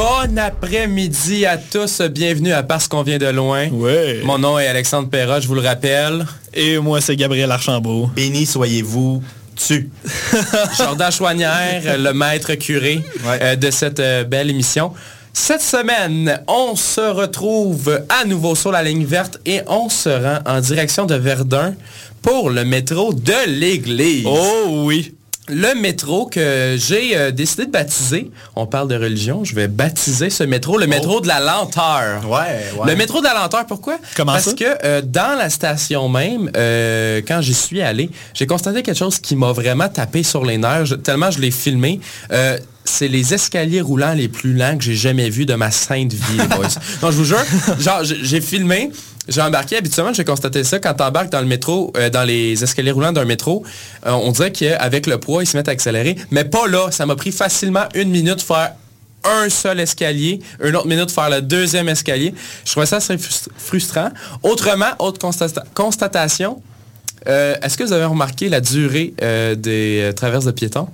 Bon 0.00 0.38
après-midi 0.38 1.44
à 1.44 1.58
tous. 1.58 2.00
Bienvenue 2.00 2.54
à 2.54 2.62
Parce 2.62 2.88
qu'on 2.88 3.02
vient 3.02 3.18
de 3.18 3.26
loin. 3.26 3.68
Ouais. 3.68 4.22
Mon 4.24 4.38
nom 4.38 4.58
est 4.58 4.66
Alexandre 4.66 5.10
Perra, 5.10 5.40
je 5.40 5.46
vous 5.46 5.54
le 5.54 5.60
rappelle. 5.60 6.24
Et 6.54 6.78
moi, 6.78 7.02
c'est 7.02 7.16
Gabriel 7.16 7.50
Archambault. 7.50 8.08
Béni 8.16 8.46
soyez-vous 8.46 9.22
tu. 9.54 9.90
Jordan 10.78 11.12
Chouanière, 11.12 11.98
le 11.98 12.14
maître 12.14 12.54
curé 12.54 13.02
euh, 13.26 13.56
de 13.56 13.70
cette 13.70 14.00
euh, 14.00 14.24
belle 14.24 14.48
émission. 14.48 14.94
Cette 15.34 15.60
semaine, 15.60 16.40
on 16.48 16.76
se 16.76 17.02
retrouve 17.02 18.00
à 18.08 18.24
nouveau 18.24 18.54
sur 18.54 18.72
la 18.72 18.82
ligne 18.82 19.04
verte 19.04 19.38
et 19.44 19.60
on 19.66 19.90
se 19.90 20.08
rend 20.08 20.38
en 20.46 20.60
direction 20.62 21.04
de 21.04 21.14
Verdun 21.14 21.74
pour 22.22 22.48
le 22.48 22.64
métro 22.64 23.12
de 23.12 23.48
l'église. 23.48 24.24
Oh 24.26 24.64
oui. 24.86 25.12
Le 25.50 25.74
métro 25.80 26.26
que 26.26 26.76
j'ai 26.78 27.16
euh, 27.16 27.30
décidé 27.30 27.66
de 27.66 27.70
baptiser, 27.70 28.30
on 28.56 28.66
parle 28.66 28.88
de 28.88 28.94
religion, 28.96 29.44
je 29.44 29.54
vais 29.54 29.68
baptiser 29.68 30.30
ce 30.30 30.44
métro, 30.44 30.78
le 30.78 30.86
métro 30.86 31.20
de 31.20 31.28
la 31.28 31.40
lenteur. 31.40 32.28
Ouais, 32.28 32.70
ouais. 32.78 32.86
Le 32.90 32.96
métro 32.96 33.20
de 33.20 33.24
la 33.26 33.34
lenteur, 33.34 33.66
pourquoi? 33.66 33.98
Comment 34.16 34.32
Parce 34.32 34.44
ça? 34.44 34.52
que 34.54 34.64
euh, 34.84 35.02
dans 35.02 35.36
la 35.36 35.50
station 35.50 36.08
même, 36.08 36.50
euh, 36.56 37.20
quand 37.26 37.40
j'y 37.40 37.54
suis 37.54 37.82
allé, 37.82 38.10
j'ai 38.34 38.46
constaté 38.46 38.82
quelque 38.82 38.98
chose 38.98 39.18
qui 39.18 39.34
m'a 39.36 39.52
vraiment 39.52 39.88
tapé 39.88 40.22
sur 40.22 40.44
les 40.44 40.58
nerfs, 40.58 40.86
je- 40.86 40.94
tellement 40.94 41.30
je 41.30 41.40
l'ai 41.40 41.50
filmé. 41.50 42.00
C'est 42.84 43.08
les 43.08 43.34
escaliers 43.34 43.82
roulants 43.82 44.14
les 44.14 44.28
plus 44.28 44.54
lents 44.54 44.76
que 44.76 44.82
j'ai 44.82 44.96
jamais 44.96 45.28
vus 45.30 45.46
de 45.46 45.54
ma 45.54 45.70
sainte 45.70 46.12
vie, 46.12 46.38
les 46.38 46.46
boys. 46.48 46.66
non, 47.02 47.10
je 47.10 47.16
vous 47.16 47.24
jure, 47.24 47.44
genre, 47.78 48.00
j'ai 48.02 48.40
filmé, 48.40 48.90
j'ai 49.30 49.40
embarqué, 49.40 49.76
habituellement, 49.78 50.12
j'ai 50.12 50.24
constaté 50.24 50.62
ça, 50.64 50.78
quand 50.78 50.92
tu 50.92 51.02
embarques 51.02 51.30
dans 51.30 51.40
le 51.40 51.46
métro, 51.46 51.92
euh, 51.96 52.10
dans 52.10 52.24
les 52.24 52.62
escaliers 52.62 52.90
roulants 52.90 53.12
d'un 53.12 53.24
métro, 53.24 53.62
euh, 54.06 54.10
on 54.10 54.32
dirait 54.32 54.52
qu'avec 54.52 55.06
le 55.06 55.18
poids, 55.18 55.42
ils 55.42 55.46
se 55.46 55.56
mettent 55.56 55.68
à 55.68 55.72
accélérer. 55.72 56.16
Mais 56.30 56.44
pas 56.44 56.66
là, 56.66 56.90
ça 56.90 57.06
m'a 57.06 57.16
pris 57.16 57.32
facilement 57.32 57.84
une 57.94 58.10
minute 58.10 58.42
faire 58.42 58.72
un 59.24 59.48
seul 59.48 59.80
escalier, 59.80 60.40
une 60.62 60.76
autre 60.76 60.86
minute 60.88 61.10
faire 61.10 61.30
le 61.30 61.40
deuxième 61.42 61.88
escalier. 61.88 62.34
Je 62.64 62.70
trouvais 62.70 62.86
ça 62.86 62.96
assez 62.96 63.16
frust- 63.16 63.48
frustrant. 63.56 64.10
Autrement, 64.42 64.90
autre 64.98 65.18
constata- 65.18 65.64
constatation, 65.74 66.60
euh, 67.28 67.54
est-ce 67.62 67.76
que 67.76 67.84
vous 67.84 67.92
avez 67.92 68.06
remarqué 68.06 68.48
la 68.48 68.60
durée 68.60 69.14
des 69.56 70.10
traverses 70.16 70.46
de 70.46 70.52
piétons? 70.52 70.88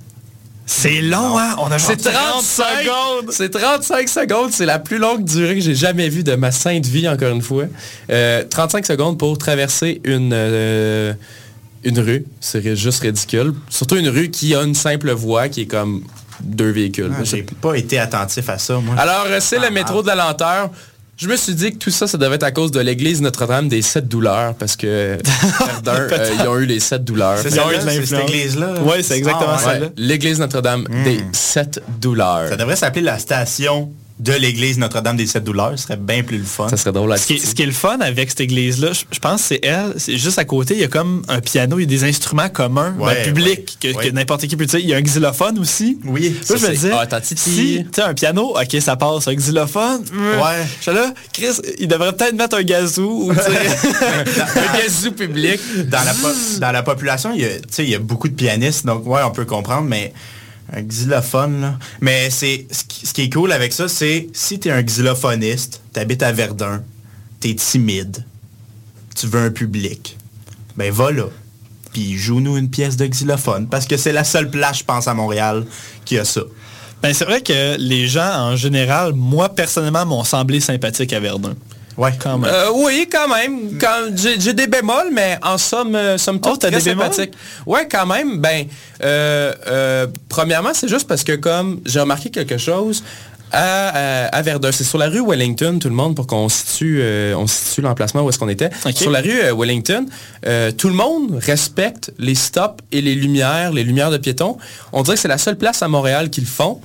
C'est 0.69 0.99
long, 1.01 1.39
hein? 1.39 1.55
On 1.59 1.71
a 1.71 1.77
genre 1.77 1.91
C'est 1.91 2.11
35 2.11 2.65
secondes. 2.83 3.31
C'est 3.31 3.49
35 3.49 4.09
secondes. 4.09 4.51
C'est 4.51 4.65
la 4.65 4.79
plus 4.79 4.97
longue 4.97 5.23
durée 5.23 5.55
que 5.55 5.61
j'ai 5.61 5.73
jamais 5.75 6.09
vue 6.09 6.23
de 6.23 6.35
ma 6.35 6.51
sainte 6.51 6.85
vie, 6.85 7.07
encore 7.07 7.31
une 7.31 7.41
fois. 7.41 7.63
Euh, 8.11 8.43
35 8.49 8.85
secondes 8.85 9.17
pour 9.17 9.37
traverser 9.37 10.01
une, 10.03 10.31
euh, 10.33 11.13
une 11.85 11.99
rue. 11.99 12.25
C'est 12.41 12.75
juste 12.75 13.01
ridicule. 13.01 13.53
Surtout 13.69 13.95
une 13.95 14.09
rue 14.09 14.29
qui 14.29 14.53
a 14.55 14.61
une 14.61 14.75
simple 14.75 15.11
voie 15.11 15.47
qui 15.47 15.61
est 15.61 15.67
comme 15.67 16.03
deux 16.41 16.69
véhicules. 16.71 17.11
Ah, 17.17 17.23
J'ai 17.23 17.43
pas 17.43 17.73
été 17.75 17.97
attentif 17.97 18.49
à 18.49 18.57
ça, 18.57 18.77
moi. 18.79 18.95
Alors, 18.97 19.23
euh, 19.27 19.39
c'est 19.39 19.59
le 19.59 19.67
Ah, 19.67 19.71
métro 19.71 20.01
de 20.01 20.07
la 20.07 20.15
lenteur. 20.15 20.69
Je 21.17 21.27
me 21.27 21.35
suis 21.35 21.55
dit 21.55 21.71
que 21.71 21.77
tout 21.77 21.89
ça, 21.89 22.05
ça 22.05 22.19
devait 22.19 22.35
être 22.35 22.43
à 22.43 22.51
cause 22.51 22.69
de 22.69 22.79
l'église 22.79 23.21
Notre-Dame 23.21 23.69
des 23.69 23.81
sept 23.81 24.07
douleurs, 24.07 24.53
parce 24.53 24.75
que 24.75 25.17
Verdun, 25.83 25.93
euh, 26.11 26.35
ils 26.39 26.47
ont 26.47 26.57
eu 26.59 26.67
les 26.67 26.79
sept 26.79 27.03
douleurs. 27.03 27.39
C'est 27.41 27.49
cette 27.49 28.29
église-là. 28.29 28.73
Ouais, 28.83 29.01
c'est 29.01 29.17
exactement 29.17 29.53
Ah, 29.53 29.57
ouais. 29.57 29.63
celle-là. 29.73 29.85
Ouais, 29.87 29.93
l'église 29.97 30.39
Notre-Dame 30.39 30.87
des 31.05 31.21
sept 31.31 31.81
douleurs. 31.99 32.49
Ça 32.49 32.55
devrait 32.55 32.75
s'appeler 32.75 33.01
la 33.01 33.17
station 33.17 33.91
de 34.19 34.33
l'église 34.33 34.79
Notre-Dame 34.79 35.15
des 35.15 35.27
Sept 35.27 35.43
Douleurs. 35.43 35.73
Ce 35.75 35.83
serait 35.83 35.95
bien 35.97 36.23
plus 36.23 36.39
le 36.39 36.43
fun. 36.43 36.67
Ça 36.69 36.77
serait 36.77 36.91
drôle 36.91 37.11
à 37.13 37.17
Ce 37.17 37.27
qui, 37.27 37.33
est, 37.35 37.37
ce 37.37 37.53
qui 37.53 37.61
est 37.61 37.67
le 37.67 37.71
fun 37.71 37.99
avec 37.99 38.29
cette 38.31 38.39
église-là, 38.41 38.93
je, 38.93 39.01
je 39.11 39.19
pense 39.19 39.41
que 39.41 39.47
c'est 39.49 39.59
elle, 39.63 39.93
c'est 39.97 40.17
juste 40.17 40.39
à 40.39 40.45
côté, 40.45 40.73
il 40.73 40.79
y 40.79 40.83
a 40.83 40.87
comme 40.87 41.21
un 41.27 41.39
piano, 41.39 41.77
il 41.77 41.81
y 41.81 41.85
a 41.85 41.87
des 41.87 42.03
instruments 42.03 42.49
communs, 42.49 42.95
ben, 42.97 43.05
Ouais, 43.05 43.23
publics, 43.23 43.77
ouais, 43.83 43.91
que, 43.93 43.97
ouais. 43.97 44.07
que 44.09 44.13
n'importe 44.13 44.47
qui 44.47 44.55
peut 44.57 44.65
dire. 44.65 44.79
Il 44.79 44.87
y 44.87 44.93
a 44.93 44.97
un 44.97 45.01
xylophone 45.01 45.59
aussi. 45.59 45.99
Oui. 46.05 46.35
Ça, 46.41 46.55
je 46.55 46.65
me 46.65 46.71
disais, 46.71 46.91
Ah, 46.93 47.07
si, 47.21 47.35
tu 47.35 47.85
sais, 47.91 48.01
un 48.01 48.13
piano, 48.15 48.55
ok, 48.59 48.81
ça 48.81 48.95
passe. 48.95 49.27
Un 49.27 49.35
xylophone, 49.35 50.03
ouais. 50.11 50.41
Ouais. 50.43 50.65
Je 50.77 50.81
suis 50.83 50.93
là, 50.93 51.13
Chris, 51.31 51.61
il 51.79 51.87
devrait 51.87 52.13
peut-être 52.13 52.35
mettre 52.35 52.57
un 52.57 52.63
gazou. 52.63 53.27
ou. 53.27 53.31
Un 53.31 54.77
gazou 54.79 55.11
public. 55.11 55.59
Dans 55.89 56.03
la, 56.03 56.13
po- 56.13 56.59
dans 56.59 56.71
la 56.71 56.83
population, 56.83 57.31
il 57.35 57.41
y, 57.41 57.45
a, 57.45 57.49
tu 57.49 57.61
sais, 57.69 57.83
il 57.83 57.89
y 57.89 57.95
a 57.95 57.99
beaucoup 57.99 58.27
de 58.27 58.33
pianistes, 58.33 58.85
donc 58.85 59.05
ouais, 59.05 59.21
on 59.23 59.31
peut 59.31 59.45
comprendre, 59.45 59.83
mais 59.87 60.13
un 60.73 60.81
xylophone, 60.81 61.61
là. 61.61 61.79
Mais 62.01 62.29
c'est 62.29 62.67
ce 62.71 63.13
qui, 63.13 63.21
est 63.21 63.33
cool 63.33 63.51
avec 63.51 63.73
ça, 63.73 63.87
c'est 63.87 64.27
si 64.33 64.59
tu 64.59 64.69
un 64.69 64.83
xylophoniste, 64.83 65.81
tu 65.93 66.23
à 66.23 66.31
Verdun, 66.31 66.83
tu 67.39 67.49
es 67.49 67.55
timide, 67.55 68.25
tu 69.15 69.27
veux 69.27 69.39
un 69.39 69.51
public, 69.51 70.17
ben 70.75 70.91
va 70.91 71.11
là. 71.11 71.25
Puis 71.93 72.17
joue-nous 72.17 72.57
une 72.57 72.69
pièce 72.69 72.97
de 72.97 73.07
xylophone. 73.07 73.67
Parce 73.67 73.87
que 73.87 73.97
c'est 73.97 74.11
la 74.11 74.23
seule 74.23 74.49
place, 74.51 74.79
je 74.79 74.83
pense, 74.83 75.07
à 75.07 75.13
Montréal 75.13 75.65
qui 76.05 76.19
a 76.19 76.25
ça. 76.25 76.41
Ben, 77.01 77.13
c'est 77.13 77.25
vrai 77.25 77.41
que 77.41 77.77
les 77.77 78.07
gens, 78.07 78.29
en 78.29 78.55
général, 78.55 79.13
moi, 79.13 79.49
personnellement, 79.49 80.05
m'ont 80.05 80.23
semblé 80.23 80.59
sympathiques 80.59 81.13
à 81.13 81.19
Verdun. 81.19 81.55
Ouais. 81.97 82.11
Quand 82.21 82.37
même. 82.37 82.51
Euh, 82.53 82.69
oui, 82.75 83.07
quand 83.11 83.27
même. 83.27 83.77
Quand- 83.79 84.15
J'ai 84.15 84.53
des 84.53 84.67
bémols, 84.67 85.09
mais 85.11 85.37
en 85.43 85.57
somme, 85.57 85.95
euh, 85.95 86.17
somme 86.17 86.39
toute, 86.39 86.53
Oh, 86.63 86.69
des 86.69 86.79
sympathique. 87.09 87.33
Ouais, 87.65 87.87
quand 87.89 88.05
même. 88.05 88.39
Ben, 88.39 88.65
euh, 89.03 89.53
euh, 89.67 90.07
premièrement, 90.29 90.69
c'est 90.73 90.87
juste 90.87 91.07
parce 91.07 91.23
que 91.23 91.33
comme 91.33 91.81
j'ai 91.85 91.99
remarqué 91.99 92.29
quelque 92.29 92.57
chose 92.57 93.03
à, 93.51 93.87
à- 93.89 94.25
à 94.27 94.41
Verdun, 94.41 94.71
c'est 94.71 94.83
sur 94.83 94.97
la 94.97 95.07
rue 95.07 95.21
Wellington, 95.25 95.79
tout 95.79 95.87
le 95.89 95.95
monde, 95.95 96.15
pour 96.15 96.27
qu'on 96.27 96.49
situe, 96.49 96.99
euh, 97.01 97.33
on 97.35 97.47
situe 97.47 97.81
l'emplacement 97.81 98.21
où 98.23 98.29
est-ce 98.29 98.37
qu'on 98.37 98.49
était. 98.49 98.69
Sur 98.93 99.09
la 99.11 99.21
rue 99.21 99.39
euh, 99.41 99.55
Wellington, 99.55 100.05
euh, 100.45 100.71
tout 100.71 100.89
le 100.89 100.95
monde 100.95 101.39
respecte 101.41 102.11
les 102.19 102.35
stops 102.35 102.83
et 102.91 103.01
les 103.01 103.15
lumières, 103.15 103.71
les 103.71 103.83
lumières 103.83 104.11
de 104.11 104.17
piétons. 104.17 104.57
On 104.93 105.01
dirait 105.01 105.15
que 105.15 105.21
c'est 105.21 105.27
la 105.29 105.37
seule 105.37 105.57
place 105.57 105.81
à 105.81 105.87
Montréal 105.87 106.29
qu'ils 106.29 106.45
font. 106.45 106.79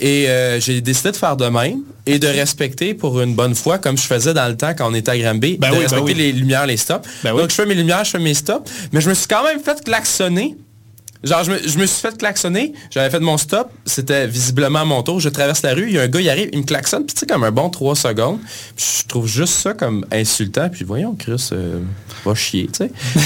Et 0.00 0.28
euh, 0.28 0.60
j'ai 0.60 0.80
décidé 0.80 1.12
de 1.12 1.16
faire 1.16 1.36
de 1.36 1.46
même 1.46 1.80
et 2.06 2.18
de 2.18 2.26
respecter 2.26 2.94
pour 2.94 3.20
une 3.20 3.34
bonne 3.34 3.54
fois, 3.54 3.78
comme 3.78 3.96
je 3.96 4.02
faisais 4.02 4.34
dans 4.34 4.48
le 4.48 4.56
temps 4.56 4.72
quand 4.76 4.90
on 4.90 4.94
était 4.94 5.12
à 5.12 5.18
Granby, 5.18 5.56
Ben 5.58 5.70
de 5.70 5.74
oui, 5.74 5.78
ben 5.78 5.82
respecter 5.88 6.12
oui. 6.12 6.14
les 6.14 6.32
lumières, 6.32 6.66
les 6.66 6.76
stops. 6.76 7.08
Ben 7.22 7.32
oui. 7.32 7.40
Donc 7.40 7.50
je 7.50 7.54
fais 7.54 7.66
mes 7.66 7.74
lumières, 7.74 8.04
je 8.04 8.10
fais 8.10 8.18
mes 8.18 8.34
stops. 8.34 8.70
Mais 8.92 9.00
je 9.00 9.08
me 9.08 9.14
suis 9.14 9.28
quand 9.28 9.44
même 9.44 9.60
fait 9.60 9.82
klaxonner. 9.84 10.56
Genre, 11.22 11.42
je 11.42 11.52
me, 11.52 11.58
je 11.66 11.78
me 11.78 11.86
suis 11.86 12.02
fait 12.02 12.18
klaxonner, 12.18 12.74
j'avais 12.90 13.08
fait 13.08 13.18
mon 13.20 13.38
stop, 13.38 13.70
c'était 13.86 14.26
visiblement 14.26 14.84
mon 14.84 15.02
tour, 15.02 15.20
je 15.20 15.30
traverse 15.30 15.62
la 15.62 15.72
rue, 15.72 15.86
il 15.86 15.94
y 15.94 15.98
a 15.98 16.02
un 16.02 16.08
gars, 16.08 16.20
il 16.20 16.28
arrive, 16.28 16.50
il 16.52 16.58
me 16.58 16.64
klaxonne, 16.64 17.06
puis 17.06 17.14
tu 17.14 17.20
sais, 17.20 17.26
comme 17.26 17.44
un 17.44 17.50
bon 17.50 17.70
3 17.70 17.96
secondes. 17.96 18.40
Puis 18.76 18.84
je 19.00 19.08
trouve 19.08 19.26
juste 19.26 19.54
ça 19.54 19.72
comme 19.72 20.04
insultant, 20.12 20.68
puis 20.68 20.84
voyons, 20.84 21.14
Chris, 21.18 21.48
euh, 21.52 21.80
va 22.26 22.34
chier, 22.34 22.66
tu 22.66 22.84
sais. 22.84 22.90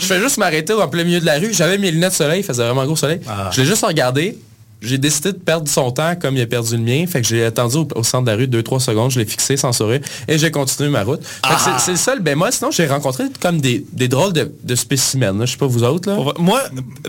Je 0.00 0.06
fais 0.06 0.18
juste 0.18 0.38
m'arrêter 0.38 0.72
au 0.72 0.86
plein 0.86 1.04
milieu 1.04 1.20
de 1.20 1.26
la 1.26 1.38
rue, 1.38 1.52
j'avais 1.52 1.76
mes 1.76 1.90
lunettes 1.90 2.12
de 2.12 2.16
soleil, 2.16 2.40
il 2.40 2.42
faisait 2.42 2.64
vraiment 2.64 2.86
gros 2.86 2.96
soleil. 2.96 3.20
Ah. 3.28 3.50
Je 3.52 3.60
l'ai 3.60 3.66
juste 3.66 3.84
regardé, 3.84 4.38
j'ai 4.82 4.98
décidé 4.98 5.32
de 5.32 5.38
perdre 5.38 5.68
son 5.68 5.90
temps 5.90 6.14
comme 6.16 6.36
il 6.36 6.42
a 6.42 6.46
perdu 6.46 6.76
le 6.76 6.82
mien. 6.82 7.06
Fait 7.06 7.20
que 7.22 7.26
j'ai 7.26 7.44
attendu 7.44 7.76
au, 7.78 7.88
au 7.94 8.02
centre 8.02 8.24
de 8.26 8.30
la 8.30 8.36
rue 8.36 8.46
2-3 8.46 8.78
secondes, 8.80 9.10
je 9.10 9.18
l'ai 9.18 9.24
fixé 9.26 9.56
sans 9.56 9.72
sourire 9.72 10.00
et 10.28 10.38
j'ai 10.38 10.50
continué 10.50 10.88
ma 10.90 11.02
route. 11.02 11.20
Que 11.20 11.80
c'est- 11.80 11.90
le 11.92 11.96
seul 11.96 12.20
bémol. 12.20 12.52
Sinon, 12.52 12.70
j'ai 12.70 12.86
rencontré 12.86 13.24
comme 13.40 13.60
des, 13.60 13.84
des 13.92 14.08
drôles 14.08 14.32
de, 14.32 14.52
de 14.62 14.74
spécimens. 14.74 15.44
Je 15.46 15.52
sais 15.52 15.56
pas 15.56 15.66
vous 15.66 15.82
autres. 15.82 16.08
Là. 16.10 16.18
Moi, 16.38 16.60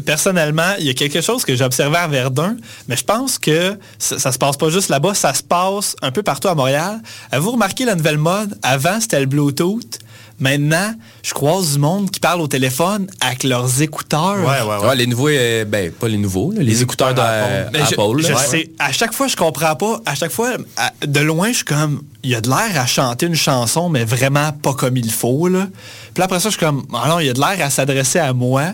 personnellement, 0.05 0.73
il 0.79 0.85
y 0.85 0.89
a 0.89 0.93
quelque 0.93 1.21
chose 1.21 1.43
que 1.43 1.55
j'ai 1.55 1.63
observé 1.63 1.97
à 1.97 2.07
Verdun, 2.07 2.55
mais 2.87 2.95
je 2.95 3.03
pense 3.03 3.37
que 3.37 3.77
ça, 3.99 4.19
ça 4.19 4.31
se 4.31 4.37
passe 4.37 4.57
pas 4.57 4.69
juste 4.69 4.89
là-bas, 4.89 5.13
ça 5.13 5.33
se 5.33 5.43
passe 5.43 5.95
un 6.01 6.11
peu 6.11 6.23
partout 6.23 6.47
à 6.47 6.55
Montréal. 6.55 7.01
Avez-vous 7.31 7.51
remarqué 7.51 7.85
la 7.85 7.95
nouvelle 7.95 8.17
mode? 8.17 8.57
Avant, 8.63 8.99
c'était 9.01 9.19
le 9.19 9.25
Bluetooth. 9.25 9.99
Maintenant, 10.39 10.93
je 11.23 11.33
croise 11.33 11.73
du 11.73 11.79
monde 11.79 12.11
qui 12.11 12.19
parle 12.19 12.41
au 12.41 12.47
téléphone 12.47 13.07
avec 13.21 13.43
leurs 13.43 13.81
écouteurs. 13.81 14.37
Ouais, 14.37 14.61
ouais, 14.61 14.77
ouais. 14.81 14.87
Ouais, 14.87 14.95
les 14.95 15.07
nouveaux, 15.07 15.29
euh, 15.29 15.65
ben 15.65 15.91
pas 15.91 16.07
les 16.07 16.17
nouveaux, 16.17 16.51
là, 16.51 16.61
les, 16.61 16.83
écouteurs 16.83 17.09
écouteurs 17.09 17.71
d'Apple. 17.71 18.21
Je, 18.21 18.27
je 18.27 18.35
sais, 18.35 18.71
à 18.77 18.91
chaque 18.91 19.13
fois, 19.13 19.27
je 19.27 19.35
comprends 19.35 19.75
pas. 19.75 19.99
À 20.05 20.13
chaque 20.13 20.31
fois, 20.31 20.51
à- 20.77 20.91
de 21.05 21.19
loin, 21.21 21.49
je 21.49 21.57
suis 21.57 21.65
comme, 21.65 22.03
il 22.23 22.29
y 22.29 22.35
a 22.35 22.41
de 22.41 22.49
l'air 22.49 22.79
à 22.79 22.85
chanter 22.85 23.25
une 23.25 23.35
chanson, 23.35 23.89
mais 23.89 24.05
vraiment 24.05 24.51
pas 24.51 24.75
comme 24.75 24.95
il 24.95 25.11
faut, 25.11 25.47
là. 25.47 25.67
Puis 26.13 26.23
après 26.23 26.39
ça, 26.39 26.49
je 26.49 26.57
suis 26.57 26.65
comme, 26.65 26.85
ah 26.93 27.07
non, 27.09 27.19
il 27.19 27.25
y 27.25 27.29
a 27.29 27.33
de 27.33 27.39
l'air 27.39 27.65
à 27.65 27.71
s'adresser 27.71 28.19
à 28.19 28.31
moi. 28.33 28.73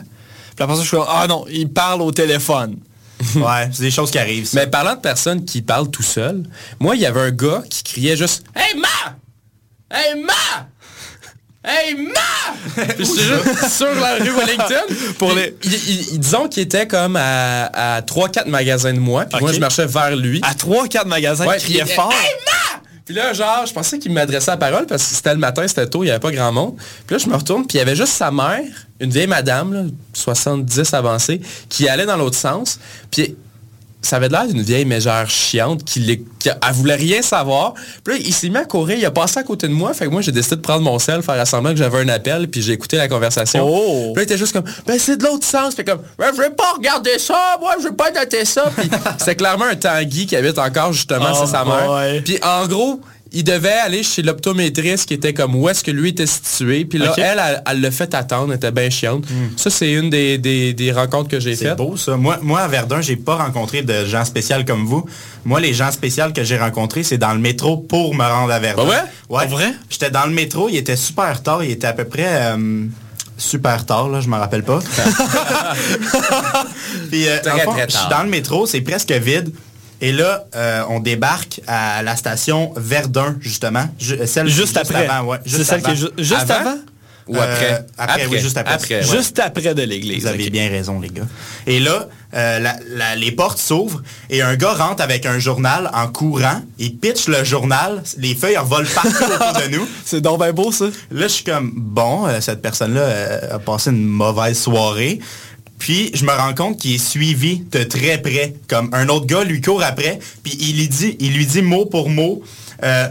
Puis 0.55 0.63
après 0.63 0.75
ça, 0.75 0.81
je 0.81 0.87
suis 0.87 0.97
comme, 0.97 1.07
ah 1.09 1.27
non, 1.27 1.45
il 1.49 1.69
parle 1.69 2.01
au 2.01 2.11
téléphone. 2.11 2.75
Ouais, 3.35 3.69
c'est 3.71 3.83
des 3.83 3.91
choses 3.91 4.11
qui 4.11 4.17
arrivent. 4.17 4.45
ça. 4.47 4.59
Mais 4.59 4.67
parlant 4.67 4.95
de 4.95 4.99
personnes 4.99 5.45
qui 5.45 5.61
parlent 5.61 5.89
tout 5.89 6.03
seul, 6.03 6.43
moi, 6.79 6.95
il 6.97 7.01
y 7.01 7.05
avait 7.05 7.21
un 7.21 7.31
gars 7.31 7.63
qui 7.69 7.81
criait 7.83 8.17
juste 8.17 8.43
Hey 8.53 8.77
ma! 8.77 9.15
Hey 9.95 10.21
ma! 10.21 10.67
Hey 11.65 11.95
ma! 11.95 12.83
Puis 12.95 13.05
juste 13.05 13.69
sur 13.69 13.93
la 13.95 14.15
rue 14.15 14.31
Wellington. 14.31 14.95
Pour 15.17 15.31
les- 15.33 15.55
il- 15.63 15.73
il- 15.73 16.07
il- 16.13 16.19
disons 16.19 16.47
qu'il 16.49 16.63
était 16.63 16.87
comme 16.87 17.15
à, 17.15 17.95
à 17.95 18.01
3-4 18.01 18.47
magasins 18.49 18.93
de 18.93 18.99
moi. 18.99 19.25
Puis 19.25 19.39
moi, 19.39 19.53
je 19.53 19.59
marchais 19.59 19.85
vers 19.85 20.15
lui. 20.15 20.41
À 20.43 20.53
3-4 20.53 21.05
magasins, 21.07 21.45
Ouais, 21.47 21.57
il 21.59 21.63
criait 21.63 21.85
fort. 21.85 22.11
Hey, 22.11 22.31
ma! 22.45 22.81
Puis 23.05 23.13
là, 23.15 23.33
genre, 23.33 23.65
je 23.65 23.73
pensais 23.73 23.99
qu'il 23.99 24.11
m'adressait 24.13 24.51
la 24.51 24.57
parole 24.57 24.85
parce 24.85 25.03
que 25.03 25.15
c'était 25.15 25.33
le 25.33 25.39
matin, 25.39 25.67
c'était 25.67 25.87
tôt, 25.87 26.03
il 26.03 26.07
n'y 26.07 26.11
avait 26.11 26.21
pas 26.21 26.31
grand 26.31 26.51
monde. 26.53 26.75
Puis 27.05 27.15
là, 27.15 27.23
je 27.23 27.29
me 27.29 27.35
retourne, 27.35 27.67
puis 27.67 27.77
il 27.77 27.79
y 27.79 27.81
avait 27.81 27.95
juste 27.97 28.13
sa 28.13 28.31
mère, 28.31 28.61
une 29.01 29.09
vieille 29.09 29.27
madame, 29.27 29.73
là, 29.73 29.81
70 30.13 30.93
avancée, 30.93 31.41
qui 31.67 31.89
allait 31.89 32.05
dans 32.05 32.15
l'autre 32.15 32.37
sens. 32.37 32.79
Puis 33.11 33.35
ça 34.03 34.17
avait 34.17 34.29
l'air 34.29 34.45
d'une 34.45 34.61
vieille 34.61 34.85
mégère 34.85 35.29
chiante 35.29 35.83
qui, 35.83 35.99
les, 35.99 36.23
qui 36.39 36.49
elle 36.49 36.73
voulait 36.73 36.95
rien 36.95 37.21
savoir. 37.21 37.73
Puis 38.03 38.13
là, 38.13 38.23
il 38.23 38.33
s'est 38.33 38.49
mis 38.49 38.57
à 38.57 38.65
courir, 38.65 38.97
il 38.97 39.05
a 39.05 39.11
passé 39.11 39.39
à 39.39 39.43
côté 39.43 39.67
de 39.67 39.73
moi. 39.73 39.93
Fait 39.93 40.05
que 40.05 40.11
moi, 40.11 40.21
j'ai 40.21 40.31
décidé 40.31 40.57
de 40.57 40.61
prendre 40.61 40.81
mon 40.81 40.99
sel, 40.99 41.23
faire 41.23 41.47
semblant 41.47 41.71
que 41.71 41.77
j'avais 41.77 41.99
un 41.99 42.09
appel, 42.09 42.47
puis 42.49 42.61
j'ai 42.61 42.73
écouté 42.73 42.97
la 42.97 43.07
conversation. 43.07 43.65
Oh! 43.67 44.11
Puis 44.13 44.15
là, 44.15 44.21
il 44.21 44.23
était 44.23 44.37
juste 44.37 44.53
comme, 44.53 44.65
ben 44.85 44.99
c'est 44.99 45.17
de 45.17 45.23
l'autre 45.23 45.45
sens. 45.45 45.73
Fait 45.73 45.83
comme, 45.83 46.01
ben, 46.17 46.31
je 46.35 46.41
vais 46.41 46.49
pas 46.49 46.73
regarder 46.75 47.17
ça, 47.17 47.57
moi, 47.59 47.75
je 47.79 47.87
vais 47.87 47.95
pas 47.95 48.11
noter 48.11 48.45
ça. 48.45 48.71
Puis 48.75 48.89
c'était 49.17 49.35
clairement 49.35 49.65
un 49.65 49.75
Tanguy 49.75 50.25
qui 50.25 50.35
habite 50.35 50.59
encore 50.59 50.93
justement, 50.93 51.31
Oh 51.33 51.37
c'est 51.45 51.51
sa 51.51 51.63
mère. 51.63 52.21
Puis 52.23 52.39
en 52.43 52.67
gros, 52.67 52.99
il 53.35 53.43
devait 53.43 53.69
aller 53.71 54.03
chez 54.03 54.21
l'optométriste 54.21 55.07
qui 55.07 55.15
était 55.15 55.33
comme 55.33 55.55
où 55.55 55.67
est-ce 55.67 55.83
que 55.83 55.91
lui 55.91 56.09
était 56.09 56.27
situé? 56.27 56.85
Puis 56.85 56.99
là. 56.99 57.11
Hmm. 57.11 57.19
elle, 57.21 57.41
elle, 57.43 57.63
elle 57.69 57.81
l'a 57.81 57.91
fait 57.91 58.13
attendre, 58.13 58.51
elle 58.53 58.57
était 58.57 58.71
bien 58.71 58.89
chiante. 58.89 59.25
Ça, 59.57 59.69
c'est 59.69 59.91
une 59.91 60.09
des, 60.09 60.37
des- 60.37 60.73
des 60.73 60.91
rencontres 60.91 61.29
que 61.29 61.39
j'ai 61.39 61.55
C'est 61.55 61.65
faites. 61.69 61.77
beau 61.77 61.97
ça. 61.97 62.15
Moi, 62.15 62.37
moi 62.41 62.59
à 62.61 62.67
Verdun, 62.67 63.01
j'ai 63.01 63.15
pas 63.15 63.35
rencontré 63.35 63.81
de 63.81 64.05
gens 64.05 64.23
spéciaux 64.23 64.57
comme 64.67 64.85
vous. 64.85 65.05
Moi, 65.45 65.59
les 65.59 65.73
gens 65.73 65.91
spéciaux 65.91 66.31
que 66.33 66.43
j'ai 66.43 66.57
rencontrés, 66.57 67.03
c'est 67.03 67.17
dans 67.17 67.33
le 67.33 67.39
métro 67.39 67.77
pour 67.77 68.13
me 68.15 68.23
rendre 68.23 68.51
à 68.53 68.59
Verdun. 68.59 68.83
Ah 68.85 68.89
ouais? 68.89 69.37
Ouais. 69.37 69.47
Pour 69.47 69.57
vrai? 69.57 69.73
J'étais 69.89 70.11
dans 70.11 70.25
le 70.25 70.31
métro, 70.31 70.69
il 70.69 70.77
était 70.77 70.95
super 70.95 71.41
tard, 71.41 71.63
il 71.63 71.71
était 71.71 71.87
à 71.87 71.93
peu 71.93 72.05
près 72.05 72.27
euh, 72.27 72.85
super 73.37 73.85
tard, 73.85 74.09
là, 74.09 74.21
je 74.21 74.27
me 74.29 74.37
rappelle 74.37 74.63
pas. 74.63 74.79
Puis, 77.09 77.27
euh, 77.27 77.37
le 77.43 77.59
fond, 77.63 77.73
je 77.87 77.95
suis 77.97 78.09
dans 78.09 78.23
le 78.23 78.29
métro, 78.29 78.65
c'est 78.65 78.81
presque 78.81 79.11
vide. 79.11 79.51
Et 80.01 80.11
là, 80.11 80.45
euh, 80.55 80.83
on 80.89 80.99
débarque 80.99 81.61
à 81.67 82.03
la 82.03 82.15
station 82.15 82.73
Verdun, 82.75 83.37
justement. 83.39 83.85
Ju- 83.99 84.19
celle 84.25 84.47
Juste 84.47 84.77
après. 84.77 85.07
avant, 85.07 85.27
ouais. 85.29 85.37
C'est 85.45 85.57
Juste 85.57 85.69
celle 85.69 85.81
qui 85.81 85.91
est 85.91 85.93
avant. 85.93 86.01
ju- 86.17 86.23
juste 86.23 86.49
Avant? 86.51 86.59
avant? 86.71 86.77
Ou 87.25 87.37
après? 87.37 87.73
Euh, 87.73 87.79
après, 87.97 88.25
oui, 88.25 88.39
juste 88.39 88.57
après. 88.57 88.73
Après, 88.73 88.95
ouais. 88.95 89.03
Juste 89.03 89.39
après 89.39 89.73
de 89.73 89.81
l'église. 89.83 90.23
Vous 90.23 90.27
avez 90.27 90.49
bien 90.49 90.67
raison, 90.69 90.99
les 90.99 91.07
gars. 91.07 91.23
Et 91.65 91.79
là, 91.79 92.09
euh, 92.33 92.59
la- 92.59 92.75
la- 92.89 93.15
les 93.15 93.31
portes 93.31 93.59
s'ouvrent 93.59 94.03
et 94.29 94.41
un 94.41 94.57
gars 94.57 94.73
rentre 94.73 95.01
avec 95.01 95.25
un 95.25 95.39
journal 95.39 95.89
en 95.93 96.07
courant. 96.09 96.61
Il 96.79 96.97
pitch 96.97 97.29
le 97.29 97.45
journal. 97.45 98.03
Les 98.17 98.35
feuilles 98.35 98.57
revolent 98.57 98.85
partout 98.93 99.23
autour 99.23 99.61
de 99.61 99.67
nous. 99.77 99.87
C'est 100.05 100.19
donc 100.19 100.39
bien 100.39 100.51
beau, 100.51 100.73
ça. 100.73 100.85
Là, 101.11 101.27
je 101.27 101.27
suis 101.27 101.43
comme, 101.45 101.71
bon, 101.73 102.27
euh, 102.27 102.41
cette 102.41 102.61
personne-là 102.61 102.99
euh, 103.01 103.55
a 103.55 103.59
passé 103.59 103.91
une 103.91 104.03
mauvaise 104.03 104.59
soirée. 104.59 105.19
Puis, 105.79 106.11
je 106.13 106.23
me 106.25 106.31
rends 106.31 106.53
compte 106.53 106.79
qu'il 106.79 106.93
est 106.95 106.97
suivi 106.97 107.63
de 107.71 107.83
très 107.83 108.17
près. 108.21 108.53
Comme 108.69 108.89
un 108.93 109.09
autre 109.09 109.25
gars 109.25 109.43
lui 109.43 109.59
court 109.61 109.83
après. 109.83 110.19
Puis, 110.43 110.55
il 110.59 110.77
lui 110.77 110.87
dit, 110.87 111.17
il 111.19 111.33
lui 111.33 111.45
dit 111.45 111.61
mot 111.61 111.85
pour 111.85 112.09
mot. 112.09 112.41
euh, 112.83 113.07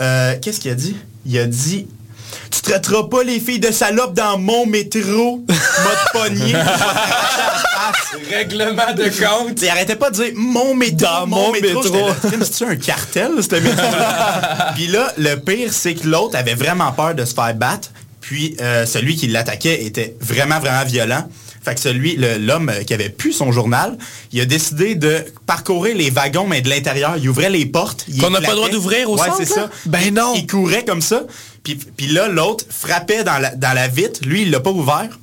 euh, 0.00 0.34
Qu'est-ce 0.40 0.60
qu'il 0.60 0.70
a 0.70 0.74
dit? 0.74 0.96
Il 1.26 1.38
a 1.38 1.46
dit... 1.46 1.86
Tu 2.50 2.60
traiteras 2.62 3.04
pas 3.04 3.22
les 3.24 3.40
filles 3.40 3.58
de 3.60 3.70
salope 3.70 4.14
dans 4.14 4.38
mon 4.38 4.64
métro, 4.66 5.44
mode 5.46 6.12
pogné. 6.12 6.54
Règlement 8.30 8.92
de 8.94 9.04
compte. 9.04 9.60
Il 9.60 9.68
arrêtait 9.68 9.96
pas 9.96 10.10
de 10.10 10.16
dire 10.16 10.32
mon 10.36 10.74
métro, 10.74 10.96
Dans 10.98 11.26
mon, 11.26 11.46
mon 11.46 11.52
métro. 11.52 11.82
métro. 11.82 12.10
C'est-tu 12.22 12.64
un 12.64 12.76
cartel, 12.76 13.32
ce 13.42 13.54
métro 13.56 13.82
Puis 14.74 14.86
là, 14.88 15.12
le 15.18 15.36
pire, 15.36 15.72
c'est 15.72 15.94
que 15.94 16.06
l'autre 16.06 16.36
avait 16.36 16.54
vraiment 16.54 16.92
peur 16.92 17.14
de 17.14 17.24
se 17.24 17.34
faire 17.34 17.54
battre. 17.54 17.90
Puis 18.20 18.56
euh, 18.60 18.86
celui 18.86 19.16
qui 19.16 19.28
l'attaquait 19.28 19.84
était 19.84 20.14
vraiment, 20.20 20.58
vraiment 20.60 20.84
violent. 20.84 21.28
Fait 21.64 21.74
que 21.74 21.80
celui, 21.80 22.16
l'homme 22.16 22.68
euh, 22.70 22.82
qui 22.82 22.92
avait 22.92 23.08
pu 23.08 23.32
son 23.32 23.52
journal, 23.52 23.96
il 24.32 24.40
a 24.40 24.44
décidé 24.44 24.94
de 24.96 25.24
parcourir 25.46 25.96
les 25.96 26.10
wagons, 26.10 26.46
mais 26.46 26.60
de 26.60 26.68
l'intérieur. 26.68 27.16
Il 27.16 27.28
ouvrait 27.28 27.50
les 27.50 27.66
portes. 27.66 28.04
Qu'on 28.20 28.30
n'a 28.30 28.40
pas 28.40 28.50
le 28.50 28.56
droit 28.56 28.68
d'ouvrir 28.68 29.08
au 29.08 29.16
ouais, 29.16 29.26
centre, 29.26 29.36
c'est 29.38 29.46
ça. 29.46 29.70
Ben 29.86 30.00
Il- 30.06 30.14
non. 30.14 30.32
Il 30.34 30.46
courait 30.46 30.84
comme 30.84 31.02
ça. 31.02 31.22
Puis, 31.62 31.76
puis 31.96 32.08
là, 32.08 32.28
l'autre 32.28 32.64
frappait 32.68 33.22
dans 33.22 33.38
la, 33.38 33.54
dans 33.54 33.72
la 33.72 33.86
vitre. 33.86 34.20
Lui, 34.24 34.42
il 34.42 34.50
l'a 34.50 34.58
pas 34.60 34.70
ouvert. 34.72 35.18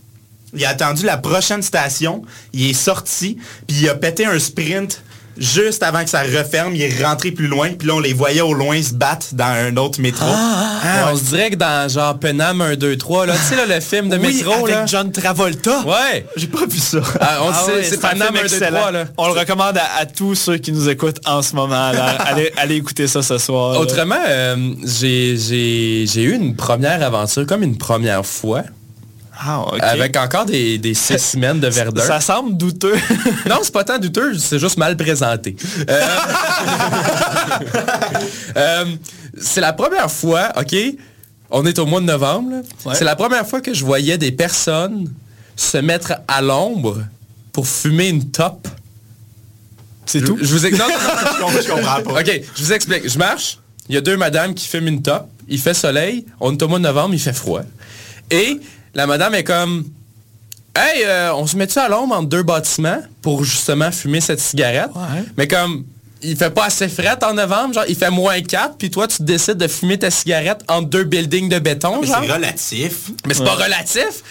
Il 0.54 0.64
a 0.66 0.70
attendu 0.70 1.06
la 1.06 1.18
prochaine 1.18 1.62
station. 1.62 2.24
Il 2.54 2.70
est 2.70 2.74
sorti. 2.74 3.38
Puis 3.68 3.78
il 3.82 3.90
a 3.90 3.96
pété 3.96 4.26
un 4.26 4.40
sprint 4.40 5.04
juste 5.40 5.84
avant 5.84 6.04
que 6.04 6.10
ça 6.10 6.22
referme. 6.22 6.76
Il 6.76 6.82
est 6.82 7.04
rentré 7.04 7.32
plus 7.32 7.48
loin. 7.48 7.70
Puis 7.78 7.88
là, 7.88 7.96
on 7.96 8.00
les 8.00 8.14
voyait 8.14 8.42
au 8.42 8.54
loin 8.54 8.82
se 8.82 8.94
battre 8.94 9.28
dans 9.34 9.46
un 9.46 9.76
autre 9.78 10.00
métro. 10.02 10.26
Ah, 10.28 11.10
On 11.12 11.16
se 11.18 11.24
dirait 11.24 11.52
que 11.52 11.56
dans 11.56 11.90
genre 11.90 12.18
Penam 12.20 12.62
1, 12.62 12.76
2, 12.76 12.98
3, 12.98 13.26
là, 13.26 13.34
tu 13.34 13.40
sais, 13.42 13.56
là, 13.56 13.74
le 13.76 13.82
film 13.82 14.10
de 14.10 14.18
Oui, 14.18 14.34
métro, 14.36 14.54
avec 14.54 14.70
là. 14.76 14.86
John 14.86 15.12
Travolta. 15.12 15.82
Ouais. 15.86 16.26
J'ai 16.36 16.48
pas 16.48 16.66
vu 16.66 16.78
ça. 16.80 17.00
Ah, 17.20 17.40
on 17.44 17.50
Ah 17.50 17.64
sait, 17.66 17.72
ouais, 17.74 17.84
c'est 17.84 18.00
film 18.00 18.22
1, 18.22 18.32
2, 18.32 18.40
excellent. 18.44 18.78
3, 18.80 18.92
là. 18.92 19.06
On 19.18 19.28
le 19.28 19.34
recommande 19.40 19.78
à, 19.78 20.00
à 20.02 20.06
tous 20.06 20.36
ceux 20.36 20.58
qui 20.58 20.72
nous 20.72 20.88
écoutent 20.90 21.20
en 21.26 21.42
ce 21.42 21.56
moment. 21.56 21.92
là. 21.92 22.06
allez, 22.26 22.52
allez 22.58 22.76
écouter 22.76 23.08
ça 23.08 23.22
ce 23.22 23.38
soir. 23.38 23.74
là. 23.74 23.80
Autrement, 23.80 24.16
euh, 24.28 24.56
j'ai 24.86 26.24
eu 26.24 26.34
une 26.34 26.56
première 26.56 27.02
aventure, 27.04 27.46
comme 27.46 27.64
une 27.64 27.78
première 27.78 28.26
fois, 28.26 28.64
Ah, 29.42 29.64
avec 29.82 30.18
encore 30.18 30.46
des, 30.46 30.78
des 30.78 30.94
spécimens 30.94 31.56
de 31.56 31.68
Verdun. 31.68 32.02
Ça 32.02 32.20
semble 32.20 32.58
douteux. 32.58 32.96
Non, 33.50 33.60
c'est 33.64 33.72
pas 33.74 33.86
tant 33.86 33.98
douteux, 33.98 34.38
c'est 34.38 34.60
juste 34.60 34.78
mal 34.78 34.98
présenté. 34.98 35.56
Euh, 35.90 36.02
euh, 38.58 38.86
c'est 39.40 39.62
la 39.62 39.74
première 39.74 40.12
fois, 40.12 40.52
OK, 40.60 40.76
on 41.52 41.66
est 41.66 41.80
au 41.80 41.86
mois 41.86 42.00
de 42.02 42.06
novembre. 42.06 42.62
Ouais. 42.86 42.96
c'est 42.96 43.04
la 43.06 43.16
première 43.16 43.48
fois 43.48 43.62
que 43.62 43.74
je 43.74 43.84
voyais 43.86 44.18
des 44.18 44.32
personnes 44.32 45.12
se 45.56 45.78
mettre 45.78 46.14
à 46.28 46.42
l'ombre 46.42 47.04
pour 47.52 47.68
fumer 47.68 48.10
une 48.10 48.30
top. 48.32 48.68
C'est 50.06 50.22
tout? 50.22 50.38
je 50.42 50.48
vous 50.48 50.66
ex- 50.66 50.78
non, 50.78 50.86
non, 50.88 50.94
non, 50.94 51.48
Je 51.62 51.62
comprends- 51.62 51.62
je 51.62 51.68
comprends 52.02 52.14
pas. 52.14 52.22
OK, 52.22 52.42
je 52.56 52.64
vous 52.64 52.74
explique. 52.74 53.10
Je 53.10 53.18
marche, 53.18 53.60
il 53.88 53.96
y 53.96 53.98
a 53.98 54.02
deux 54.02 54.18
madames 54.18 54.54
qui 54.54 54.68
fument 54.68 54.88
une 54.88 55.02
top, 55.02 55.28
il 55.48 55.60
fait 55.60 55.74
soleil, 55.74 56.26
on 56.40 56.54
est 56.56 56.62
au 56.62 56.68
mois 56.68 56.80
de 56.80 56.84
novembre, 56.84 57.14
il 57.14 57.20
fait 57.20 57.34
froid. 57.34 57.62
Et 58.32 58.60
la 58.94 59.08
madame 59.08 59.36
est 59.36 59.44
comme 59.44 59.86
Hey, 60.76 61.04
euh, 61.04 61.34
on 61.34 61.48
se 61.48 61.58
met-tu 61.58 61.78
à 61.80 61.90
l'ombre 61.90 62.16
entre 62.16 62.30
deux 62.30 62.44
bâtiments 62.44 63.00
pour 63.22 63.44
justement 63.44 63.92
fumer 63.92 64.22
cette 64.22 64.40
cigarette? 64.40 64.92
Ouais. 64.96 65.24
Mais 65.36 65.48
comme 65.48 65.84
il 66.22 66.36
fait 66.38 66.50
pas 66.52 66.66
assez 66.66 66.88
frais 66.88 67.18
en 67.24 67.34
novembre, 67.34 67.74
genre 67.74 67.86
il 67.90 67.96
fait 67.96 68.12
moins 68.12 68.40
4, 68.42 68.76
puis 68.78 68.90
toi 68.92 69.08
tu 69.08 69.24
décides 69.24 69.58
de 69.58 69.68
fumer 69.68 69.98
ta 69.98 70.12
cigarette 70.12 70.60
entre 70.68 70.88
deux 70.88 71.06
buildings 71.06 71.50
de 71.50 71.60
béton, 71.60 72.00
Mais 72.02 72.08
genre? 72.08 72.22
c'est 72.24 72.32
relatif. 72.32 73.12
Mais 73.26 73.34
c'est 73.34 73.44
pas 73.44 73.56
relatif. 73.56 74.22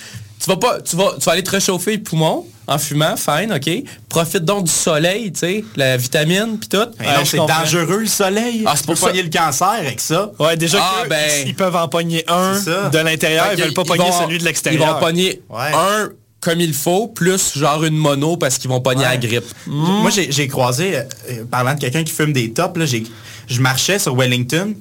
Tu 0.49 0.55
vas 0.55 0.57
pas, 0.61 0.81
tu 0.81 0.97
vas, 0.97 1.13
tu 1.19 1.25
vas 1.27 1.33
aller 1.33 1.43
te 1.43 1.51
réchauffer 1.51 1.91
les 1.93 1.99
poumons 1.99 2.47
en 2.67 2.79
fumant, 2.79 3.17
fine, 3.19 3.53
ok. 3.55 3.71
Profite 4.09 4.45
donc 4.47 4.65
du 4.65 4.71
soleil, 4.73 5.31
tu 5.31 5.41
sais, 5.41 5.65
la 5.77 5.99
vitamine 5.99 6.59
puis 6.59 6.69
tout. 6.71 6.87
Mais 6.99 7.07
non, 7.07 7.21
je 7.25 7.31
c'est 7.33 7.37
dangereux 7.37 7.99
le 8.01 8.07
soleil. 8.07 8.63
Ah, 8.65 8.73
c'est 8.75 8.81
Tu 8.83 8.87
pour 8.87 8.95
peux 8.95 9.01
ça. 9.01 9.07
pogner 9.09 9.23
le 9.25 9.29
cancer 9.31 9.69
avec 9.69 10.01
ça. 10.01 10.31
Ouais, 10.39 10.57
déjà 10.57 10.79
Ah, 10.81 11.05
que 11.05 11.09
ben. 11.11 11.31
ils 11.47 11.55
peuvent 11.55 11.77
en 11.77 11.89
pogner 11.89 12.25
un 12.29 12.55
de 12.55 12.99
l'intérieur, 12.99 13.49
ils 13.55 13.63
veulent 13.63 13.75
pas 13.75 13.85
pogner 13.85 14.05
vont- 14.05 14.21
celui 14.23 14.39
de 14.39 14.43
Ils 14.43 14.47
l'extérieur. 14.47 14.95
vont 14.95 15.01
pogner 15.01 15.43
Ouais. 15.51 15.71
un 15.75 16.09
comme 16.41 16.61
il 16.61 16.73
faut, 16.73 17.09
plus 17.09 17.59
genre 17.59 17.85
une 17.85 17.97
mono 17.97 18.39
parce 18.39 18.57
qu'ils 18.57 18.71
vont 18.71 18.81
pogner 18.81 19.03
Ouais. 19.03 19.11
la 19.11 19.17
grippe. 19.19 19.45
Moi, 19.67 20.11
j'ai 20.11 20.49
croisé, 20.49 20.97
euh, 20.97 21.03
euh, 21.31 21.45
parlant 21.51 21.75
de 21.75 21.81
quelqu'un 21.81 22.05
qui 22.05 22.13
fume 22.13 22.33
des 22.33 22.53
tops, 22.55 22.79
là, 22.79 22.87
j'ai- 22.87 23.05
je 23.49 23.61
marchais 23.61 23.99
sur 23.99 24.15
Wellington, 24.17 24.75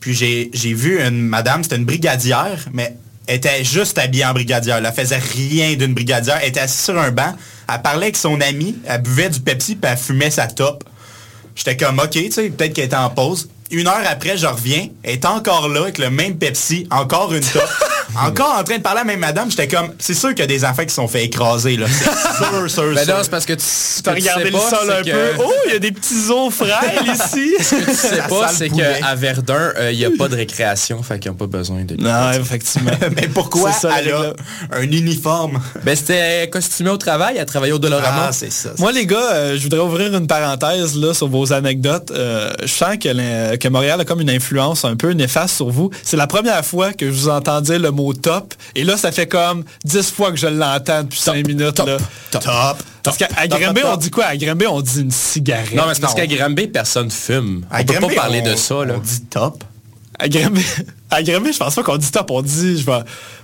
puis 0.00 0.14
j'ai 0.14 0.50
j'ai 0.52 0.72
vu 0.72 1.00
une 1.00 1.20
madame, 1.22 1.62
c'était 1.62 1.76
une 1.76 1.84
brigadière, 1.84 2.64
mais 2.72 2.96
était 3.28 3.64
juste 3.64 3.98
habillée 3.98 4.24
en 4.24 4.32
brigadière. 4.32 4.78
Elle 4.78 4.92
faisait 4.92 5.18
rien 5.18 5.74
d'une 5.74 5.94
brigadière. 5.94 6.38
Elle 6.42 6.50
était 6.50 6.60
assise 6.60 6.84
sur 6.84 6.98
un 6.98 7.10
banc, 7.10 7.34
elle 7.72 7.82
parlait 7.82 8.06
avec 8.06 8.16
son 8.16 8.40
ami, 8.40 8.76
elle 8.86 9.02
buvait 9.02 9.30
du 9.30 9.40
Pepsi, 9.40 9.76
puis 9.76 9.90
elle 9.90 9.98
fumait 9.98 10.30
sa 10.30 10.46
top. 10.46 10.84
J'étais 11.54 11.76
comme, 11.76 11.98
OK, 11.98 12.10
tu 12.10 12.30
sais, 12.30 12.50
peut-être 12.50 12.74
qu'elle 12.74 12.84
était 12.84 12.96
en 12.96 13.10
pause. 13.10 13.48
Une 13.70 13.88
heure 13.88 14.02
après, 14.08 14.36
je 14.36 14.46
reviens, 14.46 14.88
elle 15.02 15.14
est 15.14 15.24
encore 15.24 15.68
là 15.68 15.82
avec 15.82 15.98
le 15.98 16.10
même 16.10 16.38
Pepsi, 16.38 16.86
encore 16.90 17.32
une 17.34 17.42
top. 17.42 17.68
encore 18.14 18.56
en 18.58 18.64
train 18.64 18.76
de 18.78 18.82
parler 18.82 19.00
à 19.00 19.04
la 19.04 19.06
même 19.06 19.20
madame. 19.20 19.50
J'étais 19.50 19.68
comme, 19.68 19.92
c'est 19.98 20.14
sûr 20.14 20.30
qu'il 20.30 20.40
y 20.40 20.42
a 20.42 20.46
des 20.46 20.64
enfants 20.64 20.82
qui 20.82 20.90
se 20.90 20.96
sont 20.96 21.08
fait 21.08 21.24
écraser, 21.24 21.76
là. 21.76 21.86
C'est 21.88 22.04
sûr, 22.44 22.70
sûr, 22.70 22.94
Ben 22.94 23.04
sûr. 23.04 23.14
non, 23.16 23.20
c'est 23.22 23.30
parce 23.30 23.46
que 23.46 23.52
tu, 23.54 23.64
ce 23.64 24.02
tu 24.02 24.10
regardé 24.10 24.44
sais 24.44 24.50
le 24.50 24.52
pas, 24.52 24.70
sol 24.70 24.90
un 24.90 25.02
peu. 25.02 25.30
Oh, 25.44 25.52
il 25.66 25.72
y 25.72 25.76
a 25.76 25.78
des 25.78 25.92
petits 25.92 26.30
os 26.30 26.52
frêles 26.54 26.70
ici. 27.14 27.54
Ce 27.60 27.74
que 27.74 27.84
tu 27.90 27.94
sais 27.96 28.16
Ça 28.16 28.28
pas, 28.28 28.48
le 28.50 28.56
c'est 28.56 28.68
qu'à 28.70 29.14
Verdun, 29.14 29.72
euh, 29.78 29.92
il 29.92 29.98
n'y 29.98 30.04
a 30.04 30.10
pas 30.16 30.28
de 30.28 30.36
récréation, 30.36 31.02
fait 31.02 31.18
qu'ils 31.18 31.30
n'ont 31.30 31.36
pas 31.36 31.46
besoin 31.46 31.84
de... 31.84 31.96
non, 31.96 32.32
effectivement. 32.32 32.92
Mais 33.16 33.28
pourquoi 33.28 33.72
ça, 33.72 33.90
elle 33.98 34.12
a 34.12 34.32
un 34.72 34.82
uniforme? 34.82 35.60
Ben 35.84 35.96
c'était 35.96 36.48
costumé 36.50 36.90
au 36.90 36.96
travail, 36.96 37.36
elle 37.38 37.46
travaillait 37.46 37.74
au 37.74 37.78
Dolorama. 37.78 38.26
Ah, 38.28 38.32
c'est 38.32 38.52
ça. 38.52 38.70
Moi, 38.78 38.92
les 38.92 39.06
gars, 39.06 39.32
euh, 39.32 39.56
je 39.56 39.62
voudrais 39.62 39.80
ouvrir 39.80 40.14
une 40.14 40.26
parenthèse 40.26 40.96
là, 40.96 41.14
sur 41.14 41.28
vos 41.28 41.52
anecdotes. 41.52 42.10
Euh, 42.10 42.52
je 42.62 42.66
sens 42.66 42.96
que, 43.00 43.56
que 43.56 43.68
Montréal 43.68 44.00
a 44.00 44.04
comme 44.04 44.20
une 44.20 44.30
influence 44.30 44.84
un 44.84 44.96
peu 44.96 45.10
néfaste 45.12 45.56
sur 45.56 45.70
vous. 45.70 45.90
C'est 46.02 46.16
la 46.16 46.26
première 46.26 46.64
fois 46.64 46.92
que 46.92 47.06
je 47.06 47.12
vous 47.12 47.28
entends 47.28 47.60
dire 47.60 47.78
top. 48.14 48.54
Et 48.74 48.84
là, 48.84 48.96
ça 48.96 49.12
fait 49.12 49.26
comme 49.26 49.64
10 49.84 50.10
fois 50.10 50.30
que 50.30 50.36
je 50.36 50.46
l'entends 50.46 51.02
depuis 51.02 51.18
5 51.20 51.46
minutes. 51.46 51.78
là. 51.78 51.98
top. 52.30 52.44
Parce 53.02 53.16
qu'à 53.18 53.28
Top, 53.28 53.60
Granby, 53.60 53.80
top, 53.82 53.88
on 53.88 53.92
top. 53.92 54.00
dit 54.02 54.10
quoi? 54.10 54.24
À 54.24 54.36
Granby, 54.36 54.66
on 54.66 54.80
dit 54.80 55.00
une 55.00 55.10
cigarette. 55.12 55.72
non, 55.74 55.84
mais 55.86 55.94
c'est 55.94 56.00
parce 56.00 56.14
qu'à 56.14 56.26
Granby, 56.26 56.66
personne 56.66 57.10
fume. 57.10 57.64
À 57.70 57.80
on 57.82 57.84
peut 57.84 57.94
pas 58.00 58.14
parler 58.14 58.42
on- 58.44 58.50
de 58.50 58.56
ça, 58.56 58.84
là. 58.84 58.94
On 58.96 58.98
dit 59.00 59.20
top. 59.30 59.62
À 60.18 60.28
Granby, 60.28 60.64
à 61.10 61.22
je 61.22 61.56
pense 61.58 61.74
pas 61.74 61.82
qu'on 61.82 61.96
dit 61.98 62.10
top. 62.10 62.30
On 62.30 62.42
dit, 62.42 62.78
je 62.80 62.86
vais, 62.86 62.98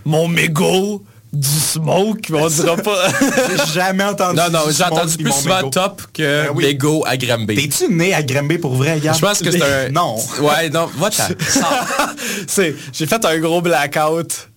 mon 0.05 0.27
mégot, 0.27 1.05
du 1.33 1.49
smoke, 1.49 2.29
mais 2.31 2.43
on 2.43 2.49
dira 2.49 2.77
pas. 2.77 3.09
J'ai 3.49 3.73
jamais 3.73 4.05
entendu 4.05 4.37
Non, 4.37 4.51
non, 4.51 4.61
j'ai 4.71 4.85
entendu 4.85 5.17
plus 5.17 5.33
souvent 5.33 5.71
top 5.71 6.03
que 6.13 6.47
Ben 6.47 6.53
oui. 6.55 6.65
Bego 6.65 7.05
à 7.07 7.17
Granby. 7.17 7.57
T'es-tu 7.57 7.93
né 7.93 8.13
à 8.13 8.23
Granby 8.23 8.59
pour 8.59 8.75
vrai, 8.75 9.01
Gab? 9.01 9.15
Je 9.15 9.21
pense 9.21 9.39
que 9.41 9.51
c'est 9.51 9.63
un... 9.63 9.89
Non. 9.93 10.17
Ouais, 10.41 10.69
non. 10.69 10.91
C'est, 12.47 12.77
j'ai 12.93 13.07
fait 13.07 13.25
un 13.25 13.39
gros 13.39 13.63
blackout. 13.63 14.49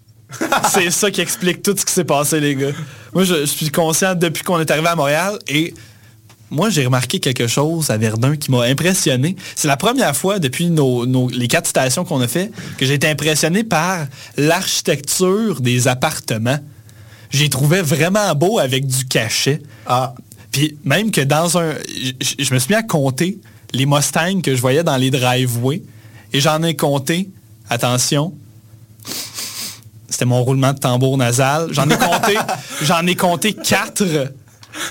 c'est 0.74 0.92
ça 0.92 1.12
qui 1.12 1.22
explique 1.22 1.62
tout 1.62 1.76
ce 1.78 1.86
qui 1.86 1.94
s'est 1.94 2.04
passé, 2.04 2.40
les 2.40 2.56
gars. 2.56 2.72
Moi, 3.14 3.24
je, 3.24 3.42
je 3.42 3.46
suis 3.46 3.70
conscient 3.70 4.16
depuis 4.16 4.44
qu'on 4.44 4.60
est 4.60 4.70
arrivé 4.70 4.88
à 4.88 4.96
Montréal 4.96 5.40
et 5.48 5.74
moi, 6.52 6.70
j'ai 6.70 6.86
remarqué 6.86 7.20
quelque 7.20 7.48
chose 7.48 7.90
à 7.90 7.98
Verdun 7.98 8.36
qui 8.36 8.52
m'a 8.52 8.62
impressionné. 8.64 9.36
C'est 9.56 9.68
la 9.68 9.78
première 9.78 10.16
fois 10.16 10.40
depuis 10.40 10.70
nos, 10.70 11.06
nos- 11.06 11.30
les 11.30 11.48
quatre 11.48 11.68
stations 11.68 12.06
qu'on 12.06 12.22
a 12.22 12.28
fait 12.28 12.52
que 12.78 12.86
j'ai 12.86 12.94
été 12.94 13.08
impressionné 13.08 13.64
par 13.64 14.06
l'architecture 14.38 15.60
des 15.62 15.88
appartements. 15.88 16.60
J'ai 17.32 17.50
trouvé 17.50 17.82
vraiment 17.82 18.34
beau 18.36 18.60
avec 18.60 18.86
du 18.88 19.06
cachet. 19.06 19.62
Ah, 19.88 20.14
Puis 20.52 20.78
même 20.84 21.12
que 21.12 21.22
dans 21.22 21.58
un... 21.58 21.74
Je, 22.22 22.44
je 22.44 22.54
me 22.54 22.60
suis 22.60 22.70
mis 22.70 22.76
à 22.76 22.84
compter 22.84 23.40
les 23.74 23.86
Mustangs 23.86 24.42
que 24.42 24.56
je 24.56 24.62
voyais 24.62 24.84
dans 24.84 24.98
les 24.98 25.10
driveways. 25.12 25.82
Et 26.32 26.40
j'en 26.40 26.62
ai 26.64 26.76
compté, 26.76 27.30
attention, 27.70 28.34
c'était 30.10 30.26
mon 30.26 30.44
roulement 30.44 30.74
de 30.74 30.80
tambour 30.80 31.18
nasal. 31.18 31.70
J'en 31.72 31.90
ai 31.90 31.98
compté, 31.98 32.36
j'en 32.84 33.06
ai 33.08 33.16
compté 33.16 33.54
quatre. 33.54 34.04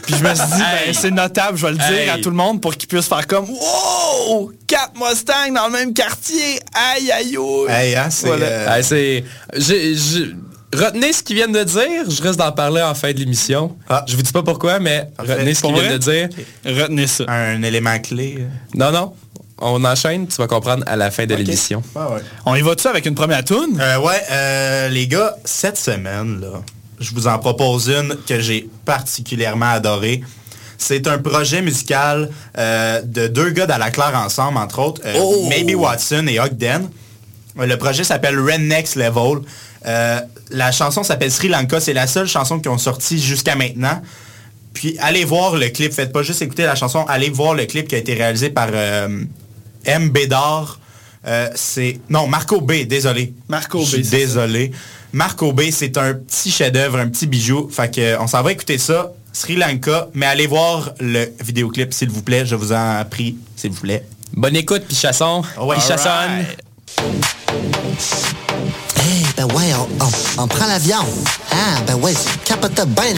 Puis 0.03 0.15
je 0.19 0.23
me 0.25 0.35
suis 0.35 0.47
dit, 0.47 0.63
ben, 0.87 0.95
c'est 0.95 1.11
notable, 1.11 1.59
je 1.59 1.67
vais 1.67 1.73
le 1.73 1.79
dire 1.79 1.87
Hey. 1.91 2.09
à 2.11 2.19
tout 2.19 2.31
le 2.31 2.37
monde 2.37 2.61
pour 2.61 2.75
qu'ils 2.77 2.89
puissent 2.89 3.07
faire 3.09 3.27
comme 3.27 3.47
Wow! 3.51 4.53
Quatre 4.67 4.93
Mustangs 4.95 5.53
dans 5.55 5.67
le 5.67 5.73
même 5.73 5.93
quartier! 5.95 6.61
Aïe 6.95 7.11
aïe 7.13 7.37
aïe! 7.37 7.67
hey, 7.89 7.97
hein, 7.97 8.09
c'est... 8.11 8.27
Voilà. 8.27 8.47
euh, 8.47 8.75
Ouais, 8.77 8.83
c'est... 8.83 9.25
j'ai- 9.57 9.95
j'ai- 9.95 10.35
Retenez 10.75 11.13
ce 11.13 11.23
qu'ils 11.23 11.37
viennent 11.37 11.53
de 11.53 11.63
dire, 11.63 12.11
je 12.11 12.21
risque 12.21 12.37
d'en 12.39 12.51
parler 12.51 12.83
en 12.83 12.95
fin 12.97 13.13
de 13.13 13.19
l'émission. 13.19 13.77
Ah. 13.89 14.05
Je 14.09 14.17
vous 14.17 14.23
dis 14.23 14.33
pas 14.33 14.43
pourquoi, 14.43 14.81
mais 14.81 15.09
retenez 15.19 15.55
ce 15.55 15.63
qu'ils 15.63 15.73
viennent 15.73 15.93
de 15.93 15.99
dire. 15.99 16.29
Retenez 16.67 17.07
ça. 17.07 17.25
un 17.29 17.63
élément 17.63 17.97
clé. 18.01 18.45
Non, 18.75 18.91
non, 18.91 19.13
on 19.61 19.85
enchaîne, 19.85 20.27
tu 20.27 20.35
vas 20.35 20.49
comprendre 20.49 20.83
à 20.89 20.97
la 20.97 21.13
fin 21.13 21.27
de 21.27 21.35
l'émission. 21.37 21.81
Ouais. 21.95 22.03
On 22.45 22.57
y 22.57 22.61
va-tu 22.63 22.89
avec 22.89 23.07
une 23.07 23.15
première 23.15 23.45
toune? 23.45 23.79
Euh, 23.81 23.99
ouais, 24.01 24.21
euh, 24.33 24.89
les 24.89 25.07
gars, 25.07 25.37
cette 25.45 25.79
semaine, 25.79 26.41
là, 26.41 26.61
je 27.05 27.15
vous 27.15 27.27
en 27.27 27.39
propose 27.39 27.89
une 27.89 28.17
que 28.27 28.41
j'ai 28.41 28.69
particulièrement 28.85 29.71
adorée. 29.71 30.23
C'est 30.79 31.07
un 31.07 31.19
projet 31.19 31.63
musical 31.63 32.31
euh, 32.59 33.01
de 33.03 33.27
deux 33.27 33.51
gars 33.51 33.67
d'À 33.67 33.79
la 33.79 33.91
Claire 33.91 34.15
ensemble, 34.17 34.59
entre 34.59 34.81
autres, 34.81 35.03
euh, 35.05 35.15
Oh! 35.19 35.47
Maybe 35.49 35.77
Watson 35.77 36.27
et 36.27 36.41
Ogden. 36.41 36.89
Le 37.57 37.77
projet 37.77 38.03
s'appelle 38.03 38.39
Red 38.39 38.63
Next 38.63 38.97
Level. 38.97 39.43
Euh, 39.87 40.21
la 40.51 40.73
chanson 40.73 41.05
s'appelle 41.05 41.31
Sri 41.31 41.49
Lanka. 41.49 41.79
C'est 41.81 41.93
la 41.93 42.07
seule 42.07 42.27
chanson 42.27 42.59
qu'ils 42.59 42.71
ont 42.71 42.79
sortie 42.79 43.21
jusqu'à 43.21 43.55
maintenant. 43.55 44.03
Puis 44.73 44.97
allez 45.01 45.25
voir 45.25 45.55
le 45.55 45.69
clip. 45.69 45.93
Faites 45.93 46.13
pas 46.13 46.23
juste 46.23 46.43
écouter 46.43 46.65
la 46.65 46.75
chanson. 46.75 47.05
Allez 47.07 47.31
voir 47.31 47.55
le 47.55 47.67
clip 47.67 47.87
qui 47.87 47.95
a 47.95 47.99
été 47.99 48.15
réalisé 48.15 48.51
par 48.51 48.71
M. 48.75 50.11
Bédard. 50.11 50.81
Euh, 51.27 51.49
c'est 51.55 52.01
non 52.11 52.27
Marco 52.27 52.61
B. 52.61 52.85
Désolé. 52.87 53.33
Marco 53.49 53.81
Je 53.81 53.87
suis 53.87 54.03
B, 54.03 54.11
Désolé. 54.11 54.73
Marco 55.13 55.53
B. 55.53 55.63
C'est 55.73 55.97
un 55.97 56.15
petit 56.15 56.51
chef-d'œuvre, 56.51 56.99
un 56.99 57.09
petit 57.09 57.27
bijou. 57.27 57.69
Fait 57.71 57.91
que 57.95 58.01
euh, 58.01 58.17
on 58.21 58.27
s'en 58.27 58.43
va 58.43 58.53
écouter 58.53 58.79
ça. 58.79 59.13
Sri 59.33 59.57
Lanka. 59.57 60.09
Mais 60.15 60.27
allez 60.27 60.47
voir 60.47 60.93
le 61.01 61.27
vidéoclip 61.43 61.93
s'il 61.95 62.11
vous 62.11 62.23
plaît. 62.23 62.45
Je 62.47 62.55
vous 62.55 62.73
en 62.73 63.05
prie, 63.09 63.37
s'il 63.57 63.71
vous 63.73 63.81
plaît. 63.81 64.05
Bonne 64.37 64.57
écoute, 64.57 64.83
Pichasson. 64.87 65.43
Ouais. 65.61 65.77
Pichassonne. 65.77 66.11
Alright. 66.11 66.59
Hey, 68.97 69.25
ben 69.37 69.45
ouais, 69.55 69.73
on, 69.75 70.05
on- 70.05 70.43
on 70.45 70.49
prend 70.49 70.67
l'avion. 70.67 70.97
Ah, 71.51 71.81
ben 71.87 71.95
ouais, 71.97 72.15
capote 72.45 72.81
ben 72.89 73.17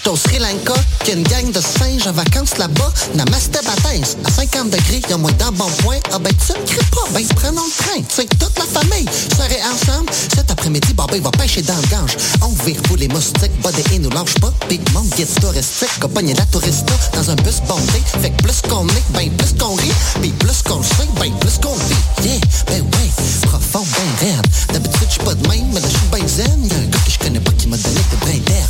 J'suis 0.00 0.08
au 0.08 0.16
Sri 0.16 0.38
Lanka, 0.38 0.72
qu'il 1.04 1.08
y 1.08 1.16
a 1.16 1.20
une 1.20 1.28
gang 1.28 1.52
de 1.52 1.60
singes 1.60 2.06
en 2.06 2.12
vacances 2.12 2.56
là-bas. 2.56 2.90
Namaste 3.16 3.52
Batins, 3.52 4.16
à 4.24 4.30
50 4.30 4.70
degrés, 4.70 5.02
y'a 5.10 5.18
moins 5.18 5.32
d'un 5.32 5.52
bon 5.52 5.68
point. 5.82 5.98
Ah 6.10 6.18
ben 6.18 6.32
tu 6.46 6.52
ne 6.52 6.66
crées 6.66 6.86
pas, 6.90 7.04
ben 7.12 7.22
prenons 7.36 7.62
le 7.64 7.84
train. 7.84 8.02
Sais, 8.08 8.24
toute 8.38 8.58
la 8.58 8.64
famille 8.64 9.06
serait 9.36 9.60
ensemble. 9.62 10.10
Cet 10.34 10.50
après-midi, 10.50 10.94
Bobby 10.94 11.20
va 11.20 11.30
pêcher 11.32 11.60
dans 11.62 11.76
le 11.76 11.86
gange. 11.88 12.16
On 12.40 12.48
vire 12.64 12.80
vous 12.88 12.96
les 12.96 13.08
moustiques, 13.08 13.52
body 13.62 13.82
et 13.92 13.98
nous 13.98 14.08
lâche 14.10 14.34
pas. 14.40 14.52
Big 14.70 14.80
mon 14.94 15.02
guide 15.02 15.28
touristique, 15.38 16.00
compagnie 16.00 16.32
la 16.32 16.46
tourista 16.46 16.94
dans 17.12 17.30
un 17.30 17.34
bus 17.36 17.60
bondé. 17.68 18.02
Fait 18.22 18.30
que 18.30 18.42
plus 18.42 18.62
qu'on 18.62 18.86
est, 18.88 19.04
ben 19.12 19.30
plus 19.36 19.52
qu'on 19.52 19.74
rit. 19.74 19.92
Puis 20.22 20.30
plus 20.30 20.62
qu'on 20.62 20.82
sait, 20.82 21.08
ben 21.20 21.30
plus 21.40 21.58
qu'on 21.58 21.74
vit. 21.74 22.26
Yeah, 22.26 22.40
ben 22.68 22.80
ouais, 22.80 23.10
profond, 23.42 23.84
ben 23.84 24.26
raide. 24.26 24.46
D'habitude, 24.72 25.08
j'suis 25.10 25.24
pas 25.24 25.34
de 25.34 25.46
même, 25.48 25.66
mais 25.74 25.80
là, 25.80 25.88
j'suis 25.88 26.08
ben 26.10 26.26
zen. 26.26 26.68
Y'a 26.70 26.76
un 26.76 26.86
gars 26.86 26.98
que 27.04 27.10
je 27.10 27.18
connais 27.18 27.40
pas 27.40 27.52
qui 27.52 27.66
m'a 27.66 27.76
donné 27.76 28.00
des 28.10 28.16
brins 28.16 28.44
d'air. 28.46 28.68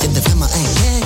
Il 0.00 0.06
était 0.06 0.20
vraiment 0.20 0.46
intègre, 0.46 0.67
yeah. 0.84 0.98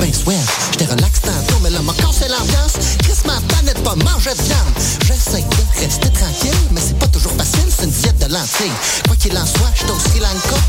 Ben 0.00 0.12
swell. 0.12 0.36
J'étais 0.72 0.84
relax 0.84 1.20
tantôt, 1.20 1.58
mais 1.62 1.70
là, 1.70 1.80
m'a 1.82 1.92
cassé 1.94 2.28
l'ambiance. 2.28 2.74
Chris 3.02 3.18
ma 3.24 3.40
planète 3.48 3.82
pas 3.82 3.96
manger 3.96 4.30
de 4.30 4.42
viande. 4.42 4.74
J'essaie 5.06 5.42
de 5.42 5.80
rester 5.80 6.10
tranquille, 6.10 6.52
mais 6.70 6.80
c'est 6.80 6.98
pas 6.98 7.08
toujours 7.08 7.32
facile, 7.32 7.64
c'est 7.68 7.84
une 7.84 7.90
diète 7.90 8.18
de 8.18 8.32
lentilles. 8.32 8.70
Quoi 9.06 9.16
qu'il 9.16 9.36
en 9.36 9.46
soit, 9.46 9.70
j'étais 9.74 9.90
au 9.90 9.98
Sri 9.98 10.20
Lanka. 10.20 10.60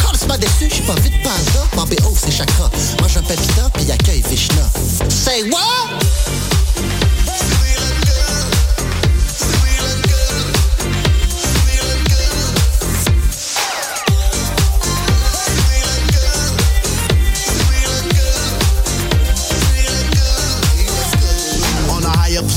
Quand 0.00 0.12
c'est 0.18 0.28
pas 0.28 0.38
déçu, 0.38 0.68
j'suis 0.70 0.82
pas 0.82 0.94
vite 0.94 1.22
panda. 1.22 1.66
Mon 1.76 1.84
BO, 1.84 2.14
c'est 2.16 2.30
chakra. 2.30 2.70
Mange 3.02 3.16
un 3.16 3.22
pépita, 3.22 3.68
puis 3.74 3.90
accueille 3.90 4.22
Vishna. 4.30 4.62
Say 5.08 5.50
what? 5.50 6.67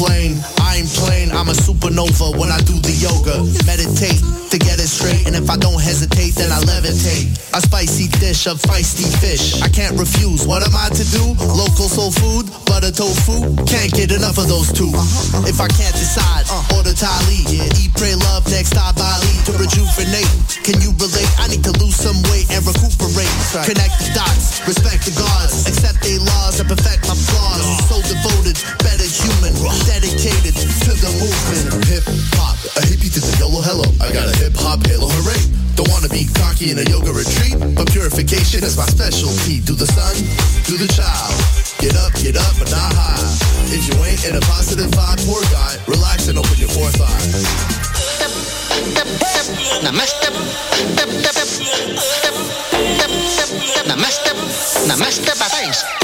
Plane. 0.02 0.41
I'm 1.32 1.48
a 1.48 1.56
supernova 1.56 2.38
when 2.38 2.52
I 2.52 2.60
do 2.68 2.76
the 2.80 2.92
yoga. 2.92 3.42
Meditate 3.66 4.20
to 4.52 4.60
get 4.60 4.84
it 4.84 4.92
straight, 4.92 5.24
and 5.28 5.36
if 5.36 5.48
I 5.50 5.56
don't 5.56 5.80
hesitate, 5.80 6.36
then 6.36 6.52
I 6.52 6.60
levitate. 6.68 7.32
A 7.56 7.60
spicy 7.64 8.12
dish 8.20 8.48
of 8.48 8.60
feisty 8.60 9.08
fish. 9.24 9.62
I 9.64 9.70
can't 9.72 9.96
refuse. 9.96 10.46
What 10.46 10.64
am 10.64 10.76
I 10.76 10.92
to 10.92 11.06
do? 11.08 11.24
Local 11.56 11.88
soul 11.88 12.12
food, 12.12 12.52
butter 12.68 12.92
tofu. 12.92 13.48
Can't 13.64 13.92
get 13.96 14.12
enough 14.12 14.36
of 14.36 14.52
those 14.52 14.72
two. 14.76 14.92
If 15.48 15.64
I 15.64 15.72
can't 15.72 15.96
decide, 15.96 16.48
order 16.76 16.92
Thai 16.92 17.16
Eat, 17.48 17.92
pray, 17.96 18.16
love, 18.28 18.44
next 18.52 18.76
stop 18.76 19.00
Bali 19.00 19.32
to 19.48 19.56
rejuvenate. 19.56 20.28
Can 20.68 20.84
you 20.84 20.92
relate? 21.00 21.32
I 21.40 21.48
need 21.48 21.64
to 21.64 21.74
lose 21.80 21.96
some 21.96 22.20
weight 22.28 22.52
and 22.52 22.60
recuperate. 22.68 23.32
Connect 23.64 23.96
the 24.04 24.12
dots, 24.12 24.60
respect 24.68 25.08
the 25.08 25.16
gods, 25.16 25.64
accept 25.64 26.04
their 26.04 26.20
laws 26.20 26.60
and 26.60 26.68
perfect 26.68 27.08
my 27.08 27.16
flaws. 27.16 27.64
So 27.88 28.04
devoted, 28.04 28.60
better 28.84 29.08
human, 29.08 29.56
dedicated 29.88 30.60
to 30.60 30.92
the 31.00 31.12
movement. 31.22 31.86
Hip 31.86 32.04
hop, 32.34 32.58
a 32.78 32.82
hippie 32.90 33.14
to 33.14 33.22
the 33.22 33.34
yellow 33.38 33.62
hello. 33.62 33.86
I 34.02 34.10
got 34.10 34.26
a 34.26 34.36
hip 34.42 34.58
hop 34.58 34.82
halo, 34.90 35.06
hooray. 35.06 35.38
Don't 35.78 35.88
wanna 35.94 36.10
be 36.10 36.26
cocky 36.42 36.74
in 36.74 36.82
a 36.82 36.86
yoga 36.90 37.14
retreat, 37.14 37.56
but 37.78 37.86
purification 37.94 38.66
is 38.66 38.76
my 38.76 38.90
specialty. 38.90 39.62
Do 39.62 39.78
the 39.78 39.86
sun, 39.86 40.18
do 40.66 40.82
the 40.82 40.90
child. 40.90 41.38
Get 41.78 41.94
up, 41.98 42.12
get 42.18 42.36
up, 42.38 42.54
but 42.58 42.70
not 42.74 42.92
high. 42.98 43.22
If 43.70 43.86
you 43.86 43.96
ain't 44.02 44.26
in 44.26 44.36
a 44.36 44.44
positive 44.50 44.90
vibe, 44.92 45.22
poor 45.30 45.42
guy, 45.54 45.78
relax 45.88 46.28
and 46.28 46.38
open 46.42 46.58
your 46.58 46.70
fourth 46.70 46.98
eye. 46.98 47.72
Namaste. 49.86 50.30
Namaste. 53.86 54.32
Namaste 54.88 55.32
patins. 55.38 55.78
Namaste. 55.78 56.01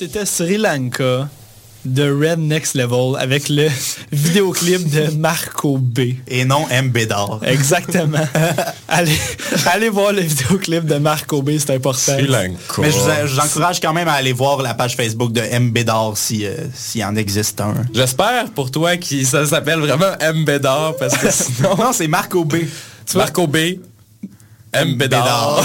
C'était 0.00 0.24
Sri 0.24 0.56
Lanka 0.56 1.28
de 1.84 2.10
Red 2.10 2.38
Next 2.38 2.74
Level 2.74 3.16
avec 3.18 3.50
le 3.50 3.68
vidéoclip 4.12 4.88
de 4.88 5.14
Marco 5.14 5.76
B. 5.76 6.14
Et 6.26 6.46
non 6.46 6.66
M. 6.70 6.88
Bédard. 6.88 7.40
Exactement. 7.42 8.16
allez, 8.88 9.18
allez 9.66 9.90
voir 9.90 10.14
le 10.14 10.22
vidéoclip 10.22 10.86
de 10.86 10.94
Marco 10.94 11.42
B, 11.42 11.58
c'est 11.58 11.74
important. 11.74 12.14
Sri 12.14 12.26
Lanka. 12.26 12.54
Mais 12.78 12.90
je 12.90 12.96
vous, 12.96 13.74
je 13.74 13.80
quand 13.82 13.92
même 13.92 14.08
à 14.08 14.14
aller 14.14 14.32
voir 14.32 14.62
la 14.62 14.72
page 14.72 14.96
Facebook 14.96 15.32
de 15.32 15.42
M. 15.42 15.70
Bédard 15.70 16.12
si, 16.16 16.46
euh, 16.46 16.54
s'il 16.72 17.04
en 17.04 17.14
existe 17.16 17.60
un. 17.60 17.74
J'espère 17.92 18.50
pour 18.52 18.70
toi 18.70 18.96
que 18.96 19.22
ça 19.26 19.44
s'appelle 19.44 19.80
vraiment 19.80 20.14
M. 20.18 20.46
Bédard 20.46 20.96
parce 20.98 21.14
que 21.18 21.30
sinon... 21.30 21.76
Non, 21.76 21.92
c'est 21.92 22.08
Marco 22.08 22.46
B. 22.46 22.54
Marco 23.14 23.46
B. 23.46 23.56
M. 24.72 24.94
Bédard. 24.96 25.62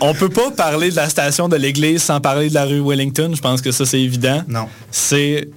On 0.00 0.14
peut 0.14 0.28
pas 0.28 0.50
parler 0.50 0.90
de 0.90 0.96
la 0.96 1.08
station 1.08 1.48
de 1.48 1.56
l'église 1.56 2.02
sans 2.02 2.20
parler 2.20 2.48
de 2.48 2.54
la 2.54 2.64
rue 2.64 2.80
Wellington. 2.80 3.32
Je 3.34 3.40
pense 3.40 3.60
que 3.60 3.72
ça, 3.72 3.86
c'est 3.86 4.00
évident. 4.00 4.42
Non. 4.48 4.66
C'est 4.90 5.48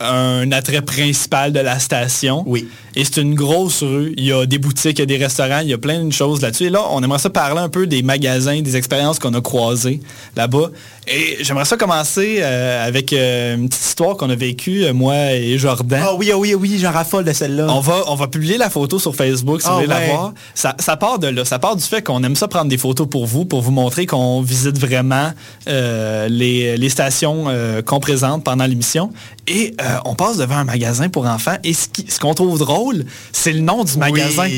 un 0.00 0.52
attrait 0.52 0.82
principal 0.82 1.52
de 1.52 1.60
la 1.60 1.78
station. 1.78 2.44
Oui. 2.46 2.68
Et 2.94 3.04
c'est 3.04 3.22
une 3.22 3.34
grosse 3.34 3.82
rue. 3.82 4.12
Il 4.18 4.24
y 4.24 4.32
a 4.32 4.44
des 4.44 4.58
boutiques, 4.58 4.98
il 4.98 5.00
y 5.00 5.02
a 5.02 5.06
des 5.06 5.16
restaurants, 5.16 5.60
il 5.60 5.68
y 5.68 5.72
a 5.72 5.78
plein 5.78 6.04
de 6.04 6.12
choses 6.12 6.42
là-dessus. 6.42 6.64
Et 6.64 6.70
là, 6.70 6.82
on 6.90 7.02
aimerait 7.02 7.18
ça 7.18 7.30
parler 7.30 7.60
un 7.60 7.68
peu 7.68 7.86
des 7.86 8.02
magasins, 8.02 8.60
des 8.60 8.76
expériences 8.76 9.18
qu'on 9.18 9.32
a 9.34 9.40
croisées 9.40 10.00
là-bas. 10.36 10.70
Et 11.08 11.38
j'aimerais 11.40 11.64
ça 11.64 11.76
commencer 11.76 12.38
euh, 12.40 12.86
avec 12.86 13.12
euh, 13.12 13.56
une 13.56 13.68
petite 13.68 13.84
histoire 13.84 14.16
qu'on 14.16 14.30
a 14.30 14.36
vécue, 14.36 14.84
euh, 14.84 14.92
moi 14.92 15.32
et 15.32 15.58
Jordan. 15.58 16.00
Ah 16.04 16.14
oui, 16.14 16.30
ah 16.32 16.38
oui, 16.38 16.52
ah 16.54 16.56
oui, 16.56 16.78
j'en 16.80 16.92
raffole 16.92 17.24
de 17.24 17.32
celle-là. 17.32 17.66
On 17.70 17.80
va, 17.80 18.04
on 18.06 18.14
va 18.14 18.28
publier 18.28 18.56
la 18.56 18.70
photo 18.70 19.00
sur 19.00 19.16
Facebook 19.16 19.60
si 19.60 19.66
Ah 19.68 19.72
vous 19.72 19.76
voulez 19.78 19.88
la 19.88 20.06
voir. 20.06 20.32
Ça, 20.54 20.76
ça 20.78 20.96
part 20.96 21.18
de 21.18 21.26
là. 21.26 21.44
Ça 21.44 21.58
part 21.58 21.74
du 21.74 21.82
fait 21.82 22.02
qu'on 22.02 22.22
aime 22.22 22.36
ça 22.36 22.46
prendre 22.46 22.68
des 22.68 22.78
photos 22.78 23.08
pour 23.08 23.26
vous, 23.26 23.44
pour 23.44 23.62
vous 23.62 23.72
montrer 23.72 24.06
qu'on 24.06 24.42
visite 24.42 24.78
vraiment 24.78 25.32
les, 25.66 26.76
les 26.76 26.88
stations 26.88 27.46
qu'on 27.84 28.00
présente 28.00 28.44
pendant 28.44 28.66
l'émission. 28.66 29.10
Et 29.48 29.74
on 30.04 30.14
passe 30.14 30.36
devant 30.36 30.56
un 30.56 30.64
magasin 30.64 31.08
pour 31.08 31.26
enfants. 31.26 31.56
Et 31.64 31.74
ce 31.74 32.20
qu'on 32.20 32.34
trouve 32.34 32.58
drôle, 32.58 33.04
c'est 33.32 33.52
le 33.52 33.60
nom 33.60 33.82
du 33.82 33.98
magasin. 33.98 34.48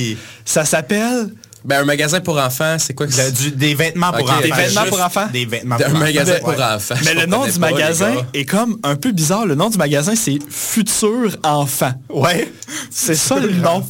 Ça 0.44 0.66
s'appelle... 0.66 1.30
Ben, 1.66 1.80
un 1.80 1.84
magasin 1.84 2.20
pour 2.20 2.36
enfants, 2.38 2.76
c'est 2.78 2.92
quoi 2.92 3.06
que 3.06 3.12
c'est? 3.14 3.32
du- 3.32 3.50
des 3.52 3.74
vêtements 3.74 4.12
pour 4.12 4.24
Ok, 4.24 4.30
enfants. 4.30 4.40
Des 4.42 4.50
vêtements 4.52 4.84
pour 4.84 5.00
enfants? 5.00 5.26
Des 5.32 5.46
vêtements 5.46 5.76
Un 5.76 5.78
pour 5.90 5.98
magasin 5.98 6.32
enfants. 6.32 6.40
pour 6.40 6.48
Ouais. 6.58 6.62
enfants. 6.62 6.94
Mais 7.04 7.14
le 7.14 7.26
nom 7.26 7.44
du 7.46 7.52
pas, 7.52 7.70
magasin 7.70 8.14
est 8.34 8.44
comme 8.44 8.78
un 8.82 8.96
peu 8.96 9.12
bizarre. 9.12 9.46
Le 9.46 9.54
nom 9.54 9.70
du 9.70 9.78
magasin, 9.78 10.14
c'est 10.14 10.38
Futur 10.50 11.36
Enfant. 11.42 11.92
Ouais. 12.10 12.52
C'est 12.90 13.14
ça 13.14 13.38
le 13.38 13.50
nom. 13.52 13.82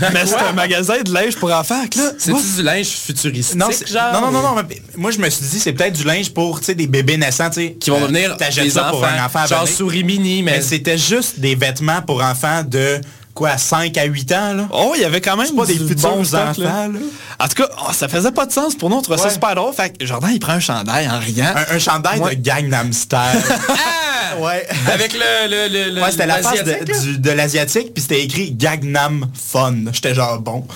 Mais 0.00 0.24
c'est 0.24 0.36
un 0.36 0.52
magasin 0.52 1.02
de 1.02 1.12
linge 1.12 1.36
pour 1.36 1.52
enfants. 1.52 1.86
que 1.90 1.98
Là, 1.98 2.12
C'est-tu 2.16 2.30
moi, 2.30 2.40
du 2.56 2.62
linge 2.62 2.86
futuristique, 2.88 3.56
Non, 3.58 3.66
c'est- 3.70 3.86
genre? 3.92 4.12
non, 4.20 4.30
non, 4.30 4.40
non, 4.42 4.62
moi 4.96 5.10
je 5.10 5.18
me 5.18 5.28
suis 5.28 5.44
dit 5.44 5.60
c'est 5.60 5.72
peut-être 5.74 5.94
du 5.94 6.04
linge 6.04 6.30
pour 6.32 6.60
tu 6.60 6.66
sais, 6.66 6.74
des 6.74 6.86
bébés 6.86 7.16
naissants, 7.18 7.50
tu 7.50 7.60
sais. 7.60 7.76
Qui 7.78 7.90
vont 7.90 7.98
Euh, 7.98 8.00
devenir 8.06 8.36
des 8.36 8.70
ça 8.70 8.82
enfants. 8.88 8.90
pour 8.92 9.04
un 9.04 9.24
enfant 9.26 9.46
genre 9.46 9.68
souris 9.68 10.04
mini, 10.04 10.42
mais... 10.42 10.52
Mais 10.52 10.60
c'était 10.62 10.96
juste 10.98 11.38
des 11.38 11.54
vêtements 11.54 12.00
pour 12.02 12.22
enfants 12.22 12.62
de 12.66 13.00
quoi, 13.40 13.56
5 13.56 13.96
à 13.96 14.04
8 14.04 14.32
ans, 14.32 14.52
là? 14.52 14.68
Oh, 14.70 14.92
il 14.94 15.00
y 15.00 15.04
avait 15.06 15.22
quand 15.22 15.34
même 15.34 15.54
pas 15.56 15.64
des 15.64 15.72
futurs 15.78 16.16
bon 16.16 16.24
stock, 16.24 16.40
enfants, 16.40 16.62
là. 16.62 16.88
là. 16.88 16.98
En 17.42 17.48
tout 17.48 17.54
cas, 17.62 17.70
oh, 17.78 17.90
ça 17.94 18.06
faisait 18.06 18.32
pas 18.32 18.44
de 18.44 18.52
sens 18.52 18.74
pour 18.74 18.90
nous. 18.90 18.96
On 18.96 19.00
trouvait 19.00 19.16
ça 19.16 19.24
Ouais. 19.28 19.30
super 19.32 19.54
drôle. 19.54 19.72
Fait 19.72 19.96
que 19.96 20.04
Jordan, 20.04 20.28
il 20.30 20.38
prend 20.38 20.52
un 20.52 20.60
chandail 20.60 21.08
en 21.08 21.18
riant. 21.18 21.46
Un, 21.56 21.74
un 21.74 21.78
chandail 21.78 22.20
de 22.20 22.34
Gangnam 22.34 22.92
Style. 22.92 23.18
Ah! 23.70 24.36
ouais. 24.40 24.66
Avec 24.92 25.14
le... 25.14 25.48
le, 25.48 25.94
le, 25.94 26.00
Ouais, 26.02 26.10
c'était 26.10 26.26
la 26.26 26.42
face 26.42 26.62
de, 26.62 27.16
de 27.16 27.30
l'asiatique, 27.30 27.94
puis 27.94 28.02
c'était 28.02 28.22
écrit 28.22 28.52
Gangnam 28.52 29.26
Fun. 29.34 29.74
J'étais 29.92 30.14
genre 30.14 30.38
bon. 30.38 30.66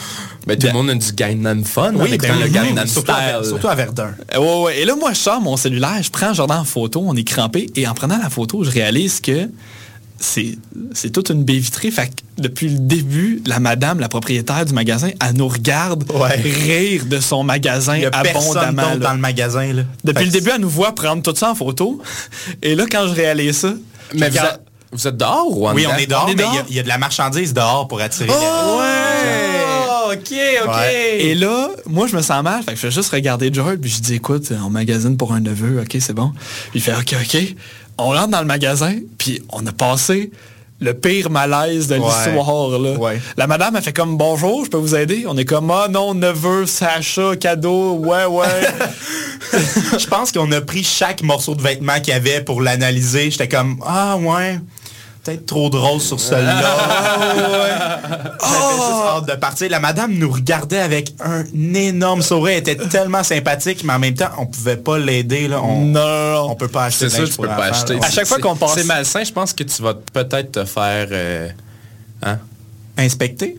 Ben, 0.47 0.59
tout 0.59 0.67
le 0.67 0.73
monde 0.73 0.91
a 0.91 0.95
du 0.95 1.13
Gangnam 1.13 1.65
Fun 1.65 1.95
avec 2.01 2.21
ben 2.23 2.39
le 2.39 2.45
oui, 2.47 2.51
Gangnam 2.51 2.87
surtout 2.87 3.13
à, 3.13 3.35
Style. 3.43 3.49
surtout 3.51 3.69
à 3.69 3.75
Verdun. 3.75 4.15
Euh, 4.35 4.39
Ouais, 4.39 4.63
ouais. 4.65 4.79
Et 4.81 4.85
là, 4.87 4.97
moi, 4.97 5.13
je 5.13 5.19
sors 5.19 5.41
mon 5.41 5.57
cellulaire, 5.59 6.03
je 6.03 6.11
prends 6.11 6.33
Jordan 6.33 6.61
en 6.61 6.65
photo, 6.65 7.05
on 7.07 7.15
est 7.15 7.25
crampé. 7.25 7.71
Et 7.77 7.87
en 7.87 7.93
prenant 7.95 8.19
la 8.19 8.31
photo, 8.31 8.65
je 8.65 8.71
réalise 8.71 9.21
que 9.21 9.49
c'est 10.19 10.57
c'est 10.93 11.11
toute 11.11 11.29
une 11.31 11.45
baie 11.45 11.59
vitrée. 11.59 11.91
Fait 11.91 12.07
que 12.09 12.13
depuis 12.43 12.69
le 12.69 12.79
début, 12.79 13.43
la 13.47 13.59
madame, 13.61 14.01
la 14.01 14.09
propriétaire 14.09 14.65
du 14.65 14.73
magasin, 14.73 15.11
elle 15.25 15.35
nous 15.37 15.49
regarde 15.49 16.05
Ouais. 16.13 16.37
rire 16.41 17.05
de 17.07 17.19
son 17.21 17.43
magasin 17.43 17.97
Il 17.97 18.03
y 18.03 18.07
a 18.07 18.11
personne 18.11 18.57
abondamment. 18.59 18.97
dans 18.97 19.13
le 19.13 19.19
magasin, 19.19 19.73
là. 19.73 19.83
Depuis 20.05 20.21
Fait 20.21 20.25
le 20.27 20.31
début, 20.31 20.51
elle 20.55 20.61
nous 20.61 20.69
voit 20.71 20.95
prendre 20.95 21.23
tout 21.23 21.35
ça 21.37 21.51
en 21.51 21.55
photo. 21.55 22.01
Et 22.63 22.75
là, 22.75 22.85
quand 22.91 23.07
je 23.09 23.15
réalise 23.15 23.57
ça, 23.59 23.75
Mais 24.15 24.21
vous 24.29 24.33
regarde- 24.33 24.55
êtes, 24.55 24.61
vous 24.93 25.09
êtes 25.09 25.17
dehors 25.17 25.59
ou 25.59 25.69
en 25.69 25.75
Oui, 25.75 25.87
on 25.93 25.97
est 25.97 26.07
dehors, 26.07 26.25
On 26.29 26.31
est 26.31 26.37
mais 26.37 26.45
il 26.69 26.75
y 26.77 26.79
a- 26.79 26.81
y, 26.81 26.85
de 26.85 26.89
la 26.89 26.99
marchandise 26.99 27.53
dehors 27.53 27.89
pour 27.89 28.01
attirer 28.01 28.29
les... 28.29 28.35
Oh, 28.37 30.11
ok, 30.13 30.33
ok. 30.65 30.75
Ouais. 30.77 31.19
Et 31.21 31.35
là, 31.35 31.69
moi, 31.87 32.07
je 32.07 32.17
me 32.17 32.23
sens 32.23 32.43
mal. 32.43 32.63
Fait 32.63 32.73
que 32.73 32.77
je 32.77 32.83
fais 32.83 32.91
juste 32.91 33.11
regarder 33.11 33.53
George. 33.53 33.77
Puis 33.77 33.91
je 33.91 34.01
dis, 34.01 34.15
écoute, 34.15 34.53
on 34.65 34.71
magasine 34.71 35.17
pour 35.17 35.33
un 35.33 35.41
neveu. 35.41 35.81
OK, 35.81 35.97
c'est 36.01 36.13
bon. 36.13 36.31
Puis 36.71 36.77
il 36.77 36.81
fait, 36.83 36.95
OK, 36.95 37.15
OK. 37.21 37.55
On 37.99 38.09
rentre 38.11 38.29
dans 38.29 38.41
le 38.41 38.47
magasin. 38.47 38.95
Puis 39.19 39.43
on 39.51 39.65
a 39.67 39.73
passé 39.73 40.31
le 40.81 40.93
pire 40.93 41.31
malaise 41.31 41.87
de 41.87 41.95
Ouais. 41.97 42.01
l'histoire. 42.05 42.79
là. 42.79 42.93
Ouais. 42.99 43.21
La 43.37 43.47
madame, 43.47 43.77
elle 43.77 43.83
fait 43.83 43.93
comme, 43.93 44.17
bonjour, 44.19 44.65
je 44.65 44.71
peux 44.71 44.77
vous 44.77 44.95
aider? 44.95 45.25
On 45.29 45.37
est 45.37 45.45
comme, 45.45 45.71
ah 45.71 45.87
non, 45.89 46.15
neveu, 46.15 46.67
Sacha, 46.67 47.37
cadeau, 47.37 47.95
ouais, 47.95 48.27
ouais. 48.27 48.47
Je 49.99 50.07
pense 50.07 50.33
qu'on 50.33 50.51
a 50.53 50.61
pris 50.61 50.83
chaque 50.83 51.23
morceau 51.23 51.55
de 51.55 51.63
vêtement 51.63 51.95
qu'il 52.01 52.09
y 52.09 52.17
avait 52.17 52.41
pour 52.41 52.61
l'analyser. 52.61 53.31
J'étais 53.31 53.49
comme, 53.49 53.79
ah 53.87 54.17
ouais, 54.17 54.59
peut-être 55.25 55.47
trop 55.47 55.71
drôle 55.71 56.01
sur 56.01 56.21
celui-là. 56.21 56.77
J'avais 58.43 58.75
juste 58.75 59.05
hâte 59.09 59.29
de 59.29 59.35
partir. 59.37 59.71
La 59.71 59.81
madame 59.81 60.13
nous 60.15 60.31
regardait 60.31 60.79
avec 60.81 61.15
un 61.25 61.45
énorme 61.75 62.23
sourire. 62.23 62.55
Elle 62.65 62.73
était 62.75 62.89
tellement 62.89 63.23
sympathique, 63.23 63.83
mais 63.85 63.95
en 63.95 63.99
même 63.99 64.15
temps, 64.15 64.31
on 64.39 64.47
pouvait 64.47 64.77
pas 64.77 64.99
l'aider. 64.99 65.49
là. 65.49 65.63
On, 65.63 65.85
non, 65.87 66.51
on 66.51 66.55
peut 66.55 66.69
pas 66.69 66.85
acheter 66.85 67.09
C'est 67.09 67.17
ça, 67.25 67.27
tu 67.27 67.37
peux 67.37 67.47
pas 67.49 67.65
acheter. 67.67 67.95
là. 67.95 68.01
À 68.07 68.11
chaque 68.11 68.27
fois 68.27 68.37
C'est- 68.37 68.43
qu'on 68.43 68.57
passe- 68.57 68.75
C'est 68.75 68.85
malsain, 68.85 69.25
je 69.25 69.33
pense 69.33 69.53
que 69.53 69.65
tu 69.65 69.83
vas 69.83 69.95
peut-être 70.13 70.53
te 70.53 70.65
faire... 70.65 71.09
euh, 71.11 71.49
hein? 72.23 72.39
Inspecter? 72.97 73.59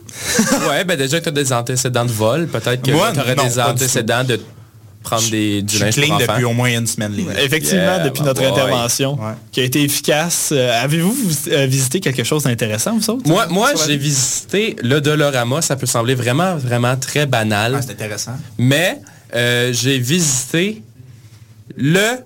ouais, 0.69 0.85
ben 0.85 0.97
déjà 0.97 1.19
que 1.19 1.23
tu 1.23 1.29
as 1.29 1.31
des 1.33 1.51
antécédents 1.51 2.05
de 2.05 2.11
vol, 2.11 2.47
peut-être 2.47 2.81
que 2.81 2.91
Moi, 2.91 3.11
tu 3.13 3.19
aurais 3.19 3.35
non, 3.35 3.43
des 3.43 3.59
antécédents 3.59 4.23
de 4.23 4.39
prendre 5.05 5.29
des, 5.29 5.61
du 5.61 5.79
linge 5.79 5.93
clean 5.95 6.07
pour 6.17 6.27
depuis 6.27 6.43
au 6.43 6.53
moins 6.53 6.69
une 6.77 6.85
semaine. 6.87 7.13
Effectivement, 7.41 7.81
Yeah, 7.81 7.99
depuis 7.99 8.23
notre 8.23 8.41
boy. 8.41 8.49
intervention, 8.51 9.13
Ouais. 9.15 9.33
qui 9.51 9.61
a 9.61 9.63
été 9.63 9.81
efficace. 9.83 10.49
Euh, 10.51 10.83
Avez-vous 10.83 11.15
euh, 11.51 11.65
visité 11.65 11.99
quelque 12.01 12.23
chose 12.23 12.43
d'intéressant, 12.43 12.97
vous 12.97 13.09
autres? 13.09 13.27
Moi, 13.27 13.47
moi 13.47 13.71
j'ai 13.87 13.95
visité 13.97 14.75
le 14.81 14.99
Dolorama. 14.99 15.61
Ça 15.61 15.75
peut 15.77 15.85
sembler 15.85 16.15
vraiment, 16.15 16.55
vraiment 16.57 16.95
très 16.97 17.25
banal. 17.25 17.75
Ah, 17.77 17.81
c'est 17.81 17.91
intéressant. 17.93 18.33
mais 18.57 18.99
euh, 19.33 19.71
j'ai 19.73 19.97
visité 19.99 20.81
le 21.77 22.17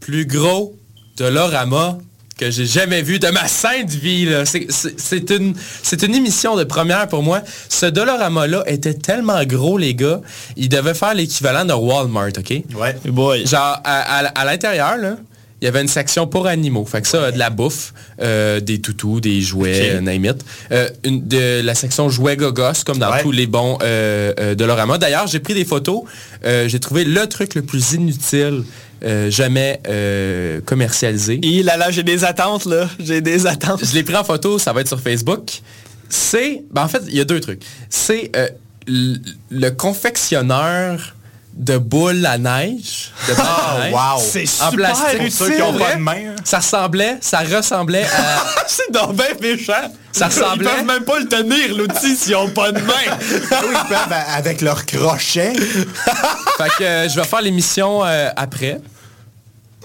plus 0.00 0.26
gros 0.26 0.76
Dolorama 1.16 1.98
que 2.38 2.50
j'ai 2.50 2.66
jamais 2.66 3.00
vu 3.00 3.18
de 3.18 3.28
ma 3.28 3.48
sainte 3.48 3.90
vie. 3.90 4.26
là. 4.26 4.44
C'est- 4.44 5.30
une, 5.30 5.54
c'est 5.82 6.02
une 6.02 6.14
émission 6.14 6.54
de 6.56 6.64
première 6.64 7.08
pour 7.08 7.22
moi. 7.22 7.40
Ce 7.68 7.86
Dolorama-là 7.86 8.62
était 8.66 8.94
tellement 8.94 9.42
gros, 9.44 9.78
les 9.78 9.94
gars. 9.94 10.20
Il 10.56 10.68
devait 10.68 10.92
faire 10.94 11.14
l'équivalent 11.14 11.64
de 11.64 11.72
Walmart, 11.72 12.28
OK? 12.38 12.62
Ouais. 12.78 12.94
Boy. 13.06 13.46
Genre, 13.46 13.80
à, 13.84 14.18
à- 14.18 14.26
à 14.26 14.44
l'intérieur, 14.44 14.98
là, 14.98 15.16
il 15.62 15.64
y 15.64 15.68
avait 15.68 15.80
une 15.80 15.88
section 15.88 16.26
pour 16.26 16.46
animaux. 16.46 16.84
Fait 16.84 17.00
que 17.00 17.08
ça, 17.08 17.32
de 17.32 17.38
la 17.38 17.48
bouffe, 17.48 17.94
euh, 18.20 18.60
des 18.60 18.82
toutous, 18.82 19.20
des 19.22 19.40
jouets, 19.40 19.92
euh, 19.94 20.00
name 20.02 20.26
it. 20.26 20.44
Euh, 20.72 20.90
une- 21.04 21.26
de 21.26 21.62
la 21.62 21.74
section 21.74 22.10
jouets 22.10 22.36
gogos, 22.36 22.84
comme 22.84 22.98
dans 22.98 23.10
Ouais. 23.10 23.22
tous 23.22 23.32
les 23.32 23.46
bons 23.46 23.78
euh, 23.82 24.34
euh, 24.38 24.54
de 24.54 24.64
Lorama. 24.66 24.98
D'ailleurs, 24.98 25.26
j'ai 25.26 25.40
pris 25.40 25.54
des 25.54 25.64
photos. 25.64 26.02
Euh, 26.44 26.68
j'ai 26.68 26.80
trouvé 26.80 27.04
le 27.04 27.26
truc 27.28 27.54
le 27.54 27.62
plus 27.62 27.92
inutile 27.94 28.64
euh, 29.04 29.30
jamais 29.30 29.80
euh, 29.88 30.60
commercialisé. 30.62 31.40
Et 31.42 31.62
là, 31.62 31.76
là, 31.76 31.90
j'ai 31.90 32.02
des 32.02 32.24
attentes, 32.24 32.64
là. 32.64 32.88
J'ai 32.98 33.20
des 33.20 33.46
attentes. 33.46 33.84
Je 33.84 33.94
l'ai 33.94 34.02
pris 34.02 34.16
en 34.16 34.24
photo, 34.24 34.58
ça 34.58 34.72
va 34.72 34.80
être 34.80 34.88
sur 34.88 35.00
Facebook. 35.00 35.60
C'est, 36.08 36.62
ben 36.70 36.84
en 36.84 36.88
fait, 36.88 37.02
il 37.08 37.16
y 37.16 37.20
a 37.20 37.24
deux 37.24 37.40
trucs. 37.40 37.62
C'est 37.90 38.30
euh, 38.36 38.48
le 38.86 39.70
confectionneur 39.70 41.15
de 41.56 41.78
boules 41.78 42.24
à 42.26 42.36
neige. 42.38 43.12
De 43.28 43.34
boules 43.34 43.44
à 43.46 43.78
neige. 43.84 43.92
wow. 43.94 44.18
C'est 44.20 44.42
En 44.44 44.70
super 44.70 44.70
plastique. 44.72 45.14
utile. 45.20 45.32
Ceux 45.32 45.50
qui 45.56 45.62
ont 45.62 45.72
pas 45.78 45.94
de 45.94 46.00
main. 46.00 46.12
hein. 46.12 46.34
Ça 46.44 46.58
ressemblait, 46.58 47.16
ça 47.20 47.40
ressemblait 47.40 48.04
à... 48.04 48.44
C'est 48.66 48.92
donc 48.92 49.16
bien 49.16 49.26
méchant. 49.40 49.72
Ça 50.12 50.26
ressemblait- 50.28 50.68
Ils 50.70 50.76
peuvent 50.76 50.84
même 50.86 51.04
pas 51.04 51.18
le 51.18 51.26
tenir, 51.28 51.74
l'outil, 51.76 52.14
s'ils 52.14 52.36
ont 52.36 52.50
pas 52.50 52.72
de 52.72 52.80
main. 52.80 52.92
Ah 53.50 53.60
oui, 53.66 53.74
ils 53.74 53.88
peuvent, 53.88 54.12
à- 54.12 54.34
avec 54.34 54.60
leur 54.60 54.84
crochet. 54.86 55.54
fait 56.58 56.68
que 56.78 56.84
euh, 56.84 57.08
je 57.08 57.16
vais 57.18 57.24
faire 57.26 57.40
l'émission 57.42 58.04
euh, 58.04 58.28
après. 58.36 58.80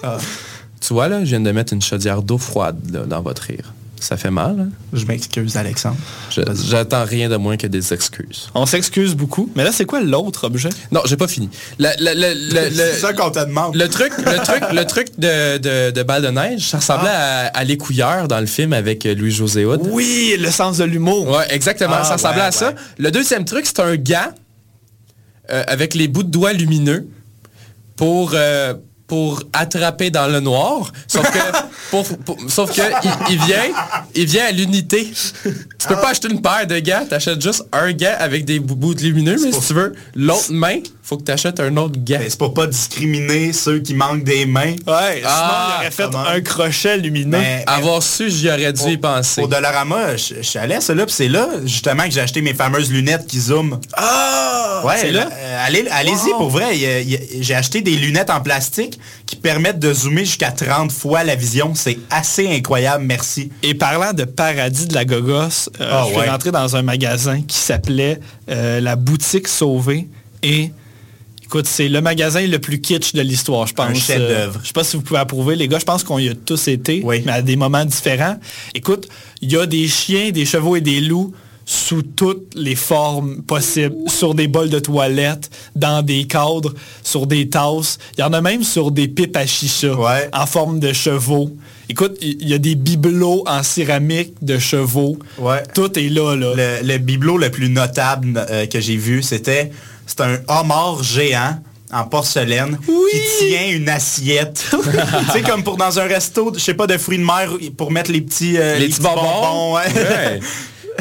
Ah. 0.04 0.18
Tu 0.80 0.94
vois, 0.94 1.08
là, 1.08 1.20
je 1.20 1.26
viens 1.30 1.40
de 1.40 1.52
mettre 1.52 1.74
une 1.74 1.82
chaudière 1.82 2.22
d'eau 2.22 2.38
froide 2.38 2.80
là, 2.92 3.02
dans 3.06 3.22
votre 3.22 3.44
rire. 3.44 3.72
Ça 4.02 4.18
fait 4.18 4.32
mal, 4.32 4.60
hein? 4.60 4.70
Je 4.94 5.06
m'excuse, 5.06 5.58
Alexandre. 5.58 5.96
J'attends 6.68 7.06
rien 7.06 7.30
de 7.30 7.36
moins 7.36 7.56
que 7.56 7.68
des 7.68 7.94
excuses. 7.94 8.50
On 8.56 8.66
s'excuse 8.66 9.14
beaucoup. 9.14 9.52
Mais 9.56 9.64
là, 9.64 9.72
c'est 9.72 9.86
quoi 9.86 10.02
l'autre 10.02 10.46
objet? 10.46 10.70
Non, 10.92 11.02
j'ai 11.06 11.18
pas 11.18 11.28
fini. 11.28 11.50
C'est 11.80 12.94
ça 13.00 13.14
qu'on 13.14 13.30
te 13.30 13.46
demande. 13.46 13.76
Le 13.76 13.88
truc, 13.88 14.12
le 14.18 14.44
truc, 14.44 14.64
le 14.74 14.84
truc 14.86 15.08
de, 15.20 15.60
de, 15.60 15.92
de 15.92 16.04
balle 16.04 16.24
de 16.24 16.30
neige, 16.30 16.68
ça 16.68 16.78
ressemblait 16.78 17.12
à, 17.12 17.46
à 17.54 17.64
l'écouilleur 17.64 18.28
dans 18.28 18.40
le 18.40 18.48
film 18.48 18.74
avec 18.74 19.06
euh, 19.06 19.14
Louis-José 19.14 19.66
Hood. 19.66 19.82
Oui, 19.92 20.36
le 20.40 20.50
sens 20.50 20.80
de 20.80 20.84
l'humour. 20.84 21.30
Ouais, 21.30 21.46
exactement. 21.52 21.98
Ah, 22.00 22.04
ça 22.04 22.16
ressemblait 22.16 22.42
ouais, 22.42 22.48
à 22.48 22.52
ça. 22.52 22.74
Le 22.98 23.12
deuxième 23.12 23.46
truc, 23.46 23.68
c'est 23.68 23.82
un 23.82 23.98
gant 23.98 24.32
euh, 25.52 25.64
avec 25.68 25.94
les 25.94 26.08
bouts 26.08 26.24
de 26.24 26.32
doigts 26.32 26.54
lumineux 26.54 27.08
pour, 27.98 28.32
euh, 28.34 28.74
pour 29.12 29.44
attraper 29.52 30.10
dans 30.10 30.28
le 30.32 30.40
noir. 30.40 30.90
Sauf 31.06 31.30
que, 31.30 31.40
pour- 31.92 32.18
pour- 32.20 32.38
sauf 32.50 32.74
que 32.74 32.82
il, 33.04 33.12
il 33.34 33.44
vient, 33.44 33.64
il 34.16 34.26
vient 34.26 34.46
à 34.46 34.52
l'unité. 34.52 35.12
Tu 35.44 35.86
peux 35.90 35.96
pas 35.96 36.12
acheter 36.12 36.30
une 36.32 36.42
paire 36.42 36.66
de 36.66 36.80
gants, 36.80 37.06
t'achètes 37.10 37.42
juste 37.42 37.66
un 37.74 37.92
gant 37.92 38.16
avec 38.18 38.46
des 38.46 38.62
bouts 38.62 38.94
lumineux, 38.94 39.36
mais 39.44 39.52
si 39.52 39.60
tu 39.68 39.74
veux 39.74 39.92
l'autre 40.16 40.54
main, 40.54 40.78
faut 41.04 41.18
que 41.18 41.24
t'achètes 41.24 41.60
un 41.60 41.76
autre 41.78 41.96
gant. 41.98 42.20
Ben, 42.20 42.28
c'est 42.30 42.38
pour 42.38 42.54
pas 42.54 42.68
discriminer 42.68 43.54
ceux 43.54 43.80
qui 43.80 43.94
manquent 43.94 44.24
des 44.24 44.46
mains. 44.46 44.76
Ouais, 44.88 45.22
Ah, 45.26 45.26
sinon, 45.26 45.54
il 45.68 45.76
aurait 45.82 45.92
fait 45.92 46.04
comment? 46.04 46.26
un 46.28 46.42
crochet 46.42 46.98
lumineux. 46.98 47.38
Mais- 47.40 47.64
Avoir 47.68 48.02
su, 48.04 48.30
j'y 48.30 48.48
aurais 48.50 48.72
dû 48.74 48.84
y 48.92 48.98
penser. 48.98 49.42
Au 49.42 49.48
Dollarama, 49.48 50.16
je 50.18 50.36
je 50.36 50.42
suis 50.42 50.60
allé 50.60 50.76
à 50.76 50.82
ça 50.82 50.94
là, 50.94 51.06
puis 51.06 51.14
c'est 51.16 51.28
là 51.28 51.48
justement 51.66 52.04
que 52.04 52.12
j'ai 52.12 52.22
acheté 52.22 52.42
mes 52.42 52.54
fameuses 52.54 52.92
lunettes 52.92 53.28
qui 53.28 53.40
zooment. 53.40 53.80
Ah! 53.94 54.82
Ouais, 54.86 54.96
c'est 55.00 55.12
là? 55.12 55.30
euh, 55.32 55.66
allez, 55.68 55.86
allez-y 55.92 56.32
pour 56.32 56.50
vrai. 56.50 56.76
J'ai 57.40 57.54
acheté 57.56 57.82
des 57.82 57.92
lunettes 57.96 58.30
en 58.32 58.42
plastique 58.42 59.00
qui 59.28 59.36
permettent 59.36 59.78
de 59.80 59.94
zoomer 59.94 60.26
jusqu'à 60.26 60.50
30 60.52 60.92
fois 60.92 61.24
la 61.24 61.36
vision. 61.36 61.74
C'est 61.76 62.00
assez 62.10 62.48
incroyable, 62.48 63.04
merci. 63.06 63.52
Et 63.62 63.76
parlant 63.76 64.14
de 64.14 64.24
paradis 64.24 64.88
de 64.88 64.94
la 64.96 65.06
gogosse, 65.06 65.70
euh, 65.80 65.88
Ah, 65.92 66.04
je 66.08 66.12
suis 66.14 66.20
ouais. 66.22 66.30
rentré 66.30 66.52
dans 66.52 66.76
un 66.76 66.82
magasin 66.82 67.42
qui 67.48 67.58
s'appelait 67.58 68.20
euh, 68.50 68.80
La 68.82 68.96
Boutique 68.96 69.48
Sauvée. 69.48 70.08
Et 70.42 70.72
écoute, 71.52 71.68
c'est 71.68 71.90
le 71.90 72.00
magasin 72.00 72.48
le 72.48 72.60
plus 72.60 72.80
kitsch 72.80 73.14
de 73.14 73.22
l'histoire, 73.22 73.68
je 73.68 73.74
pense. 73.74 73.90
Un 73.90 73.94
chef-d'œuvre. 73.94 74.56
Euh, 74.56 74.60
je 74.62 74.68
sais 74.68 74.74
pas 74.74 74.86
si 74.86 74.96
vous 74.96 75.02
pouvez 75.04 75.20
approuver, 75.20 75.58
les 75.58 75.68
gars. 75.68 75.80
Je 75.80 75.84
pense 75.86 76.02
qu'on 76.04 76.18
y 76.18 76.30
a 76.30 76.34
tous 76.34 76.70
été, 76.70 77.02
Oui. 77.04 77.22
mais 77.26 77.34
à 77.34 77.42
des 77.42 77.58
moments 77.58 77.84
différents. 77.84 78.38
Écoute, 78.74 79.10
il 79.42 79.52
y 79.52 79.58
a 79.58 79.66
des 79.66 79.88
chiens, 79.90 80.32
des 80.32 80.46
chevaux 80.46 80.78
et 80.78 80.82
des 80.82 81.02
loups 81.02 81.34
sous 81.66 82.02
toutes 82.04 82.54
les 82.56 82.76
formes 82.76 83.42
possibles, 83.44 83.96
sur 84.08 84.34
des 84.34 84.48
bols 84.48 84.70
de 84.70 84.80
toilette, 84.80 85.50
dans 85.76 86.02
des 86.02 86.24
cadres, 86.26 86.74
sur 87.04 87.28
des 87.28 87.50
tasses. 87.50 87.98
Il 88.18 88.22
y 88.22 88.24
en 88.24 88.34
a 88.34 88.42
même 88.42 88.64
sur 88.64 88.90
des 88.92 89.08
pipes 89.10 89.36
à 89.38 89.46
chicha, 89.46 89.94
Ouais. 89.94 90.30
en 90.34 90.46
forme 90.46 90.80
de 90.80 90.92
chevaux. 90.94 91.52
Écoute, 91.90 92.18
il 92.22 92.48
y 92.48 92.54
a 92.54 92.58
des 92.58 92.76
bibelots 92.76 93.44
en 93.46 93.62
céramique 93.64 94.34
de 94.42 94.58
chevaux. 94.58 95.18
Ouais. 95.38 95.64
Tout 95.76 95.98
est 96.00 96.10
là, 96.10 96.36
là. 96.36 96.54
Le, 96.56 96.88
le 96.88 96.98
bibelot 96.98 97.38
le 97.38 97.50
plus 97.52 97.70
notable 97.70 98.46
euh, 98.50 98.66
que 98.66 98.80
j'ai 98.80 98.96
vu, 98.98 99.22
c'était 99.22 99.72
c'est 100.16 100.22
un 100.22 100.38
homard 100.48 101.04
géant 101.04 101.58
en 101.92 102.04
porcelaine 102.06 102.78
qui 102.86 103.48
tient 103.48 103.68
une 103.70 103.90
assiette. 103.90 104.66
tu 105.26 105.32
sais, 105.32 105.42
comme 105.42 105.64
pour 105.64 105.78
dans 105.78 106.00
un 106.00 106.04
resto, 106.04 106.54
je 106.56 106.60
sais 106.60 106.74
pas, 106.74 106.88
de 106.88 106.98
fruits 106.98 107.18
de 107.18 107.24
mer 107.26 107.50
pour 107.78 107.92
mettre 107.92 108.12
les 108.12 108.22
petits, 108.22 108.58
euh, 108.58 108.78
les 108.78 108.88
petits 108.88 109.02
bonbons. 109.02 109.76
ouais. 109.76 109.94
Ouais. 109.94 110.40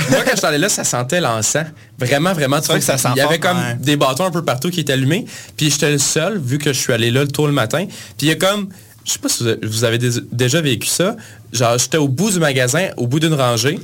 Moi, 0.09 0.21
quand 0.25 0.31
je 0.33 0.37
suis 0.37 0.47
allé 0.47 0.59
là, 0.59 0.69
ça 0.69 0.85
sentait 0.85 1.21
l'encens. 1.21 1.67
Vraiment, 1.99 2.33
vraiment. 2.33 2.61
Tu 2.61 2.67
vrai 2.67 2.75
vois 2.75 2.79
que 2.79 2.85
ça 2.85 2.97
sent 2.99 3.09
Il 3.17 3.19
y 3.19 3.21
avait 3.21 3.39
comme 3.41 3.59
ouais. 3.59 3.75
des 3.79 3.97
bâtons 3.97 4.25
un 4.25 4.31
peu 4.31 4.43
partout 4.45 4.71
qui 4.71 4.81
étaient 4.81 4.93
allumés. 4.93 5.27
Puis 5.57 5.71
j'étais 5.71 5.91
le 5.91 5.99
seul, 5.99 6.39
vu 6.39 6.59
que 6.59 6.73
je 6.73 6.79
suis 6.79 6.93
allé 6.93 7.11
là 7.11 7.23
le 7.23 7.29
tôt 7.29 7.47
le 7.47 7.53
matin. 7.53 7.87
Puis 7.87 8.27
il 8.27 8.29
y 8.29 8.33
a 8.33 8.37
comme... 8.37 8.69
Je 9.05 9.13
sais 9.13 9.19
pas 9.19 9.29
si 9.29 9.45
vous 9.63 9.85
avez- 9.85 9.99
déjà 10.31 10.61
vécu 10.61 10.87
ça. 10.87 11.17
Genre, 11.53 11.77
j'étais 11.79 11.97
au 11.99 12.07
bout 12.09 12.31
du 12.31 12.39
magasin, 12.39 12.89
au 12.97 13.07
bout 13.07 13.19
d'une 13.19 13.35
rangée. 13.35 13.79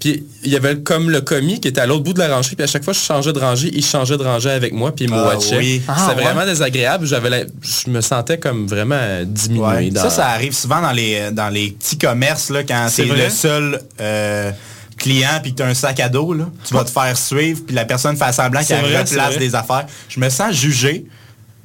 Puis 0.00 0.24
il 0.44 0.50
y 0.50 0.56
avait 0.56 0.78
comme 0.80 1.10
le 1.10 1.20
commis 1.20 1.60
qui 1.60 1.68
était 1.68 1.80
à 1.82 1.86
l'autre 1.86 2.02
bout 2.04 2.14
de 2.14 2.18
la 2.18 2.34
rangée. 2.34 2.56
Puis 2.56 2.64
à 2.64 2.66
chaque 2.66 2.82
fois 2.82 2.94
que 2.94 2.98
je 2.98 3.04
changeais 3.04 3.32
de 3.34 3.38
rangée, 3.38 3.70
il 3.72 3.84
changeait 3.84 4.16
de 4.16 4.22
rangée 4.22 4.50
avec 4.50 4.72
moi. 4.72 4.94
Puis 4.94 5.04
il 5.04 5.10
me 5.10 5.16
Ah, 5.18 5.26
watchait. 5.34 5.58
oui. 5.58 5.82
Ah, 5.86 6.06
C'était 6.08 6.16
ouais? 6.22 6.24
vraiment 6.32 6.46
désagréable. 6.46 7.06
J'avais 7.06 7.28
la- 7.30 7.44
Je 7.62 7.90
me 7.90 8.00
sentais 8.00 8.38
comme 8.38 8.66
vraiment 8.66 8.98
diminué. 9.26 9.62
Ouais. 9.64 9.90
dans- 9.90 10.00
Ça, 10.02 10.10
ça 10.10 10.28
arrive 10.28 10.54
souvent 10.54 10.80
dans 10.80 10.92
les, 10.92 11.30
dans 11.32 11.50
les 11.50 11.70
petits 11.72 11.98
commerces, 11.98 12.48
là, 12.50 12.62
quand 12.64 12.86
C'est 12.90 13.04
le 13.04 13.28
seul 13.28 13.80
euh, 14.00 14.50
client 14.96 15.38
puis 15.42 15.52
que 15.52 15.58
tu 15.58 15.62
as 15.62 15.66
un 15.66 15.74
sac 15.74 16.00
à 16.00 16.08
dos, 16.08 16.32
là, 16.32 16.46
tu 16.66 16.72
vas 16.74 16.84
te 16.84 16.90
faire 16.90 17.16
suivre, 17.16 17.60
puis 17.66 17.74
la 17.74 17.84
personne 17.84 18.16
fait 18.16 18.32
semblant 18.32 18.60
C'est 18.62 18.74
qu'elle 18.80 18.96
replace 18.98 19.38
des 19.38 19.54
affaires. 19.54 19.86
Je 20.08 20.18
me 20.20 20.28
sens 20.30 20.54
jugé, 20.54 21.04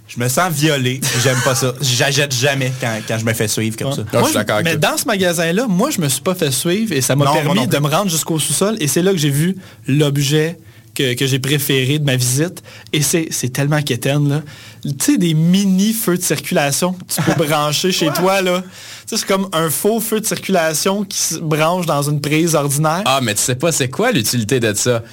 je 0.07 0.19
me 0.19 0.27
sens 0.29 0.51
violé, 0.53 1.01
j'aime 1.23 1.39
pas 1.43 1.55
ça. 1.55 1.73
J'achète 1.81 2.33
jamais 2.33 2.71
quand, 2.79 2.99
quand 3.07 3.17
je 3.17 3.25
me 3.25 3.33
fais 3.33 3.47
suivre 3.47 3.75
comme 3.75 3.91
ça. 3.91 4.03
Je 4.11 4.17
Moi, 4.17 4.29
suis 4.29 4.39
mais 4.63 4.77
dans 4.77 4.97
ce 4.97 5.05
magasin-là, 5.05 5.65
moi, 5.67 5.89
je 5.89 5.99
me 5.99 6.07
suis 6.09 6.21
pas 6.21 6.35
fait 6.35 6.51
suivre 6.51 6.93
et 6.93 7.01
ça 7.01 7.15
m'a 7.15 7.31
permis 7.31 7.67
de 7.67 7.77
me 7.79 7.87
rendre 7.87 8.09
jusqu'au 8.09 8.39
sous-sol. 8.39 8.77
Et 8.79 8.87
c'est 8.87 9.01
là 9.01 9.11
que 9.11 9.17
j'ai 9.17 9.31
vu 9.31 9.55
l'objet 9.87 10.57
que, 10.93 11.13
que 11.15 11.25
j'ai 11.27 11.39
préféré 11.39 11.99
de 11.99 12.05
ma 12.05 12.15
visite. 12.15 12.63
Et 12.93 13.01
c'est 13.01 13.27
c'est 13.31 13.49
tellement 13.49 13.81
quétaine, 13.81 14.29
là. 14.29 14.41
Tu 14.83 14.93
sais, 14.99 15.17
des 15.17 15.33
mini 15.33 15.91
feux 15.91 16.17
de 16.17 16.23
circulation 16.23 16.93
que 16.93 17.13
tu 17.13 17.21
peux 17.21 17.43
brancher 17.47 17.91
chez 17.91 18.11
toi, 18.11 18.41
là. 18.41 18.61
Tu 18.61 18.67
sais, 19.07 19.17
c'est 19.17 19.27
comme 19.27 19.49
un 19.53 19.69
faux 19.69 19.99
feu 19.99 20.21
de 20.21 20.25
circulation 20.25 21.03
qui 21.03 21.17
se 21.17 21.35
branche 21.37 21.85
dans 21.87 22.03
une 22.03 22.21
prise 22.21 22.55
ordinaire. 22.55 23.01
Ah, 23.05 23.19
mais 23.21 23.33
tu 23.33 23.41
sais 23.41 23.55
pas 23.55 23.71
c'est 23.71 23.89
quoi 23.89 24.11
l'utilité 24.11 24.59
de 24.59 24.73
ça. 24.73 25.03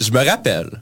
Je 0.00 0.10
me 0.10 0.24
rappelle, 0.26 0.80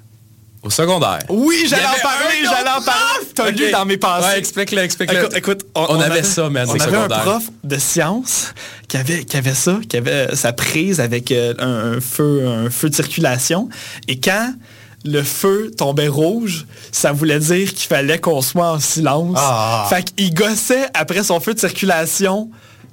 au 0.63 0.71
secondaire. 0.71 1.21
Oui, 1.29 1.65
j'allais 1.69 1.85
en 1.85 2.03
parler, 2.03 2.37
j'allais 2.45 2.71
en 2.71 2.83
parler. 2.83 3.27
T'as 3.35 3.51
lu 3.51 3.71
dans 3.71 3.85
mes 3.85 3.97
pensées. 3.97 4.27
Ouais, 4.27 4.39
explique-le, 4.39 4.83
explique-le. 4.83 5.19
Écoute, 5.19 5.37
écoute, 5.37 5.67
On 5.75 6.01
avait 6.01 6.23
ça, 6.23 6.49
man, 6.49 6.69
On 6.69 6.81
avait 6.81 6.97
un 6.97 7.09
prof 7.09 7.45
de 7.65 7.79
sciences 7.79 8.55
qui 8.89 8.97
avait, 8.97 9.25
qui 9.25 9.37
avait 9.37 9.55
ça, 9.55 9.81
qui 9.89 9.97
avait 9.97 10.35
sa 10.35 10.53
prise 10.53 11.01
avec 11.01 11.33
euh, 11.33 11.55
un, 11.59 11.97
un 11.97 12.01
feu, 12.01 12.47
un 12.47 12.71
feu 12.71 12.91
de 12.91 12.95
circulation. 12.95 13.69
Et 14.07 14.21
quand 14.21 14.55
le 15.05 15.23
feu 15.23 15.73
tombait 15.77 16.09
rouge, 16.09 16.67
ça 16.93 17.13
voulait 17.13 17.41
dire 17.41 17.75
qu'il 17.75 17.89
fallait 17.89 18.19
qu'on 18.21 18.41
soit 18.41 18.71
en 18.73 18.79
silence. 18.79 19.37
Ah. 19.41 19.87
Fait 19.89 20.15
qu'il 20.15 20.33
gossait 20.33 20.87
après 20.95 21.25
son 21.25 21.41
feu 21.41 21.55
de 21.55 21.61
circulation 21.61 22.51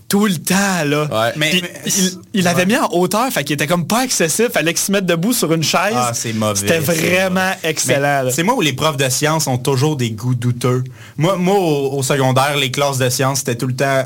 tout 0.10 0.26
le 0.26 0.36
temps, 0.38 0.84
là. 0.86 1.04
Ouais. 1.10 1.34
Mais- 1.38 1.50
Puis 1.52 1.62
mais- 1.62 1.82
il 1.86 2.12
il 2.34 2.44
l'avait 2.44 2.66
mis 2.66 2.76
en 2.76 2.90
hauteur, 2.92 3.32
fait 3.32 3.44
qu'il 3.44 3.54
était 3.54 3.68
comme 3.68 3.86
pas 3.86 4.00
accessible. 4.02 4.50
Fallait 4.52 4.74
qu'il 4.74 4.82
se 4.82 4.92
mette 4.92 5.06
debout 5.06 5.34
sur 5.34 5.54
une 5.54 5.64
chaise. 5.64 5.94
Ah, 5.96 6.12
c'est 6.14 6.34
mauvais, 6.34 6.56
C'était 6.56 6.80
vraiment 6.80 7.52
excellent. 7.64 8.24
C'est 8.32 8.44
moi 8.44 8.56
où 8.56 8.62
les 8.62 8.74
profs 8.74 8.98
de 8.98 9.08
sciences 9.08 9.48
ont 9.48 9.58
toujours 9.60 9.96
des 9.96 10.10
goûts 10.12 10.36
douteux. 10.36 10.84
Moi, 11.18 11.36
moi 11.38 11.56
au, 11.56 11.98
au 12.00 12.04
secondaire, 12.04 12.58
les 12.58 12.72
classes 12.72 12.98
de 12.98 13.10
sciences, 13.10 13.40
c'était 13.40 13.56
tout 13.56 13.68
le 13.68 13.76
temps 13.76 14.04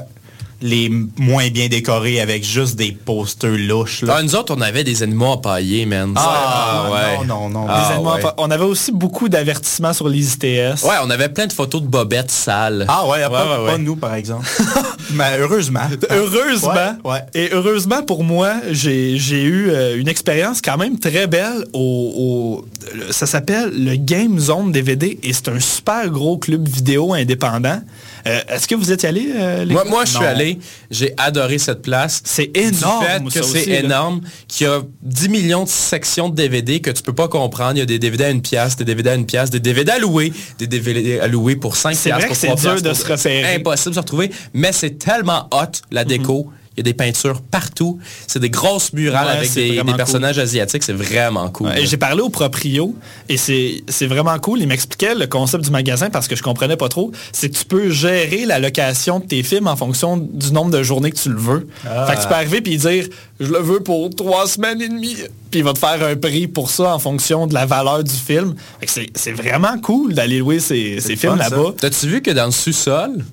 les 0.63 0.89
moins 1.17 1.49
bien 1.49 1.67
décorés 1.67 2.21
avec 2.21 2.43
juste 2.43 2.77
des 2.77 2.93
posters 2.93 3.57
louches. 3.57 4.01
Là. 4.01 4.15
Ah, 4.17 4.23
nous 4.23 4.33
autres, 4.35 4.55
on 4.57 4.61
avait 4.61 4.85
des 4.85 5.03
animaux 5.03 5.25
empaillés, 5.27 5.85
man. 5.85 6.13
Ah, 6.15 6.89
ouais. 6.89 7.25
non, 7.25 7.49
non, 7.49 7.49
non. 7.49 7.65
Ah, 7.69 7.87
Les 7.89 7.95
animaux 7.95 8.13
ouais. 8.15 8.31
On 8.37 8.49
avait 8.49 8.63
aussi 8.63 8.93
beaucoup 8.93 9.27
d'avertissements 9.27 9.93
sur 9.93 10.07
les 10.07 10.33
ITS. 10.33 10.83
Ouais, 10.83 10.95
on 11.03 11.09
avait 11.09 11.29
plein 11.29 11.47
de 11.47 11.53
photos 11.53 11.81
de 11.81 11.87
bobettes 11.87 12.31
sales. 12.31 12.85
Ah 12.87 13.05
ouais, 13.07 13.21
pas, 13.29 13.29
ouais, 13.59 13.65
ouais. 13.65 13.71
pas 13.71 13.77
nous, 13.77 13.97
par 13.97 14.15
exemple. 14.15 14.47
Mais 15.11 15.37
heureusement. 15.37 15.81
Heureusement. 16.09 16.71
Ouais, 17.03 17.11
ouais. 17.11 17.19
Et 17.33 17.49
heureusement 17.51 18.01
pour 18.01 18.23
moi, 18.23 18.53
j'ai 18.71 19.13
eu 19.13 19.69
euh, 19.69 19.99
une 19.99 20.07
expérience 20.07 20.61
quand 20.61 20.77
même 20.77 20.97
très 20.97 21.27
belle 21.27 21.65
au, 21.73 22.65
ça 23.11 23.25
s'appelle 23.25 23.71
le 23.75 23.95
Game 23.95 24.39
Zone 24.39 24.71
DVD 24.71 25.19
et 25.21 25.33
c'est 25.33 25.49
un 25.49 25.59
super 25.59 26.09
gros 26.09 26.37
club 26.37 26.67
vidéo 26.67 27.13
indépendant. 27.13 27.81
Euh, 28.25 28.39
Est-ce 28.47 28.67
que 28.67 28.75
vous 28.75 28.91
êtes 28.91 29.03
allé 29.05 29.27
euh, 29.35 29.65
les 29.65 29.73
Moi, 29.73 29.83
moi 29.85 30.05
je 30.05 30.11
suis 30.15 30.25
allé, 30.25 30.59
j'ai 30.89 31.13
adoré 31.17 31.57
cette 31.57 31.81
place. 31.81 32.21
C'est 32.23 32.47
Du 32.47 32.59
énorme. 32.59 33.29
fait 33.29 33.39
que 33.39 33.45
c'est 33.45 33.69
énorme, 33.69 34.21
qu'il 34.47 34.67
y 34.67 34.69
a 34.69 34.81
10 35.01 35.29
millions 35.29 35.63
de 35.63 35.69
sections 35.69 36.29
de 36.29 36.35
DVD 36.35 36.79
que 36.79 36.91
tu 36.91 37.03
peux 37.03 37.13
pas 37.13 37.27
comprendre. 37.27 37.73
Il 37.75 37.79
y 37.79 37.81
a 37.81 37.85
des 37.85 37.99
DVD 37.99 38.25
à 38.25 38.29
une 38.29 38.41
pièce, 38.41 38.75
des 38.75 38.85
DVD 38.85 39.09
à 39.11 39.15
une 39.15 39.25
pièce, 39.25 39.49
des 39.49 39.59
DVD 39.59 39.91
à 39.91 39.99
louer, 39.99 40.31
des 40.57 40.67
DVD 40.67 41.19
à 41.19 41.27
louer 41.27 41.55
pour 41.55 41.75
5 41.75 41.95
C'est 41.95 42.11
vrai 42.11 42.27
que 42.29 42.35
c'est 42.35 42.55
dur 42.55 42.81
de 42.81 42.93
se 42.93 43.05
repérer. 43.05 43.55
Impossible 43.55 43.89
de 43.89 43.95
se 43.95 43.99
retrouver, 43.99 44.31
mais 44.53 44.71
c'est 44.71 44.97
tellement 44.97 45.47
hot, 45.51 45.81
la 45.91 46.05
déco. 46.05 46.49
Il 46.75 46.79
y 46.79 46.81
a 46.81 46.83
des 46.83 46.93
peintures 46.95 47.41
partout. 47.41 47.99
C'est 48.27 48.39
des 48.39 48.49
grosses 48.49 48.93
murales 48.93 49.27
Ouais, 49.27 49.37
avec 49.37 49.53
des, 49.53 49.77
cool. 49.77 49.95
personnages 49.95 50.39
asiatiques. 50.39 50.81
C'est 50.83 50.93
vraiment 50.93 51.49
cool. 51.49 51.67
Ouais. 51.67 51.85
J'ai 51.85 51.97
parlé 51.97 52.21
au 52.21 52.29
proprio 52.29 52.95
et 53.29 53.37
c'est 53.37 54.07
vraiment 54.07 54.37
cool. 54.39 54.59
Il 54.61 54.67
m'expliquait 54.67 55.13
le 55.13 55.27
concept 55.27 55.63
du 55.65 55.69
magasin 55.71 56.09
parce 56.09 56.27
que 56.27 56.35
je 56.35 56.41
comprenais 56.41 56.75
pas 56.77 56.89
trop. 56.89 57.11
C'est 57.31 57.49
que 57.49 57.57
tu 57.57 57.65
peux 57.65 57.89
gérer 57.91 58.45
la 58.45 58.57
location 58.59 59.19
de 59.19 59.25
tes 59.25 59.43
films 59.43 59.67
en 59.67 59.75
fonction 59.75 60.17
du 60.17 60.51
nombre 60.51 60.71
de 60.71 60.81
journées 60.81 61.11
que 61.11 61.17
tu 61.19 61.29
le 61.29 61.37
veux. 61.39 61.67
Ah. 61.87 62.07
Fait 62.07 62.15
que 62.15 62.21
tu 62.23 62.27
peux 62.27 62.33
arriver 62.33 62.61
puis 62.61 62.77
dire 62.77 63.07
je 63.39 63.51
le 63.51 63.59
veux 63.59 63.81
pour 63.81 64.09
trois 64.15 64.47
semaines 64.47 64.81
et 64.81 64.89
demie. 64.89 65.15
Puis 65.51 65.59
il 65.59 65.63
va 65.63 65.73
te 65.73 65.79
faire 65.79 66.03
un 66.03 66.15
prix 66.15 66.47
pour 66.47 66.71
ça 66.71 66.95
en 66.95 66.99
fonction 66.99 67.45
de 67.45 67.53
la 67.53 67.67
valeur 67.67 68.03
du 68.03 68.11
film. 68.13 68.55
C'est- 68.87 69.31
vraiment 69.33 69.77
cool 69.79 70.13
d'aller 70.15 70.39
louer 70.39 70.59
ces, 70.59 70.99
ces 70.99 71.15
films 71.15 71.37
là-bas. 71.37 71.73
T'as-tu 71.77 72.07
vu 72.07 72.21
que 72.23 72.31
dans 72.31 72.45
le 72.45 72.51
sous-sol, 72.51 73.23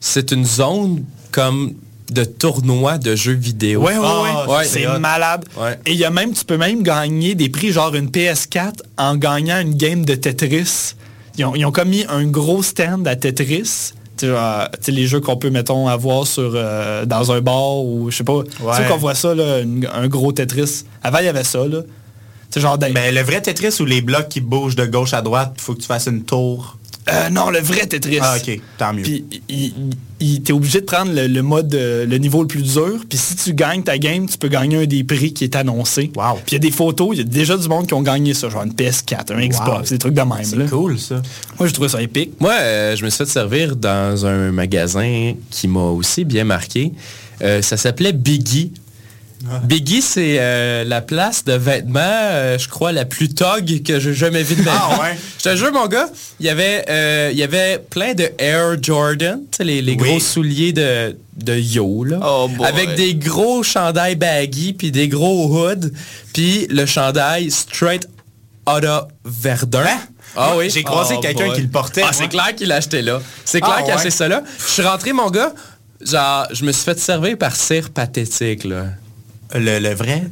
c'est 0.00 0.30
une 0.32 0.46
zone 0.46 1.04
comme 1.30 1.74
de 2.12 2.24
tournoi 2.24 2.98
de 2.98 3.14
jeux 3.16 3.32
vidéo? 3.34 3.82
Ouais, 3.82 3.96
ouais, 3.96 4.04
Ah, 4.04 4.46
ouais. 4.48 4.54
ouais, 4.56 4.64
c'est 4.64 4.86
malade. 4.98 5.44
Ouais. 5.56 5.78
Et 5.86 5.92
il 5.92 5.98
y 5.98 6.04
a 6.04 6.10
même, 6.10 6.32
tu 6.32 6.44
peux 6.44 6.56
même 6.56 6.82
gagner 6.82 7.34
des 7.34 7.48
prix 7.48 7.72
genre 7.72 7.94
une 7.94 8.08
PS4 8.10 8.74
en 8.98 9.16
gagnant 9.16 9.60
une 9.60 9.74
game 9.74 10.04
de 10.04 10.14
Tetris. 10.14 10.94
Ils 11.38 11.44
ont, 11.44 11.54
ils 11.54 11.64
ont 11.66 11.72
comme 11.72 11.88
mis 11.90 12.04
un 12.08 12.24
gros 12.26 12.62
stand 12.62 13.06
à 13.08 13.16
Tetris. 13.16 13.92
Tu 14.16 14.24
euh, 14.26 14.64
tu 14.74 14.78
sais, 14.80 14.92
les 14.92 15.06
jeux 15.06 15.20
qu'on 15.20 15.36
peut, 15.36 15.50
mettons, 15.50 15.88
avoir 15.88 16.26
sur, 16.26 16.52
euh, 16.54 17.04
dans 17.04 17.32
un 17.32 17.42
bar 17.42 17.76
ou 17.84 18.10
je 18.10 18.16
sais 18.16 18.24
pas. 18.24 18.42
Tu 18.44 18.50
sais 18.82 18.88
qu'on 18.88 18.96
voit 18.96 19.14
ça, 19.14 19.34
là, 19.34 19.60
une- 19.60 19.86
un 19.92 20.08
gros 20.08 20.32
Tetris. 20.32 20.84
Avant, 21.02 21.18
il 21.18 21.26
y 21.26 21.28
avait 21.28 21.44
ça, 21.44 21.66
là. 21.66 21.80
C'est 22.48 22.60
genre 22.60 22.78
Mais 22.94 23.12
le 23.12 23.20
vrai 23.20 23.42
Tetris 23.42 23.76
ou 23.80 23.84
les 23.84 24.00
blocs 24.00 24.28
qui 24.30 24.40
bougent 24.40 24.76
de 24.76 24.86
gauche 24.86 25.12
à 25.12 25.20
droite, 25.20 25.52
il 25.56 25.60
faut 25.60 25.74
que 25.74 25.80
tu 25.80 25.86
fasses 25.86 26.06
une 26.06 26.22
tour. 26.22 26.78
Euh, 27.08 27.28
non, 27.30 27.50
le 27.50 27.60
vrai 27.60 27.86
Tetris. 27.86 28.18
Ah, 28.20 28.36
ok, 28.36 28.60
tant 28.78 28.92
mieux. 28.92 29.02
Puis 29.02 29.24
il, 29.48 29.72
il- 30.18 30.42
t'es 30.42 30.52
obligé 30.52 30.80
de 30.80 30.86
prendre 30.86 31.12
le, 31.12 31.26
le 31.28 31.42
mode, 31.42 31.72
euh, 31.74 32.04
le 32.04 32.18
niveau 32.18 32.40
le 32.42 32.48
plus 32.48 32.62
dur. 32.62 32.98
Puis 33.08 33.16
si 33.18 33.36
tu 33.36 33.54
gagnes 33.54 33.82
ta 33.84 33.96
game, 33.98 34.28
tu 34.28 34.36
peux 34.38 34.48
gagner 34.48 34.76
un 34.78 34.86
des 34.86 35.04
prix 35.04 35.32
qui 35.32 35.44
est 35.44 35.54
annoncé. 35.54 36.10
Wow. 36.16 36.34
Puis 36.34 36.42
il 36.48 36.52
y 36.54 36.56
a 36.56 36.58
des 36.58 36.70
photos, 36.72 37.10
il 37.12 37.18
y 37.18 37.20
a 37.20 37.24
déjà 37.24 37.56
du 37.56 37.68
monde 37.68 37.86
qui 37.86 37.94
ont 37.94 38.02
gagné 38.02 38.34
ça, 38.34 38.48
genre 38.48 38.64
une 38.64 38.72
PS4, 38.72 39.32
un 39.34 39.46
Xbox, 39.46 39.90
des 39.90 39.98
trucs 39.98 40.14
de 40.14 40.20
même. 40.20 40.30
là. 40.30 40.44
C'est 40.44 40.68
cool, 40.70 40.98
ça. 40.98 41.22
Moi, 41.58 41.68
je 41.68 41.74
trouve 41.74 41.86
ça 41.88 42.02
épique. 42.02 42.32
Moi, 42.40 42.54
euh, 42.60 42.96
je 42.96 43.04
me 43.04 43.10
suis 43.10 43.18
fait 43.18 43.30
servir 43.30 43.76
dans 43.76 44.26
un 44.26 44.50
magasin 44.50 45.34
qui 45.50 45.68
m'a 45.68 45.80
aussi 45.90 46.24
bien 46.24 46.44
marqué. 46.44 46.92
Euh, 47.42 47.62
ça 47.62 47.76
s'appelait 47.76 48.12
Biggie. 48.14 48.72
Biggie, 49.64 50.02
c'est 50.02 50.36
euh, 50.38 50.84
la 50.84 51.00
place 51.00 51.44
de 51.44 51.52
vêtements, 51.52 52.00
euh, 52.02 52.58
je 52.58 52.68
crois, 52.68 52.92
la 52.92 53.04
plus 53.04 53.28
tog 53.28 53.82
que 53.84 53.98
j'ai 54.00 54.14
jamais 54.14 54.42
vue 54.42 54.56
de 54.56 54.62
ma 54.62 54.70
vie. 54.72 54.78
Ah 54.80 55.00
ouais? 55.02 55.18
Je 55.38 55.50
te 55.50 55.56
jure, 55.56 55.72
mon 55.72 55.86
gars, 55.86 56.08
il 56.40 56.46
y 56.46 56.48
avait, 56.48 56.84
euh, 56.88 57.30
il 57.32 57.38
y 57.38 57.42
avait 57.42 57.78
plein 57.78 58.14
de 58.14 58.28
Air 58.38 58.76
Jordan, 58.82 59.40
les, 59.60 59.82
les 59.82 59.92
Oui. 59.92 59.96
gros 60.08 60.20
souliers 60.20 60.72
de, 60.72 61.16
de 61.36 61.54
yo, 61.56 62.04
là, 62.04 62.18
Oh 62.22 62.48
avec 62.64 62.94
des 62.94 63.14
gros 63.14 63.62
chandails 63.62 64.16
baggy, 64.16 64.72
puis 64.72 64.90
des 64.90 65.08
gros 65.08 65.46
hoods, 65.48 65.90
puis 66.32 66.66
le 66.70 66.86
chandail 66.86 67.50
straight 67.50 68.06
outta 68.68 69.08
Verdun. 69.24 69.84
Hein? 69.86 70.00
Ah 70.36 70.54
oui. 70.56 70.68
J'ai 70.70 70.82
croisé 70.82 71.14
Oh 71.16 71.20
quelqu'un 71.20 71.50
qui 71.54 71.62
le 71.62 71.68
portait. 71.68 72.02
Ah, 72.04 72.10
c'est 72.12 72.28
clair 72.28 72.54
qu'il 72.54 72.68
l'a 72.68 72.76
acheté 72.76 73.00
là. 73.00 73.20
C'est 73.44 73.60
clair 73.60 73.76
Ah, 73.78 73.82
qu'il 73.82 73.90
a 73.90 73.94
ouais. 73.94 74.00
acheté 74.00 74.10
ça 74.10 74.28
là. 74.28 74.42
Je 74.58 74.70
suis 74.72 74.82
rentré, 74.82 75.12
mon 75.12 75.30
gars, 75.30 75.54
genre, 76.02 76.46
je 76.52 76.64
me 76.64 76.72
suis 76.72 76.84
fait 76.84 76.98
servir 76.98 77.38
par 77.38 77.54
cire 77.56 77.90
pathétique, 77.90 78.64
là. 78.64 78.86
Le, 79.54 79.78
le 79.78 79.94
vrai? 79.94 80.24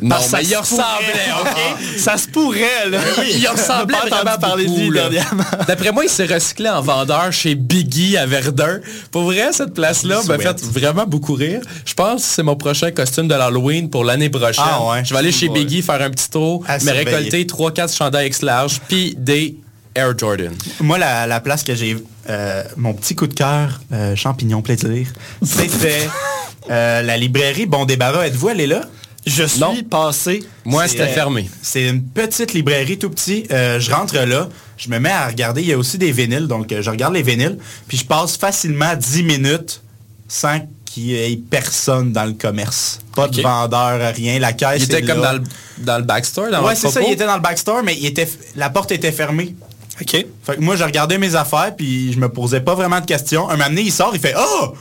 Non, 0.00 0.10
Parce 0.10 0.26
que 0.28 0.36
mais 0.36 0.44
ça 0.44 0.48
il 0.48 0.48
se 0.54 0.56
ressemblait, 0.58 1.32
OK? 1.40 1.98
Ça 1.98 2.16
se 2.16 2.28
pourrait, 2.28 2.88
là. 2.88 3.00
Il 3.36 3.48
ressemblait 3.48 3.96
On 4.00 4.06
a 4.06 4.08
pas 4.10 4.16
vraiment 4.22 4.38
parler 4.38 4.64
de 4.64 4.68
beaucoup, 4.68 4.80
lui 4.82 4.90
là. 4.96 5.08
dernièrement. 5.08 5.42
D'après 5.66 5.90
moi, 5.90 6.04
il 6.04 6.08
s'est 6.08 6.26
recyclé 6.26 6.68
en 6.68 6.80
vendeur 6.80 7.32
chez 7.32 7.56
Biggie 7.56 8.16
à 8.16 8.24
Verdun. 8.24 8.78
Pour 9.10 9.22
vrai, 9.24 9.48
cette 9.52 9.74
place-là 9.74 10.20
m'a 10.28 10.38
fait 10.38 10.62
vraiment 10.66 11.04
beaucoup 11.04 11.34
rire. 11.34 11.62
Je 11.84 11.94
pense 11.94 12.22
que 12.22 12.28
c'est 12.28 12.44
mon 12.44 12.54
prochain 12.54 12.92
costume 12.92 13.26
de 13.26 13.34
l'Halloween 13.34 13.90
pour 13.90 14.04
l'année 14.04 14.30
prochaine. 14.30 14.62
Ah 14.64 14.88
ouais. 14.88 15.04
Je 15.04 15.12
vais 15.12 15.18
aller 15.18 15.32
chez 15.32 15.48
Ouais. 15.48 15.64
Biggie 15.64 15.82
faire 15.82 16.00
un 16.00 16.10
petit 16.10 16.30
tour, 16.30 16.62
À 16.68 16.74
me 16.74 16.78
surveiller. 16.78 17.04
récolter 17.04 17.44
3-4 17.46 17.96
chandails 17.96 18.28
X 18.28 18.42
large, 18.42 18.80
puis 18.86 19.16
des 19.18 19.56
Air 19.94 20.16
Jordan. 20.16 20.52
Moi, 20.80 20.98
la, 20.98 21.26
la 21.26 21.40
place 21.40 21.62
que 21.62 21.74
j'ai... 21.74 21.96
euh, 22.28 22.62
mon 22.76 22.94
petit 22.94 23.14
coup 23.14 23.26
de 23.26 23.34
cœur, 23.34 23.80
euh, 23.92 24.14
champignon 24.16 24.62
plaisir, 24.62 25.06
c'était 25.42 26.08
euh, 26.70 27.02
la 27.02 27.16
librairie 27.16 27.66
Bon 27.66 27.84
Débarras. 27.84 28.26
Êtes-vous 28.26 28.48
allé 28.48 28.66
là? 28.66 28.82
Je 29.26 29.44
suis 29.44 29.60
Non. 29.60 29.74
passé. 29.90 30.42
Moi, 30.64 30.88
c'était 30.88 31.02
euh, 31.02 31.08
fermé. 31.14 31.50
C'est 31.62 31.86
une 31.88 32.02
petite 32.02 32.54
librairie 32.54 32.98
tout 32.98 33.10
petit. 33.10 33.46
Euh, 33.50 33.78
je 33.80 33.90
rentre 33.90 34.16
là, 34.16 34.48
je 34.78 34.88
me 34.88 34.98
mets 34.98 35.10
à 35.10 35.26
regarder. 35.26 35.60
Il 35.62 35.68
y 35.68 35.72
a 35.72 35.78
aussi 35.78 35.98
des 35.98 36.12
vinyles, 36.12 36.46
donc 36.46 36.72
euh, 36.72 36.80
je 36.82 36.88
regarde 36.90 37.12
les 37.14 37.22
vinyles. 37.22 37.58
Puis 37.88 37.98
je 37.98 38.04
passe 38.06 38.36
facilement 38.36 38.94
10 38.94 39.22
minutes 39.24 39.82
sans 40.28 40.60
qu'il 40.86 41.04
y 41.06 41.14
ait 41.16 41.36
personne 41.50 42.12
dans 42.12 42.24
le 42.24 42.32
commerce. 42.32 43.00
Pas 43.14 43.28
de 43.28 43.42
vendeur, 43.42 44.14
rien. 44.14 44.38
La 44.38 44.52
caisse 44.54 44.76
Il 44.78 44.84
était 44.84 44.98
est 45.00 45.02
comme 45.02 45.20
là. 45.20 45.32
dans 45.32 45.38
le, 45.38 45.84
dans 45.84 45.98
le 45.98 46.04
backstore, 46.04 46.50
dans 46.50 46.64
Ouais, 46.64 46.74
c'est 46.74 46.88
ça. 46.88 47.00
Il 47.02 47.12
était 47.12 47.26
dans 47.26 47.34
le 47.36 47.42
backstore, 47.42 47.82
mais 47.82 47.96
il 47.96 48.06
était, 48.06 48.28
la 48.56 48.70
porte 48.70 48.92
était 48.92 49.12
fermée. 49.12 49.54
OK. 50.00 50.26
Fait 50.42 50.56
que 50.56 50.60
moi, 50.60 50.76
je 50.76 50.84
regardais 50.84 51.18
mes 51.18 51.34
affaires, 51.34 51.74
puis 51.76 52.12
je 52.12 52.18
me 52.18 52.28
posais 52.28 52.60
pas 52.60 52.74
vraiment 52.74 53.00
de 53.00 53.06
questions. 53.06 53.48
Un 53.48 53.56
moment 53.56 53.68
donné, 53.68 53.82
il 53.82 53.92
sort, 53.92 54.10
il 54.14 54.20
fait 54.20 54.34
«Oh! 54.38 54.74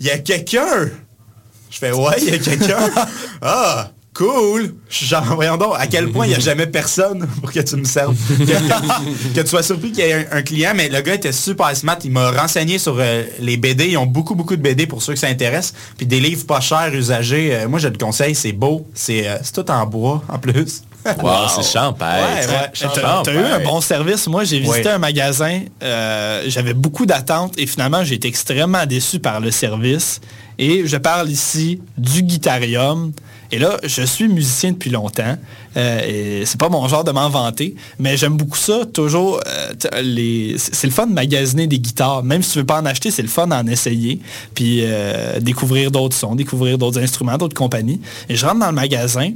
Il 0.00 0.06
y 0.06 0.10
a 0.10 0.18
quelqu'un!» 0.18 0.90
Je 1.70 1.78
fais 1.78 1.92
«Ouais, 1.92 2.14
il 2.18 2.30
y 2.30 2.34
a 2.34 2.38
quelqu'un! 2.38 2.90
Ah! 3.42 3.90
Cool! 4.14 4.76
Je 4.88 4.96
suis 4.96 5.06
genre, 5.06 5.24
voyons 5.34 5.56
donc, 5.56 5.74
à 5.76 5.88
quel 5.88 6.12
point 6.12 6.26
il 6.26 6.28
n'y 6.28 6.34
a 6.36 6.38
jamais 6.40 6.68
personne 6.68 7.26
pour 7.40 7.50
que 7.50 7.58
tu 7.58 7.74
me 7.74 7.84
serves? 7.84 8.16
que, 8.38 9.34
que 9.34 9.40
tu 9.40 9.46
sois 9.48 9.64
surpris 9.64 9.90
qu'il 9.90 10.04
y 10.04 10.08
ait 10.08 10.28
un, 10.30 10.38
un 10.38 10.42
client, 10.42 10.72
mais 10.72 10.88
le 10.88 11.00
gars 11.00 11.14
était 11.14 11.32
super 11.32 11.76
smart. 11.76 11.98
Il 12.04 12.12
m'a 12.12 12.30
renseigné 12.30 12.78
sur 12.78 12.94
euh, 13.00 13.24
les 13.40 13.56
BD. 13.56 13.88
Ils 13.88 13.96
ont 13.96 14.06
beaucoup, 14.06 14.36
beaucoup 14.36 14.54
de 14.54 14.62
BD 14.62 14.86
pour 14.86 15.02
ceux 15.02 15.14
que 15.14 15.18
ça 15.18 15.26
intéresse. 15.26 15.74
Puis 15.96 16.06
des 16.06 16.20
livres 16.20 16.46
pas 16.46 16.60
chers, 16.60 16.94
usagés. 16.94 17.56
Euh, 17.56 17.68
moi, 17.68 17.80
je 17.80 17.88
le 17.88 17.98
conseille, 17.98 18.36
c'est 18.36 18.52
beau. 18.52 18.86
C'est 18.94 19.28
euh, 19.28 19.38
c'est 19.42 19.52
tout 19.52 19.68
en 19.68 19.84
bois, 19.84 20.22
en 20.28 20.38
plus. 20.38 20.82
Wow, 21.22 21.48
c'est 21.54 21.62
champêtre. 21.72 22.14
Ouais, 22.14 22.46
ouais, 22.46 22.70
T'as 22.72 22.74
champêtre. 22.74 23.22
t'as 23.24 23.32
eu 23.34 23.38
un 23.38 23.60
bon 23.60 23.80
service. 23.80 24.26
Moi, 24.26 24.44
j'ai 24.44 24.58
visité 24.58 24.88
Oui. 24.88 24.94
un 24.94 24.98
magasin. 24.98 25.60
euh, 25.82 26.44
J'avais 26.46 26.74
beaucoup 26.74 27.04
d'attentes 27.06 27.54
et 27.58 27.66
finalement, 27.66 28.02
j'ai 28.04 28.14
été 28.14 28.28
extrêmement 28.28 28.86
déçu 28.86 29.18
par 29.20 29.40
le 29.40 29.50
service. 29.50 30.20
Et 30.58 30.86
je 30.86 30.96
parle 30.96 31.28
ici 31.30 31.80
du 31.98 32.22
guitarium. 32.22 33.12
Et 33.52 33.58
là, 33.58 33.76
je 33.84 34.02
suis 34.02 34.28
musicien 34.28 34.72
depuis 34.72 34.90
longtemps. 34.90 35.36
euh, 35.76 36.40
et 36.40 36.46
c'est 36.46 36.58
pas 36.58 36.68
mon 36.68 36.86
genre 36.88 37.04
de 37.04 37.10
m'en 37.10 37.28
vanter, 37.28 37.74
mais 37.98 38.16
j'aime 38.16 38.36
beaucoup 38.36 38.56
ça. 38.58 38.84
Toujours, 38.92 39.40
euh, 39.46 39.72
les... 40.02 40.56
c'est 40.58 40.86
le 40.86 40.92
fun 40.92 41.06
de 41.06 41.12
magasiner 41.12 41.66
des 41.66 41.78
guitares. 41.78 42.22
Même 42.24 42.42
si 42.42 42.52
tu 42.52 42.58
veux 42.58 42.64
pas 42.66 42.80
en 42.80 42.86
acheter, 42.86 43.10
c'est 43.10 43.22
le 43.22 43.28
fun 43.28 43.46
d'en 43.48 43.66
essayer. 43.66 44.20
Puis 44.54 44.80
euh, 44.82 45.38
découvrir 45.40 45.90
d'autres 45.90 46.16
sons, 46.16 46.34
découvrir 46.34 46.78
d'autres 46.78 47.00
instruments, 47.02 47.36
d'autres 47.36 47.54
compagnies. 47.56 48.00
Et 48.28 48.36
je 48.36 48.46
rentre 48.46 48.60
dans 48.60 48.66
le 48.68 48.72
magasin. 48.72 49.30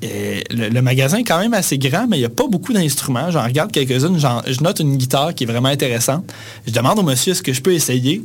Le, 0.00 0.68
le 0.68 0.82
magasin 0.82 1.18
est 1.18 1.24
quand 1.24 1.40
même 1.40 1.54
assez 1.54 1.76
grand, 1.76 2.06
mais 2.06 2.16
il 2.18 2.20
n'y 2.20 2.26
a 2.26 2.30
pas 2.30 2.46
beaucoup 2.48 2.72
d'instruments. 2.72 3.30
J'en 3.30 3.42
regarde 3.42 3.72
quelques-unes. 3.72 4.18
Je 4.18 4.62
note 4.62 4.80
une 4.80 4.96
guitare 4.96 5.34
qui 5.34 5.44
est 5.44 5.46
vraiment 5.46 5.68
intéressante. 5.68 6.32
Je 6.66 6.72
demande 6.72 6.98
au 6.98 7.02
monsieur 7.02 7.32
est-ce 7.32 7.42
que 7.42 7.52
je 7.52 7.60
peux 7.60 7.72
essayer? 7.72 8.22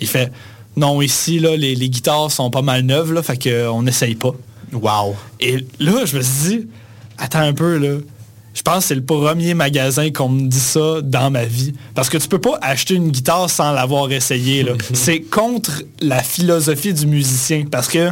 Il 0.00 0.06
fait 0.06 0.30
non, 0.76 1.00
ici, 1.00 1.38
là, 1.38 1.56
les, 1.56 1.74
les 1.74 1.88
guitares 1.88 2.30
sont 2.32 2.50
pas 2.50 2.62
mal 2.62 2.82
neuves, 2.82 3.12
là, 3.12 3.22
fait 3.22 3.38
qu'on 3.42 3.82
n'essaye 3.82 4.16
pas. 4.16 4.32
Wow! 4.72 5.14
Et 5.40 5.64
là, 5.78 6.04
je 6.04 6.16
me 6.16 6.22
suis 6.22 6.48
dit, 6.48 6.68
attends 7.18 7.40
un 7.40 7.52
peu, 7.52 7.78
là. 7.78 7.98
Je 8.54 8.62
pense 8.62 8.78
que 8.78 8.84
c'est 8.84 8.94
le 8.94 9.04
premier 9.04 9.52
magasin 9.54 10.10
qu'on 10.10 10.28
me 10.28 10.48
dit 10.48 10.60
ça 10.60 11.00
dans 11.02 11.28
ma 11.30 11.44
vie. 11.44 11.72
Parce 11.94 12.08
que 12.08 12.18
tu 12.18 12.28
peux 12.28 12.40
pas 12.40 12.56
acheter 12.62 12.94
une 12.94 13.10
guitare 13.10 13.50
sans 13.50 13.72
l'avoir 13.72 14.10
essayé. 14.12 14.62
là. 14.62 14.72
c'est 14.92 15.20
contre 15.20 15.82
la 16.00 16.22
philosophie 16.22 16.94
du 16.94 17.06
musicien. 17.06 17.64
Parce 17.68 17.88
que 17.88 18.10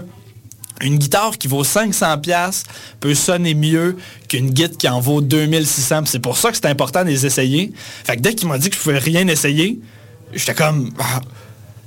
une 0.82 0.98
guitare 0.98 1.38
qui 1.38 1.48
vaut 1.48 1.64
500 1.64 2.18
pièces 2.18 2.64
peut 3.00 3.14
sonner 3.14 3.54
mieux 3.54 3.96
qu'une 4.28 4.50
guitare 4.50 4.76
qui 4.76 4.88
en 4.88 5.00
vaut 5.00 5.20
2600. 5.20 6.02
Puis 6.02 6.10
C'est 6.12 6.18
pour 6.18 6.36
ça 6.36 6.50
que 6.50 6.56
c'est 6.56 6.66
important 6.66 7.04
de 7.04 7.08
les 7.08 7.24
essayer. 7.24 7.72
Fait 8.04 8.16
que 8.16 8.20
dès 8.20 8.34
qu'il 8.34 8.48
m'a 8.48 8.58
dit 8.58 8.68
que 8.68 8.76
je 8.76 8.80
pouvais 8.80 8.98
rien 8.98 9.26
essayer, 9.28 9.80
j'étais 10.32 10.54
comme... 10.54 10.90
ah, 10.98 11.20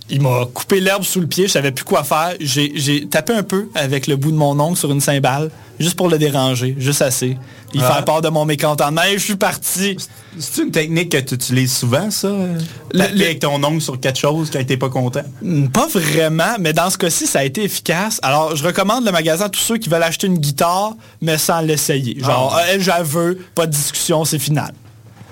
il 0.10 0.22
m'a 0.22 0.46
coupé 0.54 0.80
l'herbe 0.80 1.04
sous 1.04 1.20
le 1.20 1.28
pied, 1.28 1.48
je 1.48 1.52
savais 1.54 1.72
plus 1.72 1.84
quoi 1.86 2.04
faire. 2.04 2.34
J'ai 2.40 3.08
tapé 3.08 3.34
un 3.34 3.44
peu 3.44 3.70
avec 3.76 4.08
le 4.08 4.16
bout 4.16 4.32
de 4.32 4.38
mon 4.38 4.60
ongle 4.60 4.78
sur 4.78 4.92
une 4.92 5.02
cymbale, 5.02 5.50
juste 5.80 5.96
pour 5.96 6.10
le 6.10 6.18
déranger, 6.18 6.76
juste 6.78 7.02
assez. 7.02 7.38
Il 7.74 7.82
Ah. 7.84 7.96
fait 7.96 8.06
part 8.06 8.22
de 8.22 8.30
mon 8.30 8.46
mécontentement 8.46 9.02
et 9.04 9.14
je 9.18 9.24
suis 9.24 9.36
parti. 9.36 9.98
C'est 10.40 10.62
une 10.64 10.72
technique 10.72 11.12
que 11.12 11.18
tu 11.18 11.34
utilises 11.36 11.74
souvent, 11.76 12.10
ça? 12.12 12.28
euh, 12.28 12.58
le- 12.94 13.02
avec 13.02 13.40
ton 13.40 13.62
ongle 13.64 13.82
sur 13.82 14.00
quelque 14.00 14.20
chose 14.20 14.50
quand 14.52 14.64
t'es 14.66 14.78
pas 14.78 14.90
content? 14.90 15.24
Hmm, 15.42 15.68
Pas 15.68 15.88
vraiment, 15.88 16.56
mais 16.60 16.72
dans 16.74 16.90
ce 16.90 16.98
cas-ci, 16.98 17.26
ça 17.26 17.40
a 17.40 17.44
été 17.44 17.64
efficace. 17.64 18.20
Alors, 18.22 18.56
je 18.56 18.64
recommande 18.64 19.06
le 19.06 19.12
magasin 19.12 19.46
à 19.46 19.50
tous 19.50 19.60
ceux 19.62 19.78
qui 19.78 19.90
veulent 19.90 20.04
acheter 20.04 20.28
une 20.28 20.38
guitare, 20.38 20.94
mais 21.22 21.38
sans 21.38 21.62
l'essayer. 21.62 22.18
Genre, 22.24 22.56
Ah. 22.58 22.64
euh, 22.70 22.78
j'aveux, 22.80 23.40
pas 23.56 23.66
de 23.66 23.72
discussion, 23.72 24.24
c'est 24.24 24.40
final. 24.40 24.74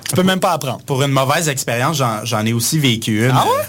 Tu 0.10 0.16
peux 0.16 0.24
même 0.24 0.40
pas 0.40 0.52
apprendre. 0.54 0.80
Pour 0.86 1.02
une 1.04 1.12
mauvaise 1.12 1.48
expérience, 1.50 1.98
j'en 1.98 2.24
j'en 2.26 2.46
ai 2.46 2.54
aussi 2.54 2.80
vécu 2.80 3.26
une. 3.26 3.32
Ah 3.34 3.46
ouais? 3.46 3.64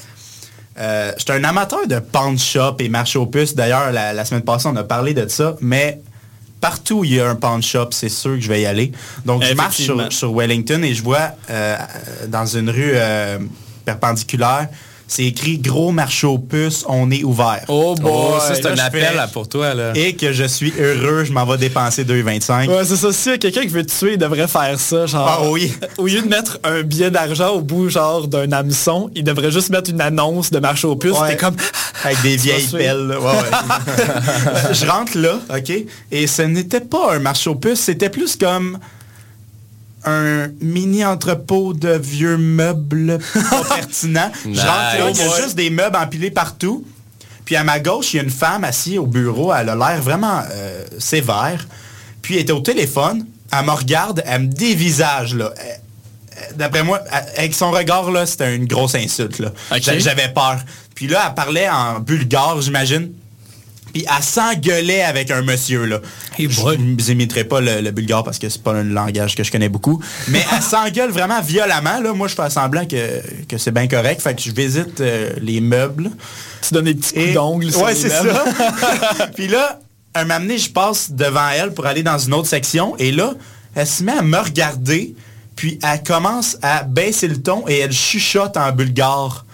Euh, 0.78 1.12
J'étais 1.16 1.32
un 1.32 1.44
amateur 1.44 1.86
de 1.86 1.98
pawn 2.00 2.38
shop 2.38 2.76
et 2.80 2.88
marché 2.88 3.18
aux 3.18 3.26
puces. 3.26 3.54
D'ailleurs, 3.54 3.92
la, 3.92 4.12
la 4.12 4.24
semaine 4.24 4.42
passée, 4.42 4.68
on 4.68 4.76
a 4.76 4.84
parlé 4.84 5.14
de 5.14 5.28
ça, 5.28 5.56
mais 5.60 6.00
partout 6.60 7.00
où 7.00 7.04
il 7.04 7.14
y 7.14 7.20
a 7.20 7.28
un 7.28 7.36
pawn 7.36 7.62
shop, 7.62 7.88
c'est 7.92 8.08
sûr 8.08 8.32
que 8.32 8.40
je 8.40 8.48
vais 8.48 8.62
y 8.62 8.66
aller. 8.66 8.90
Donc, 9.24 9.42
je 9.44 9.54
marche 9.54 9.76
sur, 9.76 10.12
sur 10.12 10.32
Wellington 10.34 10.82
et 10.82 10.94
je 10.94 11.02
vois 11.02 11.30
euh, 11.50 11.76
dans 12.28 12.46
une 12.46 12.70
rue 12.70 12.92
euh, 12.94 13.38
perpendiculaire, 13.84 14.68
c'est 15.06 15.24
écrit 15.24 15.58
gros 15.58 15.92
marché 15.92 16.26
aux 16.26 16.38
puces, 16.38 16.84
on 16.88 17.10
est 17.10 17.22
ouvert. 17.24 17.64
Oh 17.68 17.94
boy! 17.94 18.10
Oh, 18.12 18.38
ça, 18.40 18.54
c'est 18.54 18.66
un 18.66 18.78
appel 18.78 19.14
là, 19.14 19.26
pour 19.28 19.48
toi. 19.48 19.74
Là. 19.74 19.92
Et 19.94 20.14
que 20.16 20.32
je 20.32 20.44
suis 20.44 20.72
heureux, 20.78 21.24
je 21.24 21.32
m'en 21.32 21.44
vais 21.44 21.58
dépenser 21.58 22.04
2,25. 22.04 22.68
Ouais, 22.68 22.84
c'est 22.84 22.96
ça. 22.96 23.12
Si 23.12 23.38
quelqu'un 23.38 23.62
qui 23.62 23.68
veut 23.68 23.84
te 23.84 23.96
tuer, 23.96 24.12
il 24.14 24.18
devrait 24.18 24.48
faire 24.48 24.78
ça. 24.78 25.06
Genre, 25.06 25.26
Ah 25.28 25.50
oui. 25.50 25.72
Au 25.98 26.06
lieu 26.06 26.22
de 26.22 26.28
mettre 26.28 26.58
un 26.64 26.82
billet 26.82 27.10
d'argent 27.10 27.50
au 27.50 27.60
bout 27.60 27.88
genre 27.88 28.26
d'un 28.28 28.50
hameçon, 28.52 29.10
il 29.14 29.24
devrait 29.24 29.50
juste 29.50 29.70
mettre 29.70 29.90
une 29.90 30.00
annonce 30.00 30.50
de 30.50 30.58
marché 30.58 30.86
aux 30.86 30.96
puces. 30.96 31.18
Ouais. 31.18 31.28
T'es 31.30 31.36
comme... 31.36 31.56
Avec 32.04 32.20
des 32.22 32.36
vieilles 32.36 32.66
pelles. 32.68 33.06
là. 33.06 33.20
Ouais, 33.20 33.26
ouais. 33.26 34.72
je 34.72 34.86
rentre 34.86 35.16
là, 35.16 35.38
OK? 35.54 35.72
Et 36.10 36.26
ce 36.26 36.42
n'était 36.42 36.80
pas 36.80 37.14
un 37.14 37.18
marché 37.18 37.48
aux 37.50 37.54
puces, 37.54 37.80
c'était 37.80 38.10
plus 38.10 38.36
comme 38.36 38.78
un 40.06 40.48
mini 40.60 41.04
entrepôt 41.04 41.72
de 41.74 41.90
vieux 41.90 42.36
meubles 42.36 43.18
pas 43.50 43.64
pertinents. 43.76 44.30
Je 44.44 44.48
rentre 44.60 44.66
là, 44.66 45.10
il 45.10 45.16
y 45.16 45.20
a 45.20 45.24
Nice. 45.26 45.36
juste 45.42 45.56
des 45.56 45.70
meubles 45.70 45.96
empilés 45.96 46.30
partout. 46.30 46.84
Puis 47.44 47.56
à 47.56 47.64
ma 47.64 47.78
gauche, 47.80 48.14
il 48.14 48.16
y 48.16 48.20
a 48.20 48.22
une 48.22 48.30
femme 48.30 48.64
assise 48.64 48.98
au 48.98 49.06
bureau. 49.06 49.52
Elle 49.52 49.68
a 49.68 49.76
l'air 49.76 50.00
vraiment 50.02 50.42
euh, 50.50 50.84
sévère. 50.98 51.66
Puis 52.22 52.34
elle 52.36 52.40
était 52.42 52.52
au 52.52 52.60
téléphone. 52.60 53.26
Elle 53.52 53.66
me 53.66 53.70
regarde, 53.72 54.22
elle 54.26 54.42
me 54.42 54.46
dévisage, 54.46 55.34
là. 55.34 55.52
D'après 56.56 56.82
moi, 56.82 57.00
avec 57.36 57.54
son 57.54 57.70
regard, 57.70 58.10
là, 58.10 58.26
c'était 58.26 58.56
une 58.56 58.66
grosse 58.66 58.94
insulte, 58.94 59.38
là. 59.38 59.52
J'avais 59.80 60.28
peur. 60.28 60.58
Puis 60.94 61.06
là, 61.06 61.24
elle 61.28 61.34
parlait 61.34 61.68
en 61.68 62.00
bulgare, 62.00 62.60
j'imagine. 62.60 63.12
Puis 63.94 64.04
elle 64.08 64.24
s'engueulait 64.24 65.02
avec 65.02 65.30
un 65.30 65.42
monsieur, 65.42 65.84
là. 65.84 66.00
Hey 66.36 66.50
je 66.50 67.10
n'imiterai 67.12 67.44
pas 67.44 67.60
le, 67.60 67.80
le 67.80 67.90
bulgare 67.92 68.24
parce 68.24 68.40
que 68.40 68.48
c'est 68.48 68.60
pas 68.60 68.72
un 68.72 68.82
langage 68.82 69.36
que 69.36 69.44
je 69.44 69.52
connais 69.52 69.68
beaucoup. 69.68 70.02
Mais 70.28 70.44
elle 70.52 70.62
s'engueule 70.62 71.12
vraiment 71.12 71.40
violemment, 71.40 72.00
là. 72.00 72.12
Moi, 72.12 72.26
je 72.26 72.34
fais 72.34 72.50
semblant 72.50 72.86
que, 72.86 73.22
que 73.46 73.56
c'est 73.56 73.70
bien 73.70 73.86
correct. 73.86 74.20
Fait 74.20 74.34
que 74.34 74.42
je 74.42 74.50
visite 74.50 75.00
euh, 75.00 75.30
les 75.40 75.60
meubles. 75.60 76.10
Tu 76.60 76.74
donnes 76.74 76.86
des 76.86 76.94
petits 76.96 77.14
coups 77.14 77.34
d'ongles 77.34 77.76
Ouais, 77.76 77.94
c'est 77.94 78.08
ça. 78.08 78.44
Puis 79.36 79.46
là, 79.46 79.78
un 80.16 80.24
moment 80.24 80.40
donné, 80.40 80.58
je 80.58 80.70
passe 80.70 81.12
devant 81.12 81.48
elle 81.50 81.72
pour 81.72 81.86
aller 81.86 82.02
dans 82.02 82.18
une 82.18 82.34
autre 82.34 82.48
section. 82.48 82.96
Et 82.98 83.12
là, 83.12 83.34
elle 83.76 83.86
se 83.86 84.02
met 84.02 84.18
à 84.18 84.22
me 84.22 84.38
regarder. 84.38 85.14
Puis 85.54 85.78
elle 85.84 86.02
commence 86.02 86.58
à 86.62 86.82
baisser 86.82 87.28
le 87.28 87.40
ton 87.40 87.64
et 87.68 87.78
elle 87.78 87.92
chuchote 87.92 88.56
en 88.56 88.72
bulgare. 88.72 89.46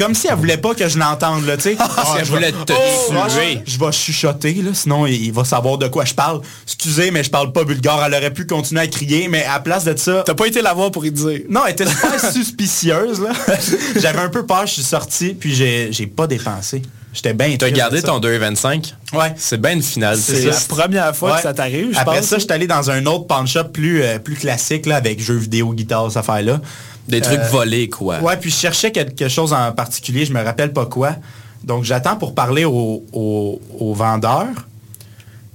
Comme 0.00 0.14
si 0.14 0.28
elle 0.28 0.34
voulait 0.36 0.56
pas 0.56 0.74
que 0.74 0.88
je 0.88 0.98
l'entende, 0.98 1.44
là, 1.46 1.56
tu 1.56 1.64
sais. 1.64 1.76
Ah, 1.78 2.14
elle 2.18 2.24
je 2.24 2.30
voulais 2.30 2.50
vais- 2.52 2.64
te 2.64 2.72
Oh, 2.72 3.12
tuer. 3.28 3.60
Je 3.66 3.78
vais 3.78 3.92
chuchoter, 3.92 4.54
là, 4.54 4.70
sinon 4.72 5.06
il, 5.06 5.26
il 5.26 5.32
va 5.32 5.44
savoir 5.44 5.76
de 5.76 5.88
quoi 5.88 6.04
je 6.06 6.14
parle. 6.14 6.40
Excusez, 6.64 7.10
mais 7.10 7.22
je 7.22 7.30
parle 7.30 7.52
pas 7.52 7.64
bulgare. 7.64 8.02
Elle 8.06 8.14
aurait 8.14 8.32
pu 8.32 8.46
continuer 8.46 8.80
à 8.80 8.86
crier, 8.86 9.28
mais 9.28 9.44
à 9.44 9.54
la 9.54 9.60
place 9.60 9.84
de 9.84 9.94
ça... 9.96 10.22
T'as 10.24 10.34
pas 10.34 10.46
été 10.46 10.62
la 10.62 10.72
voir 10.72 10.90
pour 10.90 11.04
y 11.04 11.10
dire. 11.12 11.40
Non, 11.50 11.60
elle 11.66 11.72
était 11.72 11.86
super 11.86 12.18
suspicieuse, 12.32 13.20
là. 13.20 13.32
J'avais 14.00 14.20
un 14.20 14.30
peu 14.30 14.46
peur, 14.46 14.66
je 14.66 14.72
suis 14.74 14.82
sorti, 14.82 15.34
puis 15.34 15.54
j'ai 15.54 15.88
j'ai 15.92 16.06
pas 16.06 16.26
dépensé. 16.26 16.80
J'étais 17.12 17.34
bien 17.34 17.56
T'as 17.58 17.70
gardé 17.70 18.02
ton 18.02 18.20
2,25? 18.20 18.94
Ouais. 19.12 19.32
C'est 19.36 19.60
bien 19.60 19.72
une 19.72 19.82
finale. 19.82 20.16
C'est 20.16 20.44
la 20.44 20.56
première 20.68 21.16
fois 21.16 21.30
Ouais. 21.32 21.36
que 21.38 21.42
ça 21.42 21.52
t'arrive, 21.52 21.92
Après 21.98 22.18
pense. 22.18 22.26
ça, 22.28 22.36
je 22.36 22.42
suis 22.44 22.52
allé 22.52 22.66
dans 22.68 22.88
un 22.90 23.04
autre 23.06 23.26
pawn 23.26 23.46
shop 23.48 23.64
plus, 23.72 24.02
euh, 24.02 24.18
plus 24.20 24.36
classique, 24.36 24.86
là, 24.86 24.96
avec 24.96 25.20
jeux 25.20 25.36
vidéo, 25.36 25.72
guitare, 25.72 26.06
cette 26.08 26.18
affaire-là. 26.18 26.60
Des 27.08 27.20
trucs 27.20 27.40
Euh, 27.40 27.48
volés, 27.48 27.88
quoi. 27.88 28.20
Ouais, 28.20 28.36
puis 28.36 28.50
je 28.50 28.56
cherchais 28.56 28.92
quelque 28.92 29.28
chose 29.28 29.52
en 29.52 29.72
particulier, 29.72 30.24
je 30.24 30.32
me 30.32 30.40
rappelle 30.42 30.72
pas 30.72 30.86
quoi. 30.86 31.16
Donc 31.64 31.82
j'attends 31.82 32.16
pour 32.16 32.34
parler 32.34 32.64
au, 32.64 33.02
au- 33.12 33.60
au 33.78 33.92
vendeur. 33.94 34.46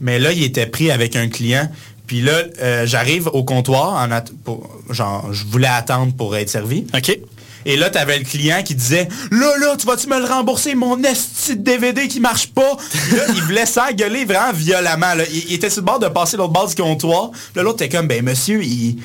Mais 0.02 0.20
là, 0.20 0.32
il 0.34 0.44
était 0.44 0.66
pris 0.66 0.92
avec 0.92 1.16
un 1.16 1.30
client. 1.30 1.70
Puis 2.08 2.22
là, 2.22 2.34
euh, 2.62 2.86
j'arrive 2.86 3.28
au 3.28 3.44
comptoir, 3.44 3.94
en 3.94 4.10
pour- 4.44 4.70
genre, 4.92 5.32
je 5.32 5.46
voulais 5.46 5.68
attendre 5.70 6.14
pour 6.14 6.36
être 6.36 6.50
servi. 6.50 6.86
OK. 6.94 7.18
Et 7.66 7.76
là, 7.76 7.90
t'avais 7.90 8.20
le 8.20 8.24
client 8.24 8.62
qui 8.64 8.76
disait 8.76 9.08
Là, 9.32 9.58
là, 9.60 9.76
tu 9.78 9.88
vas-tu 9.88 10.08
me 10.08 10.20
le 10.20 10.26
rembourser, 10.26 10.76
mon 10.76 11.02
esti 11.04 11.56
de 11.56 11.64
DVD 11.64 12.08
qui 12.08 12.20
marche 12.20 12.48
pas? 12.48 12.78
Là, 13.12 13.24
il 13.36 13.42
voulait 13.44 13.66
s'engueuler 13.66 14.26
vraiment 14.26 14.54
violemment. 14.54 15.14
Il, 15.32 15.54
était 15.54 15.70
sur 15.70 15.82
le 15.82 15.86
bord 15.86 16.00
de 16.00 16.08
passer 16.08 16.38
l'autre 16.38 16.54
bord 16.54 16.68
du 16.68 16.76
comptoir. 16.76 17.32
Là, 17.56 17.64
l'autre 17.64 17.84
était 17.84 17.96
comme 17.96 18.08
Ben 18.08 18.24
monsieur, 18.24 18.64
il. 18.64 18.98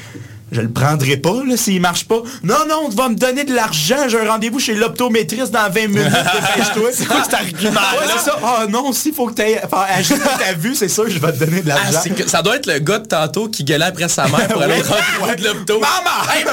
Je 0.53 0.61
le 0.61 0.69
prendrai 0.71 1.17
pas, 1.17 1.43
là, 1.47 1.57
s'il 1.57 1.81
marche 1.81 2.05
pas. 2.07 2.23
Non, 2.43 2.57
non, 2.69 2.89
tu 2.91 2.97
vas 2.97 3.09
me 3.09 3.15
donner 3.15 3.45
de 3.45 3.55
l'argent. 3.55 4.09
J'ai 4.09 4.19
un 4.21 4.29
rendez-vous 4.31 4.59
chez 4.59 4.75
l'optométriste 4.75 5.51
dans 5.53 5.71
20 5.71 5.87
minutes. 5.89 6.05
Dépêche-toi. 6.57 6.91
C'est 6.93 7.07
quoi 7.07 7.23
cet 7.25 7.35
argument-là? 7.35 8.01
Ouais, 8.01 8.13
c'est 8.19 8.25
ça. 8.31 8.37
Ah 8.43 8.67
non, 8.69 8.93
s'il 8.93 9.15
faut 9.15 9.27
que 9.29 9.35
tu 9.35 9.43
aies 9.43 9.61
ta 9.61 10.53
vue, 10.59 10.75
c'est 10.75 10.89
sûr, 10.89 11.09
je 11.09 11.19
vais 11.19 11.33
te 11.33 11.39
donner 11.45 11.63
de 11.63 11.71
Ah, 11.71 11.79
l'argent. 11.93 12.01
ça 12.27 12.43
doit 12.43 12.57
être 12.57 12.67
le 12.67 12.79
gars 12.81 12.99
de 12.99 13.07
tantôt 13.07 13.49
qui 13.49 13.63
gueulait 13.65 13.85
après 13.85 14.09
sa 14.09 14.27
mère 14.29 14.49
pour 14.49 14.63
aller 14.63 14.75
au 14.81 15.35
de 15.37 15.45
l'hôpital. 15.45 15.77
Maman! 15.79 16.33
Hey! 16.35 16.45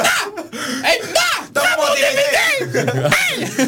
Hey! 0.84 1.00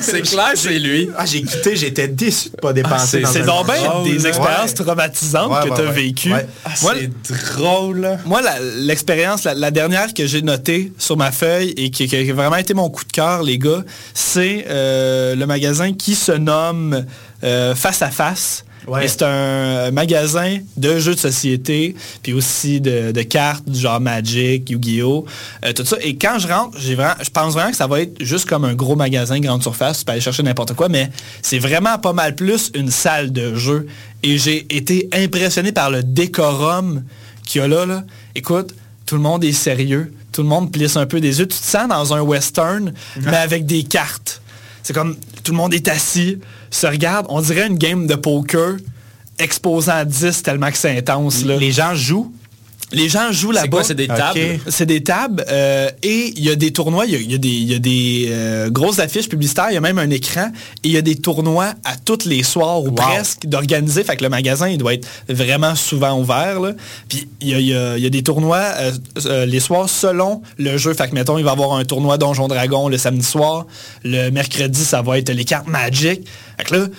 C'est 0.01 0.21
clair, 0.29 0.51
c'est 0.55 0.77
lui. 0.79 1.09
Ah, 1.17 1.25
j'ai 1.25 1.41
quitté, 1.41 1.75
j'étais 1.75 2.07
déçu 2.07 2.49
de 2.49 2.55
pas 2.57 2.73
dépenser. 2.73 3.23
c'est- 3.31 3.41
donc 3.41 3.65
bien 3.65 3.81
drôle, 3.83 4.03
des 4.11 4.27
expériences 4.27 4.71
Ouais. 4.71 4.85
traumatisantes 4.85 5.51
Ouais, 5.51 5.69
que 5.69 5.75
tu 5.75 5.81
as 5.87 5.91
vécues. 5.91 6.33
Ah, 6.65 6.69
c'est 6.75 7.09
drôle. 7.55 8.17
Moi, 8.25 8.41
l'expérience, 8.77 9.43
la, 9.43 9.53
la 9.53 9.71
dernière 9.71 10.13
que 10.19 10.27
j'ai 10.27 10.41
notée 10.41 10.91
sur 10.97 11.15
ma 11.15 11.31
feuille 11.31 11.73
et 11.77 11.91
qui, 11.91 12.05
qui 12.05 12.15
a 12.17 12.33
vraiment 12.33 12.57
été 12.57 12.73
mon 12.73 12.89
coup 12.89 13.05
de 13.05 13.11
cœur, 13.11 13.41
les 13.41 13.57
gars, 13.57 13.85
c'est 14.13 14.65
euh, 14.67 15.33
le 15.33 15.45
magasin 15.45 15.93
qui 15.93 16.13
se 16.13 16.33
nomme 16.33 17.05
euh, 17.45 17.73
Face 17.73 18.01
à 18.01 18.09
Face. 18.09 18.65
Ouais. 18.85 19.07
C'est 19.07 19.21
un 19.21 19.91
magasin 19.91 20.57
de 20.75 20.99
jeux 20.99 21.15
de 21.15 21.19
société, 21.19 21.95
puis 22.21 22.33
aussi 22.33 22.81
de, 22.81 23.13
de 23.13 23.21
cartes 23.21 23.63
genre 23.73 24.01
Magic, 24.01 24.69
Yu-Gi-Oh! 24.69 25.25
euh, 25.63 25.71
tout 25.71 25.85
ça. 25.85 25.95
Et 26.01 26.17
quand 26.17 26.37
je 26.37 26.49
rentre, 26.49 26.77
j'ai 26.77 26.95
vraiment, 26.95 27.15
je 27.21 27.29
pense 27.29 27.53
vraiment 27.53 27.71
que 27.71 27.77
ça 27.77 27.87
va 27.87 28.01
être 28.01 28.21
juste 28.21 28.49
comme 28.49 28.65
un 28.65 28.73
gros 28.73 28.97
magasin 28.97 29.39
grande 29.39 29.63
surface, 29.63 29.99
tu 29.99 30.05
peux 30.05 30.11
aller 30.11 30.21
chercher 30.21 30.43
n'importe 30.43 30.73
quoi, 30.73 30.89
mais 30.89 31.09
c'est 31.41 31.59
vraiment 31.59 31.97
pas 31.97 32.13
mal 32.13 32.35
plus 32.35 32.71
une 32.75 32.91
salle 32.91 33.31
de 33.31 33.55
jeu. 33.55 33.87
Et 34.23 34.37
j'ai 34.37 34.65
été 34.75 35.07
impressionné 35.13 35.71
par 35.71 35.89
le 35.89 36.03
décorum 36.03 37.03
qu'il 37.45 37.61
y 37.61 37.63
a 37.63 37.69
là, 37.69 37.85
là. 37.85 38.03
Écoute, 38.35 38.73
tout 39.09 39.15
le 39.15 39.21
monde 39.21 39.43
est 39.43 39.53
sérieux, 39.53 40.13
tout 40.31 40.43
le 40.43 40.47
monde 40.47 40.71
plisse 40.71 40.95
un 40.95 41.07
peu 41.07 41.19
des 41.19 41.39
yeux. 41.39 41.47
Tu 41.47 41.57
te 41.57 41.65
sens 41.65 41.87
dans 41.87 42.13
un 42.13 42.21
western, 42.21 42.93
mais 43.19 43.37
avec 43.37 43.65
des 43.65 43.81
cartes. 43.81 44.39
C'est 44.83 44.93
comme 44.93 45.17
tout 45.43 45.51
le 45.51 45.57
monde 45.57 45.73
est 45.73 45.87
assis, 45.87 46.37
se 46.69 46.85
regarde, 46.85 47.25
on 47.29 47.41
dirait 47.41 47.65
une 47.65 47.79
game 47.79 48.05
de 48.05 48.13
poker 48.13 48.75
exposant 49.39 49.93
à 49.93 50.05
10 50.05 50.43
tellement 50.43 50.69
que 50.69 50.77
c'est 50.77 50.95
intense. 50.95 51.43
Là. 51.43 51.57
Les 51.57 51.71
gens 51.71 51.95
jouent. 51.95 52.31
Les 52.91 53.07
gens 53.09 53.31
jouent 53.31 53.49
C'est 53.53 53.59
là-bas. 53.61 53.67
quoi, 53.69 53.83
c'est 53.83 53.93
des 53.95 54.07
tables? 54.07 54.39
C'est 54.67 54.85
des 54.85 55.03
tables 55.03 55.45
euh, 55.49 55.89
et 56.01 56.33
il 56.35 56.43
y 56.43 56.49
a 56.49 56.55
des 56.55 56.71
tournois, 56.71 57.05
il 57.05 57.21
y 57.21 57.31
y 57.31 57.35
a 57.35 57.37
des, 57.37 57.47
il 57.49 57.71
y 57.71 57.75
a 57.75 57.79
des 57.79 58.27
euh, 58.29 58.69
grosses 58.69 58.99
affiches 58.99 59.29
publicitaires, 59.29 59.67
il 59.69 59.75
y 59.75 59.77
a 59.77 59.81
même 59.81 59.99
un 59.99 60.09
écran 60.09 60.49
et 60.83 60.87
il 60.87 60.91
y 60.91 60.97
a 60.97 61.01
des 61.01 61.15
tournois 61.15 61.73
à 61.85 61.95
tous 62.03 62.25
les 62.25 62.41
soirs 62.43 62.83
ou 62.83 62.91
presque 62.91 63.45
d'organiser. 63.45 64.03
Fait 64.03 64.17
que 64.17 64.23
le 64.23 64.29
magasin, 64.29 64.67
il 64.69 64.77
doit 64.77 64.93
être 64.95 65.07
vraiment 65.27 65.75
souvent 65.75 66.19
ouvert. 66.19 66.59
là. 66.59 66.73
Puis 67.07 67.27
il 67.41 67.49
y 67.49 67.53
a, 67.53 67.59
il 67.59 67.67
y 67.67 67.73
a- 67.75 67.97
il 67.97 68.03
y 68.03 68.07
a 68.07 68.09
des 68.09 68.23
tournois 68.23 68.57
euh, 68.77 68.91
euh, 69.25 69.45
les 69.45 69.59
soirs 69.59 69.89
selon 69.89 70.41
le 70.57 70.77
jeu. 70.77 70.93
Fait 70.93 71.07
que 71.09 71.13
mettons, 71.15 71.37
il 71.37 71.43
va 71.43 71.51
y 71.51 71.53
avoir 71.53 71.73
un 71.73 71.85
tournoi 71.85 72.17
Donjon 72.17 72.47
Dragon 72.47 72.87
le 72.89 72.97
samedi 72.97 73.25
soir. 73.25 73.65
Le 74.03 74.29
mercredi, 74.31 74.83
ça 74.83 75.01
va 75.01 75.17
être 75.19 75.29
les 75.29 75.45
cartes 75.45 75.67
Magic. 75.67 76.21
Fait 76.57 76.63
que 76.65 76.75
là, 76.75 76.87
tu 76.87 76.93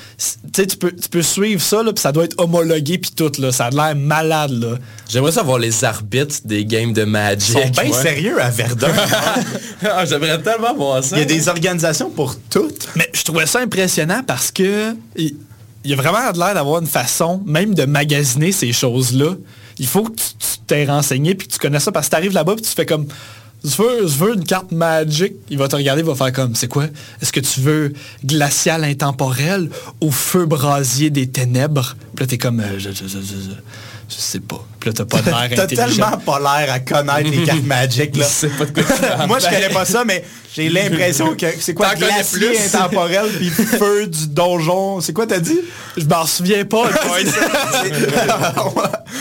sais, 0.54 0.66
tu 0.66 0.76
peux, 0.76 0.92
tu 0.92 1.08
peux 1.08 1.22
suivre 1.22 1.60
ça, 1.60 1.82
là, 1.82 1.92
puis 1.92 2.00
ça 2.00 2.12
doit 2.12 2.24
être 2.24 2.40
homologué 2.40 2.98
puis 2.98 3.10
tout. 3.14 3.30
Là. 3.38 3.52
Ça 3.52 3.66
a 3.66 3.70
l'air 3.70 3.96
malade. 3.96 4.52
Là. 4.52 4.78
J'aimerais 5.08 5.32
savoir 5.32 5.58
les 5.58 5.70
arbitres 5.84 6.36
des 6.44 6.64
games 6.64 6.92
de 6.92 7.04
Magic. 7.04 7.48
Ils 7.48 7.52
sont 7.76 7.82
bien 7.82 7.92
sérieux 7.92 8.40
à 8.42 8.50
Verdun. 8.50 8.88
Ah, 9.82 10.04
J'aimerais 10.04 10.40
tellement 10.42 10.74
voir 10.74 11.02
ça. 11.02 11.16
Il 11.16 11.20
y 11.20 11.22
a 11.22 11.24
des 11.24 11.48
organisations 11.48 12.10
pour 12.10 12.36
toutes. 12.50 12.88
Mais 12.96 13.08
je 13.14 13.22
trouvais 13.22 13.46
ça 13.46 13.60
impressionnant 13.60 14.22
parce 14.26 14.50
que 14.50 14.94
il 15.16 15.34
il 15.82 15.90
y 15.90 15.94
a 15.94 15.96
vraiment 15.96 16.18
l'air 16.18 16.52
d'avoir 16.54 16.82
une 16.82 16.86
façon 16.86 17.42
même 17.46 17.74
de 17.74 17.86
magasiner 17.86 18.52
ces 18.52 18.70
choses-là. 18.70 19.34
Il 19.78 19.86
faut 19.86 20.02
que 20.04 20.10
tu 20.14 20.26
t'aies 20.66 20.84
renseigné 20.84 21.34
puis 21.34 21.48
que 21.48 21.54
tu 21.54 21.58
connais 21.58 21.80
ça 21.80 21.90
parce 21.90 22.06
que 22.08 22.10
tu 22.10 22.16
arrives 22.16 22.34
là-bas 22.34 22.52
puis 22.56 22.62
tu 22.64 22.70
fais 22.70 22.84
comme 22.84 23.06
je 23.64 23.76
veux, 23.76 24.06
je 24.06 24.16
veux 24.18 24.34
une 24.34 24.44
carte 24.44 24.72
Magic. 24.72 25.32
Il 25.48 25.56
va 25.56 25.68
te 25.68 25.76
regarder, 25.76 26.02
il 26.02 26.06
va 26.06 26.14
faire 26.14 26.32
comme, 26.32 26.54
c'est 26.54 26.68
quoi? 26.68 26.84
Est-ce 27.22 27.32
que 27.32 27.40
tu 27.40 27.60
veux 27.60 27.92
glacial 28.24 28.84
intemporel 28.84 29.70
ou 30.02 30.10
feu 30.10 30.44
brasier 30.46 31.08
des 31.10 31.26
ténèbres? 31.28 31.94
Puis 32.14 32.24
là, 32.24 32.26
t'es 32.26 32.38
comme, 32.38 32.60
euh, 32.60 32.78
je, 32.78 32.90
je- 32.90 33.06
je- 34.10 34.20
sais 34.20 34.40
pas. 34.40 34.64
Puis 34.78 34.90
là, 34.90 34.94
t'as 34.96 35.04
pas 35.04 35.20
l'air 35.22 35.50
T'as 35.56 35.66
tellement 35.66 36.18
pas 36.18 36.38
l'air 36.38 36.72
à 36.72 36.80
connaître 36.80 37.30
les 37.30 37.44
cartes 37.44 37.62
Magic, 37.64 38.16
là. 38.16 38.26
Pas 38.58 38.64
de 38.64 38.82
quoi. 38.82 39.26
Moi, 39.26 39.38
je 39.38 39.44
connais 39.46 39.68
pas 39.68 39.84
ça, 39.84 40.04
mais 40.04 40.24
j'ai 40.54 40.68
l'impression 40.68 41.34
que 41.36 41.46
c'est 41.60 41.74
quoi 41.74 41.94
glacier 41.94 42.38
plus. 42.38 42.74
intemporel 42.74 43.26
puis 43.36 43.50
feu 43.50 44.06
du 44.06 44.28
donjon. 44.28 45.00
C'est 45.00 45.12
quoi 45.12 45.26
t'as 45.26 45.38
dit? 45.38 45.60
Je 45.96 46.04
m'en 46.04 46.24
souviens 46.26 46.64
pas. 46.64 46.84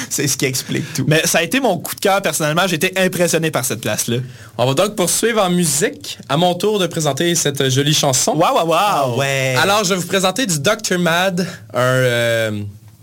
c'est 0.10 0.28
ce 0.28 0.38
qui 0.38 0.46
explique 0.46 0.94
tout. 0.94 1.06
Mais 1.08 1.22
ça 1.26 1.40
a 1.40 1.44
été 1.44 1.60
mon 1.60 1.78
coup 1.78 1.96
de 1.96 2.00
cœur 2.00 2.22
personnellement. 2.22 2.64
Été 2.66 2.94
impressionné 2.98 3.52
par 3.52 3.66
cette 3.66 3.82
place-là. 3.82 4.18
On 4.58 4.66
va 4.66 4.74
donc 4.74 4.96
poursuivre 4.96 5.42
en 5.42 5.50
musique. 5.50 6.18
À 6.30 6.38
mon 6.38 6.54
tour 6.56 6.80
de 6.80 6.88
présenter 6.88 7.36
cette 7.36 7.70
jolie 7.70 7.94
chanson. 7.94 8.34
Waouh, 8.36 8.56
waouh, 8.56 8.68
waouh! 8.70 9.20
Ouais. 9.20 9.56
Alors, 9.62 9.84
je 9.84 9.90
vais 9.90 10.00
vous 10.00 10.08
présenter 10.08 10.46
du 10.46 10.60
Dr. 10.60 10.98
Mad, 11.00 11.46
un 11.74 11.80
euh, 11.80 12.52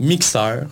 mixeur. 0.01 0.63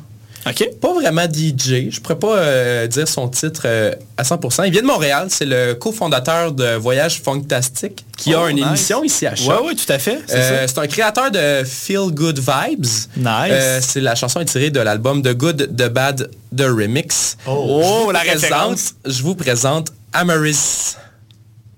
OK. 0.47 0.69
Pas 0.81 0.93
vraiment 0.93 1.25
DJ. 1.25 1.91
Je 1.91 2.01
pourrais 2.01 2.19
pas 2.19 2.37
euh, 2.37 2.87
dire 2.87 3.09
son 3.09 3.29
titre 3.29 3.63
euh, 3.65 3.95
à 4.17 4.23
100%. 4.25 4.65
Il 4.67 4.73
vient 4.73 4.83
de 4.83 4.87
Montréal. 4.87 5.29
C'est 5.31 5.47
le 5.47 5.75
cofondateur 5.75 6.53
de 6.53 6.75
Voyage 6.77 7.23
Fantastique 7.23 8.05
qui 8.17 8.35
Oh, 8.35 8.41
a 8.45 8.51
une 8.51 8.57
nice. 8.57 8.67
émission 8.67 9.03
ici 9.05 9.27
à 9.27 9.35
Choc. 9.35 9.49
Ouais, 9.63 9.67
ouais, 9.69 9.75
tout 9.75 9.91
à 9.91 9.99
fait. 9.99 10.19
C'est 10.27 10.37
Euh, 10.37 10.67
c'est 10.67 10.79
un 10.79 10.87
créateur 10.87 11.31
de 11.31 11.65
Feel 11.65 12.11
Good 12.11 12.39
Vibes. 12.41 12.85
Nice. 13.17 13.81
C'est 13.81 14.01
la 14.01 14.15
chanson 14.15 14.41
est 14.41 14.45
tirée 14.45 14.71
de 14.71 14.81
l'album 14.81 15.23
The 15.23 15.35
Good, 15.35 15.77
The 15.77 15.89
Bad, 15.89 16.31
The 16.57 16.63
Remix. 16.63 17.37
Oh, 17.47 17.81
Je 17.83 18.05
vous 18.05 18.11
la 18.11 18.21
présente- 18.21 18.41
référence. 18.43 18.95
Je 19.07 19.23
vous 19.23 19.35
présente 19.35 19.93
Amaris 20.13 20.97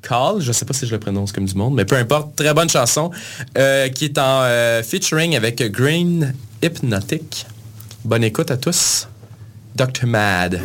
Call. 0.02 0.40
Je 0.40 0.52
sais 0.52 0.64
pas 0.64 0.74
si 0.74 0.86
je 0.86 0.92
le 0.92 0.98
prononce 1.00 1.32
comme 1.32 1.46
du 1.46 1.54
monde, 1.54 1.74
mais 1.74 1.84
peu 1.84 1.96
importe. 1.96 2.34
Très 2.36 2.52
bonne 2.52 2.68
chanson 2.70 3.10
qui 3.54 4.04
est 4.04 4.18
en 4.18 4.42
featuring 4.82 5.36
avec 5.36 5.62
Green 5.70 6.34
Hypnotic. 6.62 7.46
Bonne 8.06 8.22
écoute 8.22 8.52
à 8.52 8.56
tous. 8.56 9.08
Dr. 9.74 10.06
Mad. 10.06 10.62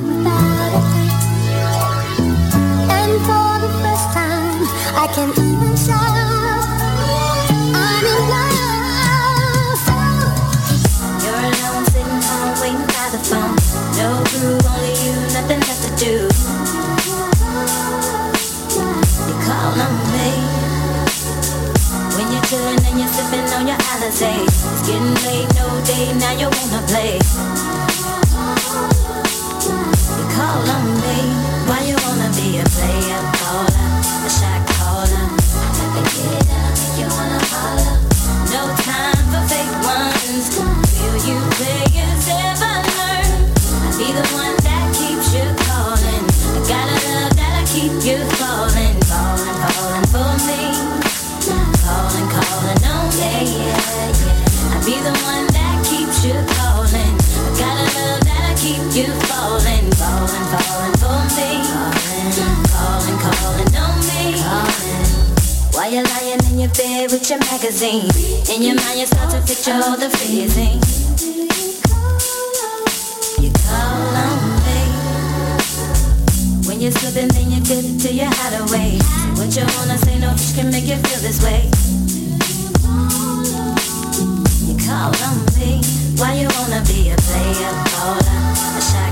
Sipping 23.11 23.47
on 23.53 23.67
your 23.67 23.77
Alizé. 23.91 24.31
It's 24.45 24.87
getting 24.87 25.15
late, 25.25 25.49
no 25.55 25.67
day, 25.85 26.13
now 26.19 26.31
you 26.31 26.47
wanna 26.57 26.81
play. 26.87 27.19
You 30.17 30.25
call 30.35 30.69
on 30.75 30.85
me, 31.03 31.17
why 31.67 31.83
you 31.89 31.95
wanna 32.05 32.29
be 32.35 32.59
a 32.59 32.63
player 32.63 33.30
magazine, 67.39 68.09
in 68.49 68.61
your 68.61 68.75
mind 68.75 68.99
you 68.99 69.05
start 69.05 69.31
to 69.31 69.39
picture 69.47 69.71
all 69.71 69.95
the 69.95 70.09
freezing. 70.09 70.79
You 73.39 73.51
call 73.63 74.15
on 74.25 74.39
me. 74.65 74.81
When 76.67 76.81
you're 76.81 76.91
slipping, 76.91 77.29
then 77.29 77.51
you 77.51 77.61
get 77.63 77.83
to 78.01 78.13
your 78.13 78.27
hideaway. 78.27 78.99
What 79.37 79.55
you 79.55 79.63
wanna 79.77 79.97
say, 79.97 80.19
no 80.19 80.29
bitch 80.31 80.55
can 80.55 80.71
make 80.71 80.85
you 80.85 80.97
feel 80.97 81.21
this 81.21 81.41
way. 81.43 81.69
You 84.67 84.75
call 84.81 85.15
on 85.27 85.37
me. 85.55 85.81
Why 86.19 86.33
you 86.35 86.47
wanna 86.59 86.83
be 86.87 87.11
a 87.11 87.15
player 87.15 87.73
caller, 87.91 88.39
a 88.77 88.81
shot 88.81 89.10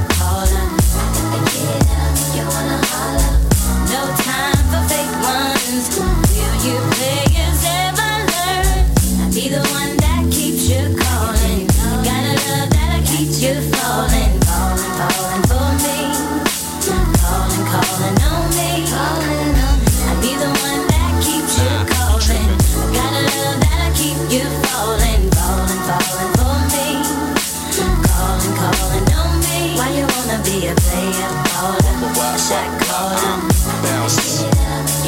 be 30.50 30.66
a 30.66 30.74
player, 30.74 31.30
baller, 31.46 32.38
shot 32.38 32.82
caller. 32.82 33.50
Bounce. 33.84 34.99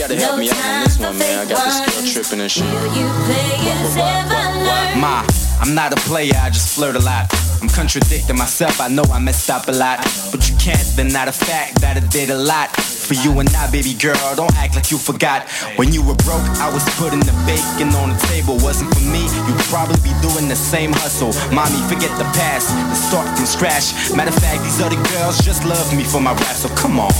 Gotta 0.00 0.16
help 0.16 0.38
me 0.38 0.48
out 0.48 0.56
on 0.56 0.84
this 0.84 0.98
one, 0.98 1.18
man. 1.18 1.44
I 1.44 1.44
got 1.44 1.60
this 1.60 1.76
girl 1.84 2.24
tripping 2.24 2.40
and 2.40 2.50
shit. 2.50 2.64
You 2.64 3.04
players 3.28 4.00
ever 4.00 4.64
learn? 4.64 4.96
Ma, 4.96 5.20
I'm 5.60 5.74
not 5.74 5.92
a 5.92 6.00
player, 6.08 6.32
I 6.40 6.48
just 6.48 6.74
flirt 6.74 6.96
a 6.96 7.04
lot. 7.04 7.28
I'm 7.60 7.68
contradicting 7.68 8.38
myself, 8.38 8.80
I 8.80 8.88
know 8.88 9.04
I 9.12 9.18
messed 9.18 9.50
up 9.50 9.68
a 9.68 9.72
lot. 9.72 10.00
But 10.32 10.48
you 10.48 10.56
can't 10.56 10.80
deny 10.96 11.26
the 11.26 11.36
fact 11.36 11.82
that 11.82 11.98
I 11.98 12.00
did 12.08 12.30
a 12.30 12.38
lot. 12.38 12.72
For 12.72 13.12
you 13.12 13.40
and 13.40 13.48
I, 13.52 13.70
baby 13.70 13.92
girl, 13.92 14.16
don't 14.34 14.56
act 14.56 14.74
like 14.74 14.90
you 14.90 14.96
forgot. 14.96 15.46
When 15.76 15.92
you 15.92 16.00
were 16.00 16.16
broke, 16.24 16.48
I 16.64 16.72
was 16.72 16.80
putting 16.96 17.20
the 17.20 17.36
bacon 17.44 17.92
on 18.00 18.08
the 18.08 18.20
table. 18.32 18.56
Wasn't 18.64 18.88
for 18.88 19.04
me, 19.04 19.28
you'd 19.28 19.64
probably 19.68 20.00
be 20.00 20.16
doing 20.24 20.48
the 20.48 20.56
same 20.56 20.94
hustle. 20.94 21.36
Mommy, 21.52 21.76
forget 21.92 22.08
the 22.16 22.24
past, 22.32 22.72
the 22.72 22.96
start 22.96 23.28
from 23.36 23.44
scratch. 23.44 23.92
Matter 24.16 24.32
of 24.32 24.40
fact, 24.40 24.64
these 24.64 24.80
other 24.80 24.96
girls 25.12 25.44
just 25.44 25.66
love 25.68 25.92
me 25.94 26.04
for 26.04 26.22
my 26.24 26.32
rap, 26.32 26.56
so 26.56 26.72
come 26.72 26.98
on. 26.98 27.12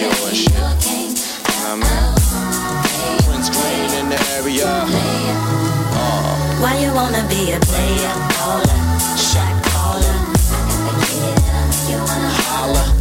And 0.00 0.36
shit. 0.36 0.50
your 0.54 0.72
game. 0.80 1.14
I 1.64 1.76
mean, 1.76 3.18
Prince 3.28 3.50
Green 3.50 3.92
in 4.00 4.08
the 4.08 4.18
area. 4.32 4.66
Why 6.62 6.78
you 6.78 6.94
wanna 6.94 7.26
be 7.28 7.52
a 7.52 7.60
player 7.60 8.12
caller, 8.32 8.78
shot 9.16 9.52
caller? 9.64 10.16
You 11.90 11.98
wanna 11.98 12.30
holler? 12.48 12.91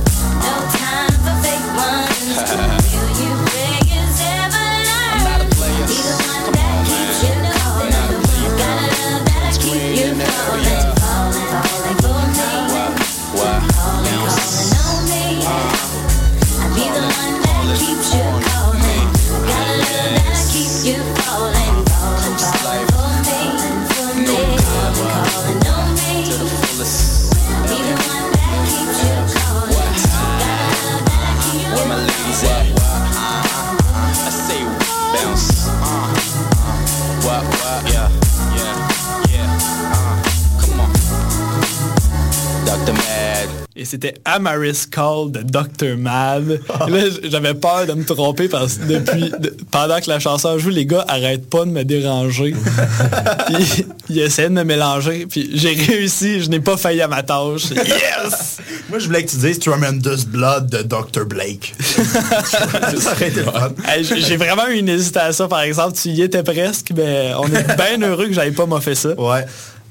C'était 43.86 44.14
Amaris 44.26 44.86
Call 44.92 45.32
de 45.32 45.42
Dr. 45.42 45.98
Mad. 45.98 46.60
Et 46.88 46.92
Là, 46.92 47.02
j'avais 47.24 47.54
peur 47.54 47.86
de 47.88 47.94
me 47.94 48.04
tromper 48.06 48.48
parce 48.48 48.76
que 48.76 48.86
depuis, 48.86 49.30
de- 49.40 49.56
pendant 49.72 50.00
que 50.00 50.10
la 50.10 50.20
chanson 50.20 50.58
joue, 50.58 50.70
les 50.70 50.86
gars 50.86 51.06
arrêtent 51.08 51.50
pas 51.50 51.66
de 51.66 51.72
me 51.72 51.84
déranger. 51.84 52.54
Puis, 53.48 53.86
ils 54.10 54.20
essaient 54.20 54.50
de 54.50 54.54
me 54.54 54.64
mélanger. 54.64 55.26
Puis 55.28 55.50
j'ai 55.54 55.74
réussi, 55.74 56.42
je 56.42 56.50
n'ai 56.50 56.60
pas 56.60 56.78
failli 56.78 57.02
à 57.02 57.08
ma 57.08 57.24
tâche. 57.24 57.72
Yes! 57.72 58.58
Moi, 58.90 59.00
je 59.00 59.06
voulais 59.08 59.24
que 59.24 59.30
tu 59.32 59.38
dises 59.38 59.60
Tremendous 59.60 60.26
Blood 60.28 60.70
de 60.70 60.82
Dr. 60.84 61.26
Blake. 61.26 61.74
ça 61.80 63.12
aurait 63.14 63.30
été 63.30 63.44
fun. 63.44 63.72
Hey, 63.88 64.04
j'ai 64.04 64.38
vraiment 64.38 64.68
eu 64.68 64.78
une 64.78 64.90
hésitation, 64.90 65.48
par 65.48 65.62
exemple. 65.62 65.98
Tu 65.98 66.10
y 66.10 66.22
étais 66.22 66.44
presque, 66.44 66.92
mais 66.96 67.32
on 67.38 67.46
est 67.48 67.76
bien 67.78 68.02
heureux 68.08 68.28
que 68.28 68.34
j'avais 68.34 68.52
pas 68.52 68.66
m'offert 68.66 68.98
ça. 68.98 69.20
Ouais. 69.20 69.46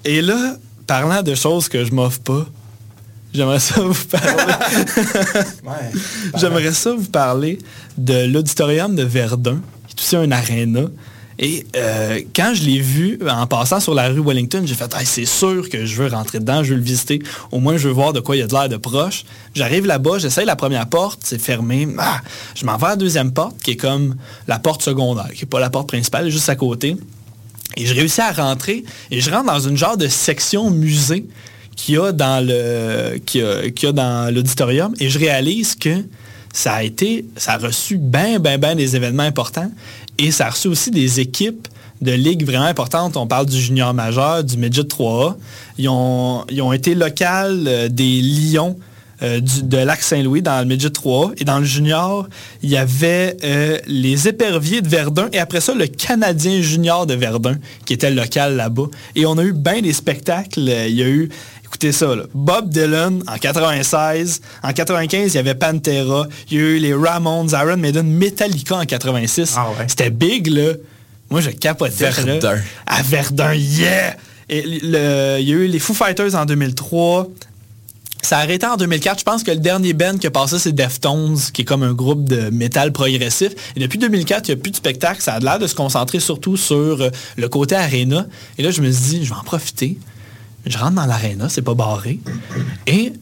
Et 0.04 0.20
là, 0.22 0.54
parlant 0.86 1.22
de 1.22 1.34
choses 1.34 1.68
que 1.68 1.84
je 1.84 1.92
m'offre 1.92 2.20
pas, 2.20 2.46
j'aimerais 3.34 3.60
ça 3.60 3.80
vous 3.80 4.04
parler. 4.06 4.44
j'aimerais 6.36 6.72
ça 6.72 6.92
vous 6.92 7.08
parler 7.10 7.58
de 7.96 8.26
l'auditorium 8.26 8.94
de 8.94 9.02
Verdun, 9.02 9.60
qui 9.88 9.94
est 9.96 10.00
aussi 10.00 10.16
un 10.16 10.30
aréna. 10.32 10.82
Et 11.42 11.66
euh, 11.74 12.20
quand 12.36 12.52
je 12.54 12.64
l'ai 12.64 12.80
vu 12.80 13.18
en 13.26 13.46
passant 13.46 13.80
sur 13.80 13.94
la 13.94 14.08
rue 14.08 14.20
Wellington, 14.20 14.62
j'ai 14.66 14.74
fait 14.74 14.94
Hey, 14.94 15.06
c'est 15.06 15.24
sûr 15.24 15.70
que 15.70 15.86
je 15.86 16.02
veux 16.02 16.08
rentrer 16.08 16.38
dedans, 16.38 16.62
je 16.62 16.70
veux 16.70 16.76
le 16.76 16.84
visiter. 16.84 17.22
Au 17.50 17.60
moins, 17.60 17.78
je 17.78 17.88
veux 17.88 17.94
voir 17.94 18.12
de 18.12 18.20
quoi 18.20 18.36
il 18.36 18.40
y 18.40 18.42
a 18.42 18.46
de 18.46 18.52
l'air 18.52 18.68
de 18.68 18.76
proche. 18.76 19.24
J'arrive 19.54 19.86
là-bas, 19.86 20.18
j'essaye 20.18 20.44
la 20.44 20.56
première 20.56 20.86
porte, 20.86 21.20
c'est 21.24 21.40
fermé. 21.40 21.88
Ah, 21.98 22.20
je 22.54 22.66
m'en 22.66 22.76
vais 22.76 22.86
à 22.86 22.88
la 22.90 22.96
deuxième 22.96 23.32
porte, 23.32 23.56
qui 23.62 23.70
est 23.70 23.76
comme 23.76 24.16
la 24.48 24.58
porte 24.58 24.82
secondaire, 24.82 25.30
qui 25.34 25.44
n'est 25.44 25.48
pas 25.48 25.60
la 25.60 25.70
porte 25.70 25.88
principale, 25.88 26.28
juste 26.28 26.50
à 26.50 26.56
côté. 26.56 26.98
Et 27.76 27.86
je 27.86 27.94
réussis 27.94 28.20
à 28.20 28.32
rentrer 28.32 28.84
et 29.10 29.20
je 29.22 29.30
rentre 29.30 29.46
dans 29.46 29.60
une 29.60 29.78
genre 29.78 29.96
de 29.96 30.08
section 30.08 30.70
musée 30.70 31.24
qu'il 31.82 31.94
y 31.94 31.98
a 31.98 32.12
dans 32.12 32.44
le 32.46 33.16
a- 33.16 33.92
dans 33.92 34.34
l'auditorium 34.34 34.94
et 35.00 35.08
je 35.08 35.18
réalise 35.18 35.74
que 35.74 36.04
ça 36.52 36.74
a 36.74 36.82
été 36.82 37.24
ça 37.36 37.52
a 37.52 37.58
reçu 37.58 37.96
bien 37.98 38.38
bien 38.38 38.58
bien 38.58 38.74
des 38.74 38.96
événements 38.96 39.22
importants 39.24 39.70
et 40.18 40.30
ça 40.30 40.46
a 40.46 40.50
reçu 40.50 40.68
aussi 40.68 40.90
des 40.90 41.20
équipes 41.20 41.68
de 42.02 42.12
ligues 42.12 42.46
vraiment 42.46 42.64
importantes. 42.64 43.18
On 43.18 43.26
parle 43.26 43.44
du 43.44 43.60
junior 43.60 43.92
majeur, 43.92 44.42
du 44.42 44.56
midget 44.56 44.84
3A. 44.84 45.36
Ils 45.76 45.86
ont, 45.90 46.46
ils 46.50 46.62
ont 46.62 46.72
été 46.72 46.94
locales 46.94 47.64
euh, 47.66 47.88
des 47.90 48.22
Lions 48.22 48.78
euh, 49.22 49.38
de 49.40 49.76
Lac-Saint-Louis 49.76 50.40
dans 50.40 50.60
le 50.60 50.64
midget 50.64 50.88
3 50.88 51.32
et 51.36 51.44
dans 51.44 51.58
le 51.58 51.66
junior, 51.66 52.26
il 52.62 52.70
y 52.70 52.78
avait 52.78 53.36
euh, 53.44 53.78
les 53.86 54.28
éperviers 54.28 54.80
de 54.80 54.88
Verdun 54.88 55.28
et 55.34 55.38
après 55.38 55.60
ça, 55.60 55.74
le 55.74 55.86
Canadien 55.88 56.62
junior 56.62 57.06
de 57.06 57.12
Verdun 57.12 57.58
qui 57.84 57.92
était 57.92 58.10
local 58.10 58.56
là-bas. 58.56 58.86
Et 59.14 59.26
on 59.26 59.36
a 59.36 59.44
eu 59.44 59.52
bien 59.52 59.82
des 59.82 59.92
spectacles. 59.92 60.60
Il 60.88 60.94
y 60.94 61.02
a 61.02 61.06
eu, 61.08 61.28
écoutez 61.70 61.92
ça, 61.92 62.14
là, 62.14 62.24
Bob 62.34 62.68
Dylan 62.68 63.22
en 63.26 63.36
96. 63.38 64.40
En 64.62 64.72
95, 64.72 65.32
il 65.32 65.36
y 65.36 65.38
avait 65.38 65.54
Pantera. 65.54 66.26
Il 66.50 66.56
y 66.56 66.60
a 66.60 66.62
eu 66.64 66.78
les 66.78 66.94
Ramones, 66.94 67.50
Iron 67.52 67.76
Maiden, 67.76 68.06
Metallica 68.06 68.76
en 68.76 68.84
86. 68.84 69.54
C'était 69.88 70.10
big, 70.10 70.48
là. 70.48 70.72
Moi, 71.30 71.40
je 71.40 71.50
capotais. 71.50 71.94
là. 72.04 72.10
Verdun. 72.40 72.58
À 72.86 73.02
Verdun, 73.02 73.54
yeah! 73.54 74.16
Et 74.48 74.62
le- 74.62 75.36
il 75.40 75.48
y 75.48 75.52
a 75.52 75.56
eu 75.56 75.66
les 75.68 75.78
Foo 75.78 75.94
Fighters 75.94 76.34
en 76.34 76.44
2003. 76.44 77.28
Ça 78.22 78.36
a 78.38 78.40
arrêté 78.42 78.66
en 78.66 78.76
2004. 78.76 79.20
Je 79.20 79.24
pense 79.24 79.42
que 79.44 79.50
le 79.50 79.58
dernier 79.58 79.92
band 79.94 80.18
qui 80.18 80.26
a 80.26 80.30
passé, 80.30 80.58
c'est 80.58 80.72
Deftones, 80.72 81.38
qui 81.54 81.62
est 81.62 81.64
comme 81.64 81.82
un 81.84 81.92
groupe 81.94 82.28
de 82.28 82.50
métal 82.50 82.92
progressif. 82.92 83.52
Et 83.76 83.80
depuis 83.80 83.98
2004, 83.98 84.48
il 84.48 84.54
n'y 84.54 84.60
a 84.60 84.62
plus 84.62 84.72
de 84.72 84.76
spectacle. 84.76 85.22
Ça 85.22 85.34
a 85.34 85.38
l'air 85.40 85.58
de 85.58 85.66
se 85.66 85.74
concentrer 85.74 86.20
surtout 86.20 86.56
sur 86.58 87.00
euh, 87.00 87.10
le 87.38 87.48
côté 87.48 87.76
arena. 87.76 88.26
Et 88.58 88.62
là, 88.62 88.70
je 88.72 88.82
me 88.82 88.90
suis 88.90 89.20
dit, 89.20 89.24
je 89.24 89.30
vais 89.32 89.38
en 89.40 89.44
profiter. 89.44 89.96
Je 90.70 90.78
rentre 90.78 90.92
dans 90.94 91.06
l'arena, 91.06 91.48
c'est 91.48 91.62
pas 91.62 91.74
barré. 91.74 92.18
Et 92.86 93.12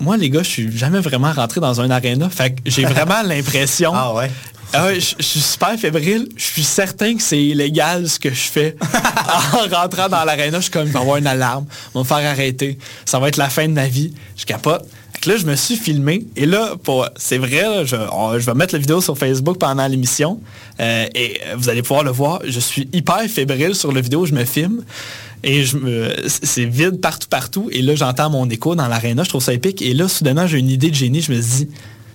moi, 0.00 0.16
les 0.16 0.28
gars, 0.28 0.42
je 0.42 0.48
suis 0.50 0.76
jamais 0.76 1.00
vraiment 1.00 1.32
rentré 1.32 1.60
dans 1.60 1.80
un 1.80 1.90
arena. 1.90 2.28
Fait 2.28 2.50
que 2.50 2.60
j'ai 2.66 2.84
vraiment 2.84 3.22
l'impression. 3.24 3.92
Ah 3.94 4.12
ouais? 4.14 4.30
Ah 4.72 4.86
ouais, 4.86 4.98
je, 5.00 5.14
je 5.18 5.22
suis 5.24 5.40
super 5.40 5.78
fébrile. 5.78 6.28
Je 6.36 6.42
suis 6.42 6.64
certain 6.64 7.14
que 7.14 7.22
c'est 7.22 7.40
illégal 7.42 8.08
ce 8.08 8.18
que 8.18 8.30
je 8.30 8.34
fais. 8.50 8.76
en 9.54 9.74
rentrant 9.74 10.08
dans 10.08 10.24
l'aréna, 10.24 10.58
je 10.58 10.62
suis 10.64 10.72
comme, 10.72 10.86
il 10.88 10.92
va 10.92 10.98
y 10.98 11.02
avoir 11.02 11.16
une 11.18 11.26
alarme, 11.28 11.66
on 11.94 12.02
va 12.02 12.16
me 12.16 12.20
faire 12.22 12.30
arrêter. 12.30 12.76
Ça 13.04 13.18
va 13.20 13.28
être 13.28 13.36
la 13.36 13.48
fin 13.48 13.68
de 13.68 13.72
ma 13.72 13.86
vie. 13.86 14.12
Je 14.36 14.44
capote. 14.44 14.84
Fait 15.14 15.20
que 15.20 15.30
là, 15.30 15.36
je 15.38 15.46
me 15.46 15.54
suis 15.54 15.76
filmé. 15.76 16.26
Et 16.36 16.46
là, 16.46 16.74
pour, 16.82 17.08
c'est 17.16 17.38
vrai, 17.38 17.62
là, 17.62 17.84
je, 17.84 17.94
on- 18.12 18.38
je 18.38 18.44
vais 18.44 18.54
mettre 18.54 18.74
la 18.74 18.80
vidéo 18.80 19.00
sur 19.00 19.16
Facebook 19.16 19.56
pendant 19.58 19.86
l'émission. 19.86 20.40
Euh, 20.80 21.06
et 21.14 21.40
vous 21.56 21.68
allez 21.68 21.82
pouvoir 21.82 22.02
le 22.02 22.10
voir. 22.10 22.40
Je 22.46 22.58
suis 22.60 22.88
hyper 22.92 23.22
fébrile 23.28 23.74
sur 23.76 23.92
la 23.92 24.00
vidéo. 24.00 24.26
Je 24.26 24.34
me 24.34 24.44
filme. 24.44 24.84
Et 25.44 25.64
je 25.64 25.76
me- 25.76 26.14
c'est 26.26 26.64
vide 26.64 27.00
partout, 27.00 27.28
partout. 27.28 27.68
Et 27.72 27.82
là, 27.82 27.94
j'entends 27.94 28.30
mon 28.30 28.48
écho 28.50 28.74
dans 28.74 28.88
l'aréna. 28.88 29.22
Je 29.22 29.28
trouve 29.28 29.42
ça 29.42 29.52
épique. 29.52 29.82
Et 29.82 29.94
là, 29.94 30.08
soudainement, 30.08 30.46
j'ai 30.46 30.58
une 30.58 30.70
idée 30.70 30.90
de 30.90 30.94
génie. 30.94 31.20
Je 31.22 31.30
me 31.32 31.38
dis, 31.40 31.68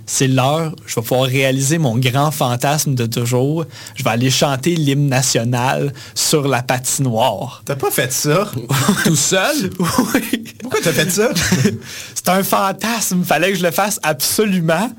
c'est 0.06 0.28
l'heure, 0.28 0.76
je 0.86 0.96
vais 0.96 1.02
pouvoir 1.02 1.28
réaliser 1.30 1.78
mon 1.78 1.98
grand 1.98 2.32
fantasme 2.32 2.96
de 2.96 3.06
toujours. 3.06 3.66
Je 3.96 4.04
vais 4.04 4.10
aller 4.10 4.30
chanter 4.30 4.76
l'hymne 4.76 5.08
national 5.08 5.94
sur 6.16 6.48
la 6.48 6.62
patinoire. 6.64 7.62
T'as 7.66 7.76
pas 7.76 7.92
fait 7.92 8.12
ça? 8.12 8.52
Tout 9.06 9.16
seul? 9.16 9.70
Oui. 9.80 10.44
Pourquoi 10.62 10.80
t'as 10.84 10.92
fait 10.92 11.10
ça? 11.10 11.30
c'est 12.16 12.30
un 12.30 12.44
fantasme. 12.44 13.24
Fallait 13.24 13.52
que 13.52 13.58
je 13.58 13.64
le 13.64 13.72
fasse 13.72 14.00
absolument. 14.04 14.92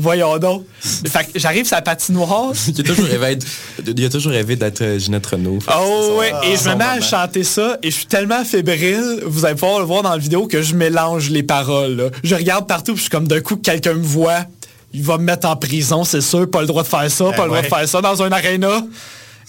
Voyons 0.00 0.38
donc. 0.38 0.64
Fait 0.80 1.24
que 1.32 1.38
j'arrive 1.38 1.66
sur 1.66 1.76
la 1.76 1.82
patinoire. 1.82 2.52
Il 2.68 2.80
a 2.80 2.82
toujours 2.84 3.04
rêvé, 3.06 3.36
d'être- 3.36 3.46
il 3.98 4.04
a 4.04 4.08
toujours 4.08 4.32
rêvé 4.32 4.56
d'être 4.56 4.80
euh, 4.82 4.98
Ginette 4.98 5.26
Renault. 5.26 5.58
Oh 5.76 6.16
ouais, 6.18 6.32
et 6.44 6.56
je 6.56 6.68
me 6.68 6.74
mets 6.76 6.84
à 6.84 7.00
chanter 7.00 7.44
ça 7.44 7.76
et 7.82 7.90
je 7.90 7.96
suis 7.96 8.06
tellement 8.06 8.44
fébrile, 8.44 9.20
vous 9.26 9.44
allez 9.44 9.54
pouvoir 9.56 9.78
le 9.80 9.84
voir 9.84 10.02
dans 10.02 10.10
la 10.10 10.18
vidéo, 10.18 10.46
que 10.46 10.62
je 10.62 10.74
mélange 10.74 11.30
les 11.30 11.42
paroles. 11.42 11.96
là. 11.96 12.04
Je 12.24 12.34
regarde 12.34 12.66
partout, 12.66 12.92
puis 12.92 12.98
je 12.98 13.02
suis 13.02 13.10
comme 13.10 13.28
d'un 13.28 13.40
coup, 13.40 13.56
quelqu'un 13.56 13.94
me 13.94 14.02
voit, 14.02 14.44
il 14.92 15.02
va 15.02 15.18
me 15.18 15.24
mettre 15.24 15.46
en 15.48 15.56
prison, 15.56 16.04
c'est 16.04 16.20
sûr, 16.20 16.50
pas 16.50 16.60
le 16.62 16.66
droit 16.66 16.82
de 16.82 16.88
faire 16.88 17.10
ça, 17.10 17.24
Ben 17.24 17.36
pas 17.36 17.42
le 17.44 17.48
droit 17.50 17.62
de 17.62 17.66
faire 17.68 17.88
ça 17.88 18.00
dans 18.00 18.22
un 18.22 18.32
aréna. 18.32 18.82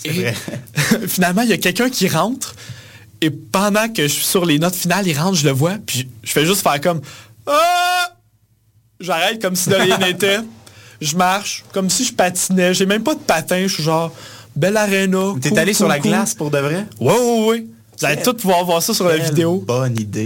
Et 0.05 0.25
finalement, 1.07 1.41
il 1.43 1.49
y 1.49 1.53
a 1.53 1.57
quelqu'un 1.57 1.89
qui 1.89 2.07
rentre 2.07 2.55
et 3.21 3.29
pendant 3.29 3.87
que 3.87 4.03
je 4.03 4.07
suis 4.13 4.25
sur 4.25 4.45
les 4.45 4.57
notes 4.59 4.75
finales, 4.75 5.07
il 5.07 5.17
rentre, 5.17 5.35
je 5.37 5.45
le 5.45 5.51
vois, 5.53 5.73
puis 5.85 6.07
je 6.23 6.31
fais 6.31 6.45
juste 6.45 6.61
faire 6.63 6.81
comme 6.81 7.01
Ah! 7.47 8.07
J'arrête 9.01 9.41
comme 9.41 9.55
si 9.55 9.69
de 9.69 9.75
rien 9.75 9.97
n'était. 9.99 10.39
Je 11.01 11.15
marche 11.15 11.65
comme 11.73 11.89
si 11.89 12.05
je 12.05 12.13
patinais. 12.13 12.73
J'ai 12.73 12.85
même 12.85 13.03
pas 13.03 13.15
de 13.15 13.19
patin. 13.19 13.63
Je 13.63 13.73
suis 13.73 13.83
genre, 13.83 14.13
belle 14.55 14.77
aréna. 14.77 15.33
T'es 15.41 15.57
allé 15.57 15.73
sur 15.73 15.87
la 15.87 15.99
glace 15.99 16.35
pour 16.35 16.51
de 16.51 16.59
vrai? 16.59 16.85
Ouais, 16.99 17.13
ouais, 17.13 17.45
ouais. 17.47 17.65
Vous 18.01 18.07
allez 18.07 18.21
tous 18.23 18.33
pouvoir 18.33 18.65
voir 18.65 18.81
ça 18.81 18.95
sur 18.95 19.07
la 19.07 19.17
vidéo. 19.17 19.63
Bonne 19.63 19.95
idée. 19.99 20.25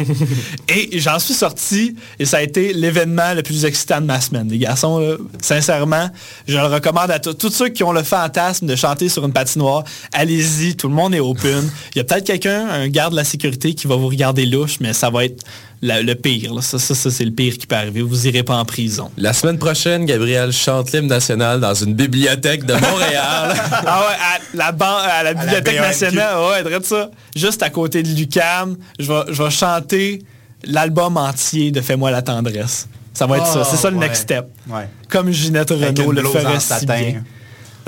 Et 0.68 1.00
j'en 1.00 1.18
suis 1.18 1.32
sorti 1.32 1.96
et 2.18 2.26
ça 2.26 2.36
a 2.36 2.42
été 2.42 2.74
l'événement 2.74 3.32
le 3.32 3.42
plus 3.42 3.64
excitant 3.64 4.02
de 4.02 4.04
ma 4.04 4.20
semaine. 4.20 4.50
Les 4.50 4.58
garçons, 4.58 4.98
là, 4.98 5.16
sincèrement, 5.40 6.10
je 6.46 6.58
le 6.58 6.66
recommande 6.66 7.10
à 7.10 7.18
tous. 7.18 7.32
Tous 7.32 7.50
ceux 7.50 7.70
qui 7.70 7.82
ont 7.82 7.92
le 7.92 8.02
fantasme 8.02 8.66
de 8.66 8.76
chanter 8.76 9.08
sur 9.08 9.24
une 9.24 9.32
patinoire, 9.32 9.84
allez-y, 10.12 10.76
tout 10.76 10.88
le 10.88 10.94
monde 10.94 11.14
est 11.14 11.20
open. 11.20 11.70
Il 11.94 11.98
y 11.98 12.00
a 12.02 12.04
peut-être 12.04 12.26
quelqu'un, 12.26 12.68
un 12.68 12.88
garde 12.88 13.12
de 13.12 13.16
la 13.16 13.24
sécurité 13.24 13.72
qui 13.72 13.86
va 13.86 13.96
vous 13.96 14.08
regarder 14.08 14.44
louche, 14.44 14.76
mais 14.80 14.92
ça 14.92 15.08
va 15.08 15.24
être 15.24 15.42
la- 15.82 16.02
le 16.02 16.14
pire. 16.14 16.54
là. 16.54 16.62
Ça, 16.62 16.78
ça, 16.78 16.94
ça, 16.94 17.10
c'est 17.10 17.24
le 17.24 17.30
pire 17.30 17.56
qui 17.58 17.66
peut 17.66 17.76
arriver. 17.76 18.02
Vous 18.02 18.26
irez 18.26 18.42
pas 18.42 18.56
en 18.56 18.64
prison. 18.64 19.10
La 19.16 19.32
semaine 19.32 19.58
prochaine, 19.58 20.04
Gabriel 20.06 20.52
chante 20.52 20.92
l'hymne 20.92 21.06
national 21.06 21.60
dans 21.60 21.74
une 21.74 21.94
bibliothèque 21.94 22.64
de 22.64 22.74
Montréal. 22.74 23.54
Ah 23.86 24.00
ouais, 24.00 24.14
à 24.16 24.56
la, 24.56 24.72
ban- 24.72 24.98
à 25.02 25.22
la 25.22 25.34
Bibliothèque 25.34 25.80
nationale, 25.80 26.36
ouais, 26.50 26.62
dirais 26.62 26.80
ça. 26.82 27.10
Juste 27.36 27.62
à 27.62 27.70
côté 27.70 28.02
de 28.02 28.08
Lucam, 28.08 28.76
je 28.98 29.06
vais, 29.12 29.22
je 29.32 29.42
vais 29.42 29.50
chanter 29.50 30.22
l'album 30.64 31.16
entier 31.16 31.70
de 31.70 31.80
Fais-moi 31.80 32.10
la 32.10 32.22
tendresse. 32.22 32.88
Ça 33.14 33.26
va 33.26 33.38
être 33.38 33.46
ça. 33.46 33.64
C'est 33.64 33.76
ça 33.76 33.90
le 33.90 33.96
ouais. 33.96 34.06
next 34.06 34.22
step. 34.22 34.46
Ouais. 34.68 34.88
Comme 35.08 35.30
Ginette 35.32 35.70
Renault 35.70 36.12
le 36.12 36.22
ferait 36.24 36.60
si 36.60 36.86
bien. 36.86 37.22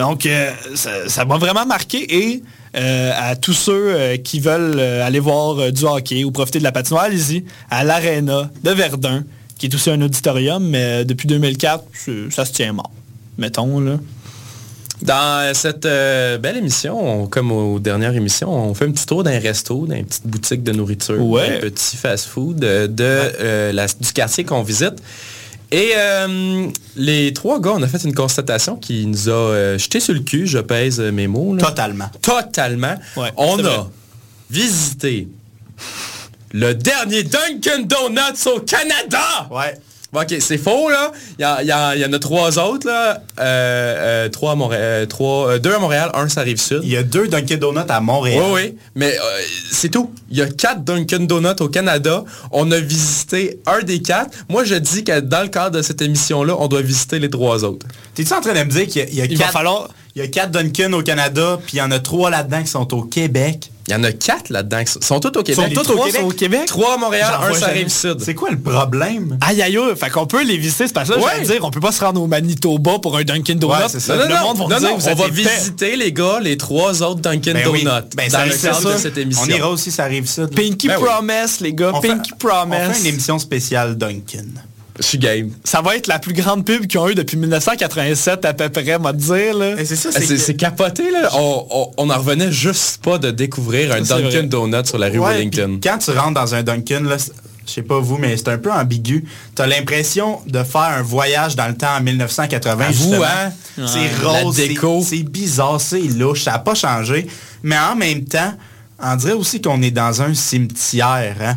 Donc, 0.00 0.26
euh, 0.26 0.50
ça 1.08 1.24
m'a 1.24 1.36
vraiment 1.38 1.66
marqué 1.66 1.98
et 2.14 2.42
euh, 2.76 3.12
à 3.14 3.36
tous 3.36 3.52
ceux 3.52 3.72
euh, 3.94 4.16
qui 4.16 4.40
veulent 4.40 4.80
aller 4.80 5.20
voir 5.20 5.70
du 5.72 5.84
hockey 5.84 6.24
ou 6.24 6.30
profiter 6.30 6.58
de 6.58 6.64
la 6.64 6.72
patinoire, 6.72 7.04
allez-y, 7.04 7.44
à 7.70 7.84
l'Arena 7.84 8.50
de 8.64 8.70
Verdun, 8.70 9.24
qui 9.58 9.66
est 9.66 9.74
aussi 9.74 9.90
un 9.90 10.00
auditorium, 10.00 10.66
mais 10.66 11.04
depuis 11.04 11.26
2004, 11.28 11.84
c'est- 11.92 12.30
ça 12.30 12.44
se 12.44 12.52
tient 12.52 12.72
mort. 12.72 12.90
Mettons, 13.38 13.78
là. 13.80 13.98
Dans 15.02 15.54
cette 15.54 15.86
euh, 15.86 16.36
belle 16.36 16.58
émission, 16.58 17.22
on- 17.22 17.26
comme 17.26 17.50
aux 17.52 17.78
dernières 17.78 18.14
émissions, 18.14 18.52
on 18.52 18.74
fait 18.74 18.84
un 18.84 18.90
petit 18.92 19.06
tour 19.06 19.22
d'un 19.24 19.38
resto, 19.38 19.86
d'une 19.86 20.04
petite 20.04 20.26
boutique 20.26 20.62
de 20.62 20.72
nourriture, 20.72 21.24
Ouais. 21.24 21.56
un 21.56 21.60
petit 21.60 21.96
fast-food 21.96 22.58
de, 22.58 22.86
euh, 23.00 23.72
la- 23.72 23.86
du 23.86 24.12
quartier 24.12 24.44
qu'on 24.44 24.62
visite. 24.62 24.96
Et 25.72 25.92
euh, 25.96 26.68
les 26.96 27.32
trois 27.32 27.60
gars, 27.60 27.72
on 27.76 27.82
a 27.82 27.86
fait 27.86 28.02
une 28.02 28.14
constatation 28.14 28.76
qui 28.76 29.06
nous 29.06 29.28
a 29.28 29.32
euh, 29.32 29.78
jeté 29.78 30.00
sur 30.00 30.14
le 30.14 30.20
cul, 30.20 30.46
je 30.46 30.58
pèse 30.58 30.98
mes 31.00 31.28
mots. 31.28 31.54
là. 31.54 31.62
Totalement. 31.64 32.10
Totalement. 32.20 32.94
Ouais, 33.16 33.30
on 33.36 33.58
a 33.58 33.62
vrai. 33.62 33.78
visité 34.50 35.28
le 36.52 36.74
dernier 36.74 37.22
Dunkin' 37.22 37.86
Donuts 37.86 38.48
au 38.52 38.60
Canada. 38.60 39.48
Ouais. 39.50 39.78
Bon, 40.12 40.22
ok, 40.22 40.34
c'est 40.40 40.58
faux, 40.58 40.90
là. 40.90 41.12
Il 41.38 41.46
y, 41.62 41.66
y 41.66 42.00
y 42.00 42.04
en 42.04 42.12
a 42.12 42.18
trois 42.18 42.58
autres, 42.58 42.86
là. 42.86 43.22
Euh, 43.38 44.24
euh, 44.24 44.28
trois 44.28 44.52
à 44.52 44.54
Montréal, 44.56 44.82
euh, 44.82 45.06
trois, 45.06 45.50
euh, 45.50 45.58
deux 45.60 45.72
à 45.72 45.78
Montréal, 45.78 46.10
un 46.14 46.28
ça 46.28 46.40
rive 46.40 46.60
sud. 46.60 46.80
Il 46.82 46.90
y 46.90 46.96
a 46.96 47.04
deux 47.04 47.28
Dunkin' 47.28 47.58
Donuts 47.58 47.78
à 47.88 48.00
Montréal. 48.00 48.42
Oui, 48.44 48.62
oui. 48.64 48.78
Mais 48.96 49.16
euh, 49.16 49.20
c'est 49.70 49.88
tout. 49.88 50.12
Il 50.28 50.36
y 50.38 50.42
a 50.42 50.48
quatre 50.48 50.82
Dunkin' 50.82 51.26
Donuts 51.28 51.60
au 51.60 51.68
Canada. 51.68 52.24
On 52.50 52.72
a 52.72 52.80
visité 52.80 53.60
un 53.66 53.82
des 53.82 54.02
quatre. 54.02 54.30
Moi, 54.48 54.64
je 54.64 54.74
dis 54.74 55.04
que 55.04 55.20
dans 55.20 55.42
le 55.42 55.48
cadre 55.48 55.76
de 55.76 55.82
cette 55.82 56.02
émission-là, 56.02 56.56
on 56.58 56.66
doit 56.66 56.82
visiter 56.82 57.20
les 57.20 57.30
trois 57.30 57.62
autres. 57.64 57.86
T'es-tu 58.14 58.32
en 58.32 58.40
train 58.40 58.52
de 58.54 58.58
me 58.64 58.70
dire 58.70 58.86
qu'il 58.88 59.02
y 59.02 59.04
a, 59.04 59.08
il 59.08 59.14
y 59.14 59.22
a 59.22 59.24
Il 59.26 59.38
va 59.38 59.44
quatre, 59.44 59.52
falloir... 59.52 59.88
il 60.20 60.24
y 60.24 60.28
a 60.28 60.30
quatre 60.30 60.50
Dunkin' 60.52 60.92
au 60.94 61.02
Canada, 61.02 61.58
puis 61.64 61.76
il 61.76 61.78
y 61.78 61.82
en 61.82 61.90
a 61.90 61.98
trois 61.98 62.30
là-dedans 62.30 62.62
qui 62.62 62.68
sont 62.68 62.92
au 62.94 63.02
Québec? 63.02 63.70
Il 63.88 63.94
y 63.94 63.96
en 63.96 64.04
a 64.04 64.12
quatre 64.12 64.50
là-dedans. 64.50 64.78
Ils 64.80 65.04
sont 65.04 65.18
tous 65.18 65.36
au 65.36 65.42
Québec. 65.42 65.56
Sont 65.56 65.68
tous 65.82 65.90
au 65.90 65.94
trois 65.94 66.06
Québec? 66.06 66.20
sont 66.20 66.26
au 66.28 66.30
Québec? 66.30 66.60
Trois 66.66 66.94
à 66.94 66.96
Montréal, 66.98 67.34
un 67.42 67.52
jamais. 67.58 67.72
rive 67.72 67.88
sud. 67.88 68.18
C'est 68.20 68.34
quoi 68.34 68.50
le 68.50 68.58
problème? 68.58 69.36
Aïe 69.40 69.60
aïe 69.62 69.76
aïe, 69.76 69.96
fait 69.96 70.10
qu'on 70.10 70.26
peut 70.26 70.44
les 70.44 70.56
visiter, 70.58 70.86
c'est 70.86 70.92
parce 70.92 71.08
que 71.08 71.14
là, 71.14 71.20
Ouais. 71.20 71.42
dire, 71.44 71.58
on 71.64 71.70
peut 71.72 71.80
pas 71.80 71.90
se 71.90 72.04
rendre 72.04 72.22
au 72.22 72.28
Manitoba 72.28 73.00
pour 73.00 73.16
un 73.16 73.24
Dunkin' 73.24 73.58
Donuts. 73.58 73.72
Ouais, 73.72 73.88
c'est 73.88 73.98
ça. 73.98 74.14
Non, 74.14 74.22
non, 74.22 74.28
le 74.28 74.34
non, 74.34 74.40
monde 74.42 74.58
va 74.58 74.62
non, 74.62 74.68
dire, 74.80 74.90
non, 74.90 74.96
vous 74.96 75.08
on 75.08 75.14
va 75.14 75.28
visiter, 75.28 75.96
les 75.96 76.12
gars, 76.12 76.38
les 76.40 76.56
trois 76.56 77.02
autres 77.02 77.20
Dunkin' 77.20 77.52
Ben 77.54 77.66
oui. 77.68 77.82
Donuts 77.82 78.00
Ben, 78.14 78.30
ça 78.30 78.38
dans 78.38 78.44
le 78.44 78.50
arrive, 78.50 78.62
cadre 78.62 78.80
ça. 78.80 78.92
de 78.94 78.98
cette 78.98 79.18
émission. 79.18 79.42
On 79.44 79.56
ira 79.56 79.70
aussi, 79.70 79.90
ça 79.90 80.04
arrive 80.04 80.26
ça. 80.28 80.46
Pinky 80.46 80.86
Ben 80.86 80.96
oui. 81.00 81.04
Promise, 81.08 81.60
les 81.60 81.72
gars, 81.74 81.90
On 81.94 82.00
fait- 82.00 82.08
Pinky 82.08 82.30
On 82.34 82.36
Promise. 82.36 82.78
fait 82.92 83.00
une 83.00 83.06
émission 83.06 83.38
spéciale 83.40 83.96
Dunkin'. 83.96 84.52
Je 85.00 85.06
suis 85.06 85.18
game. 85.18 85.50
Ça 85.64 85.80
va 85.80 85.96
être 85.96 86.06
la 86.06 86.18
plus 86.18 86.34
grande 86.34 86.64
pub 86.66 86.86
qu'ils 86.86 87.00
ont 87.00 87.08
eu 87.08 87.14
depuis 87.14 87.36
1987 87.38 88.44
à 88.44 88.52
peu 88.54 88.68
près, 88.68 88.98
moi 88.98 89.12
te 89.12 89.18
dire. 89.18 89.56
Là. 89.56 89.80
Et 89.80 89.84
c'est 89.84 89.96
ça, 89.96 90.10
Ah, 90.14 90.20
C'est 90.20 90.36
c'est 90.38 90.54
capoté, 90.54 91.10
là. 91.10 91.30
On, 91.34 91.66
on, 91.70 91.90
on 91.96 92.10
en 92.10 92.18
revenait 92.18 92.52
juste 92.52 93.02
pas 93.02 93.18
de 93.18 93.30
découvrir 93.30 93.92
un 93.92 94.02
Dunkin'. 94.02 94.48
Donut 94.48 94.86
sur 94.86 94.98
la 94.98 95.08
rue 95.08 95.18
Ouais, 95.18 95.34
Wellington. 95.36 95.80
Quand 95.82 95.98
tu 95.98 96.10
rentres 96.10 96.34
dans 96.40 96.54
un 96.54 96.62
Dunkin', 96.62 97.04
là, 97.08 97.16
je 97.66 97.72
sais 97.72 97.82
pas 97.82 97.98
vous, 97.98 98.18
mais 98.18 98.36
c'est 98.36 98.48
un 98.48 98.58
peu 98.58 98.70
ambigu. 98.70 99.24
T'as 99.54 99.66
l'impression 99.66 100.40
de 100.46 100.62
faire 100.64 100.80
un 100.98 101.02
voyage 101.02 101.56
dans 101.56 101.68
le 101.68 101.74
temps 101.76 101.96
en 101.98 102.02
1980. 102.02 102.84
Avoue, 102.84 102.92
justement. 102.92 103.24
hein? 103.24 103.52
C'est 103.86 103.98
Ouais. 104.00 104.10
rose, 104.22 105.06
c'est 105.08 105.22
bizarre, 105.22 105.80
c'est 105.80 106.00
louche, 106.00 106.42
ça 106.42 106.52
n'a 106.52 106.58
pas 106.58 106.74
changé. 106.74 107.26
Mais 107.62 107.78
en 107.78 107.96
même 107.96 108.24
temps, 108.24 108.52
on 109.02 109.16
dirait 109.16 109.32
aussi 109.32 109.62
qu'on 109.62 109.80
est 109.82 109.90
dans 109.90 110.20
un 110.20 110.34
cimetière. 110.34 111.36
Hein? 111.40 111.56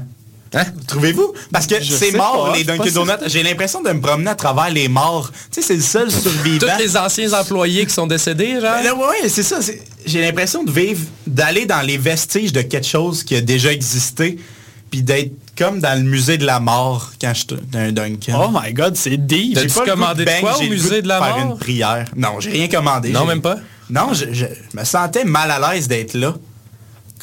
Hein? 0.53 0.65
Trouvez-vous? 0.87 1.33
Parce 1.51 1.67
que 1.67 1.81
c'est 1.83 2.11
mort, 2.11 2.51
pas, 2.51 2.57
les 2.57 2.63
Dunkin' 2.63 2.91
Donuts. 2.91 3.11
J'ai 3.27 3.43
l'impression 3.43 3.81
de 3.81 3.91
me 3.91 3.99
promener 3.99 4.29
à 4.31 4.35
travers 4.35 4.69
les 4.69 4.87
morts. 4.87 5.31
Tu 5.51 5.61
sais, 5.61 5.67
c'est 5.67 5.75
le 5.75 5.81
seul 5.81 6.11
survivant. 6.11 6.67
Tous 6.67 6.79
les 6.79 6.95
anciens 6.95 7.33
employés 7.33 7.85
qui 7.85 7.93
sont 7.93 8.07
décédés, 8.07 8.61
genre. 8.61 8.75
Ben 8.75 8.83
là, 8.83 8.95
ouais, 8.95 9.29
c'est 9.29 9.43
ça. 9.43 9.59
J'ai 10.05 10.21
l'impression 10.21 10.63
de 10.63 10.71
vivre, 10.71 11.01
d'aller 11.25 11.65
dans 11.65 11.81
les 11.81 11.97
vestiges 11.97 12.53
de 12.53 12.61
quelque 12.61 12.87
chose 12.87 13.23
qui 13.23 13.35
a 13.35 13.41
déjà 13.41 13.71
existé, 13.71 14.37
puis 14.91 15.01
d'être 15.01 15.31
comme 15.57 15.79
dans 15.79 15.97
le 15.97 16.07
musée 16.07 16.37
de 16.37 16.45
la 16.45 16.59
mort 16.59 17.11
quand 17.19 17.33
je 17.33 17.55
un 17.77 17.91
Dunkin'. 17.91 18.35
Oh 18.35 18.49
my 18.51 18.73
god, 18.73 18.95
c'est 18.95 19.17
deep. 19.17 19.57
J'ai 19.59 19.67
pas 19.67 19.85
commandé 19.85 20.25
de 20.25 20.29
bang, 20.29 20.41
quoi 20.41 20.57
au 20.57 20.63
musée 20.63 21.01
de 21.01 21.07
la 21.07 21.21
faire 21.21 21.37
mort? 21.37 21.51
une 21.53 21.57
prière. 21.57 22.05
Non, 22.15 22.39
j'ai 22.39 22.51
rien 22.51 22.67
commandé. 22.67 23.09
Non, 23.09 23.25
même 23.25 23.41
pas? 23.41 23.57
Non, 23.89 24.13
je, 24.13 24.25
je 24.31 24.45
me 24.73 24.83
sentais 24.83 25.23
mal 25.25 25.51
à 25.51 25.73
l'aise 25.73 25.87
d'être 25.87 26.13
là. 26.13 26.35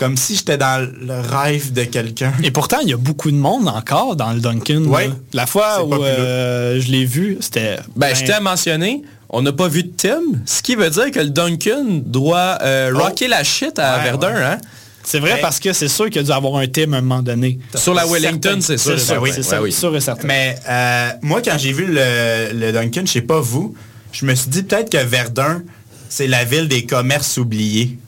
Comme 0.01 0.17
si 0.17 0.35
j'étais 0.35 0.57
dans 0.57 0.81
le 0.81 1.21
rêve 1.21 1.75
de 1.75 1.85
quelqu'un. 1.85 2.33
Et 2.43 2.51
pourtant, 2.51 2.79
il 2.83 2.89
y 2.89 2.95
a 2.95 2.97
beaucoup 2.97 3.31
de 3.31 3.37
monde 3.37 3.69
encore 3.69 4.17
dans 4.17 4.33
le 4.33 4.41
Dunkin'. 4.41 4.87
Ouais. 4.87 5.09
là. 5.09 5.15
La 5.35 5.47
fois 5.47 5.85
où 5.85 5.93
euh, 5.93 6.81
je 6.81 6.91
l'ai 6.91 7.05
vu, 7.05 7.37
c'était... 7.41 7.77
Ben, 7.97 8.17
je 8.17 8.25
t'ai 8.25 8.33
à 8.33 8.41
mentionner, 8.41 9.03
on 9.29 9.43
n'a 9.43 9.53
pas 9.53 9.69
vu 9.69 9.83
de 9.83 9.93
Tim, 9.95 10.23
ce 10.47 10.63
qui 10.63 10.75
veut 10.75 10.89
dire 10.89 11.11
que 11.11 11.21
le 11.21 11.29
Dunkin' 11.29 12.01
doit 12.07 12.57
euh, 12.63 12.91
rocker 12.95 13.29
la 13.29 13.45
shit 13.45 13.79
à 13.79 13.99
Ouais, 13.99 14.05
Verdun, 14.05 14.35
ouais. 14.35 14.43
hein? 14.43 14.59
C'est 15.05 15.21
vrai 15.21 15.35
Ben- 15.35 15.41
parce 15.43 15.61
que 15.61 15.75
c'est 15.75 15.89
sûr 15.89 16.07
qu'il 16.07 16.17
y 16.17 16.21
a 16.21 16.23
dû 16.23 16.33
avoir 16.33 16.57
un 16.57 16.67
thème 16.67 16.95
à 16.95 16.97
un 16.97 17.03
moment 17.03 17.21
donné. 17.23 17.59
Sur 17.75 17.93
la 17.93 18.07
Wellington, 18.07 18.59
c'est 18.63 18.79
sûr. 18.79 18.99
C'est 18.99 19.05
sûr, 19.05 19.21
oui, 19.21 19.31
oui. 19.63 19.73
sûr 19.73 19.95
et 19.95 20.01
certain. 20.01 20.27
Mais 20.27 20.57
euh, 20.67 21.11
moi, 21.21 21.43
quand 21.45 21.59
j'ai 21.59 21.73
vu 21.73 21.85
le, 21.87 22.53
le 22.55 22.73
Dunkin', 22.73 23.07
je 23.07 23.13
sais 23.13 23.21
pas 23.21 23.41
vous, 23.41 23.75
je 24.13 24.25
me 24.25 24.35
suis 24.35 24.49
dit 24.49 24.63
peut-être 24.63 24.91
que 24.91 25.05
Verdun, 25.05 25.63
c'est 26.09 26.27
la 26.27 26.45
ville 26.45 26.69
des 26.69 26.87
commerces 26.87 27.37
oubliés. 27.37 27.99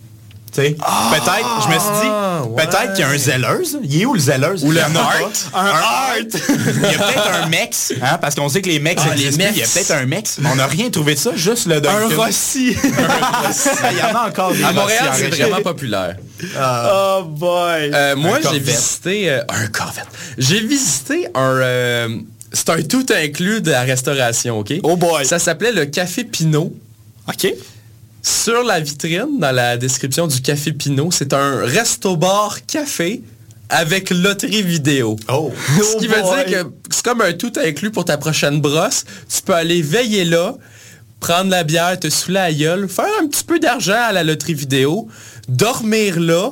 Tu 0.55 0.61
sais, 0.61 0.71
peut-être, 0.73 1.63
je 1.63 1.69
me 1.69 1.79
suis 1.81 2.03
dit, 2.03 2.49
ouais. 2.51 2.67
peut-être 2.67 2.93
qu'il 2.93 3.01
y 3.01 3.09
a 3.09 3.09
un 3.09 3.17
Zelleuse. 3.17 3.79
Il 3.85 4.03
est 4.03 4.05
où 4.05 4.13
le 4.13 4.21
Zelleuse? 4.21 4.63
Ou 4.65 4.71
le 4.71 4.81
Art. 4.83 4.91
pas. 4.93 5.59
Un 5.59 5.65
Art. 5.67 6.15
Il 6.19 6.83
y 6.83 6.95
a 6.95 6.99
peut-être 6.99 7.31
un 7.43 7.49
Mex, 7.49 7.95
hein, 8.03 8.19
parce 8.21 8.35
qu'on 8.35 8.51
sait 8.51 8.61
que 8.61 8.69
les 8.69 8.79
Mex 8.79 9.03
Ah, 9.03 9.15
les 9.15 9.31
plus. 9.31 9.33
Il 9.35 9.57
y 9.59 9.63
a 9.63 9.67
peut-être 9.67 9.93
un 9.93 10.05
Mex. 10.05 10.37
mais 10.41 10.51
On 10.53 10.57
n'a 10.57 10.67
rien 10.67 10.91
trouvé 10.91 11.15
de 11.15 11.19
ça, 11.21 11.31
juste 11.35 11.67
le 11.69 11.81
Dunkin'. 11.81 12.13
Un 12.13 12.17
Rossi. 12.17 12.77
Il 13.93 13.99
y 13.99 14.03
en 14.03 14.15
a 14.15 14.29
encore 14.29 14.53
des 14.53 14.63
À 14.63 14.73
Montréal, 14.73 15.09
Rossi 15.09 15.21
c'est 15.23 15.29
vraiment 15.31 15.63
populaire. 15.63 16.17
oh 16.61 17.23
boy. 17.25 17.91
Euh, 17.95 18.15
moi, 18.17 18.39
j'ai 18.51 18.59
visité... 18.59 19.31
euh, 19.31 19.41
un 19.49 19.67
Corvette. 19.69 20.07
J'ai 20.37 20.61
visité 20.61 21.29
un... 21.35 21.41
euh, 21.41 22.09
c'est 22.53 22.69
un 22.69 22.83
tout 22.83 23.07
inclus 23.11 23.63
de 23.63 23.71
la 23.71 23.81
restauration, 23.83 24.59
OK? 24.59 24.75
Oh 24.83 24.97
boy. 24.97 25.25
Ça 25.25 25.39
s'appelait 25.39 25.73
le 25.73 25.87
Café 25.87 26.25
Pinot. 26.25 26.75
OK. 27.29 27.55
Sur 28.23 28.62
la 28.62 28.79
vitrine, 28.79 29.41
dans 29.41 29.51
la 29.51 29.77
description 29.77 30.29
du 30.29 30.41
Café 30.41 30.73
Pinot, 30.73 31.11
c'est 31.11 31.33
un 31.33 31.64
resto-bar 31.64 32.64
café 32.66 33.20
avec 33.68 34.11
loterie 34.11 34.62
vidéo. 34.62 35.16
Oh. 35.29 35.51
Ce 35.77 35.97
qui 35.99 36.07
veut 36.07 36.23
dire 36.23 36.45
que 36.45 36.70
c'est 36.91 37.03
comme 37.03 37.20
un 37.20 37.33
tout 37.33 37.53
inclus 37.57 37.91
pour 37.91 38.05
ta 38.05 38.18
prochaine 38.18 38.61
brosse. 38.61 39.05
Tu 39.29 39.43
peux 39.43 39.55
aller 39.55 39.83
veiller 39.83 40.25
là, 40.25 40.55
prendre 41.18 41.51
la 41.51 41.64
bière, 41.64 41.99
te 41.99 42.09
saouler 42.09 42.35
la 42.35 42.53
gueule, 42.53 42.89
faire 42.89 43.07
un 43.20 43.27
petit 43.27 43.43
peu 43.43 43.59
d'argent 43.59 44.01
à 44.01 44.12
la 44.12 44.23
loterie 44.23 44.55
vidéo, 44.55 45.09
dormir 45.49 46.20
là, 46.20 46.51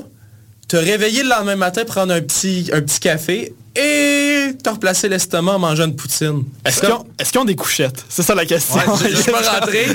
te 0.67 0.77
réveiller 0.77 1.23
le 1.23 1.29
lendemain 1.29 1.57
matin, 1.57 1.85
prendre 1.85 2.13
un 2.13 2.21
petit, 2.21 2.71
un 2.73 2.81
petit 2.81 2.99
café 2.99 3.55
et 3.77 4.53
te 4.63 4.69
replacer 4.71 5.09
l'estomac 5.09 5.53
en 5.53 5.59
mangeant 5.59 5.85
une 5.85 5.95
poutine. 5.97 6.43
Est-ce 6.65 6.81
qu'ils 6.81 6.93
ont, 6.93 7.07
est-ce 7.19 7.31
qu'ils 7.31 7.41
ont 7.41 7.45
des 7.45 7.57
couchettes? 7.57 8.05
C'est 8.09 8.23
ça 8.23 8.35
la 8.35 8.45
question. 8.45 8.77
Ouais, 8.77 9.11
je, 9.11 9.17
suis 9.17 9.31
pas 9.33 9.43
rentré. 9.61 9.87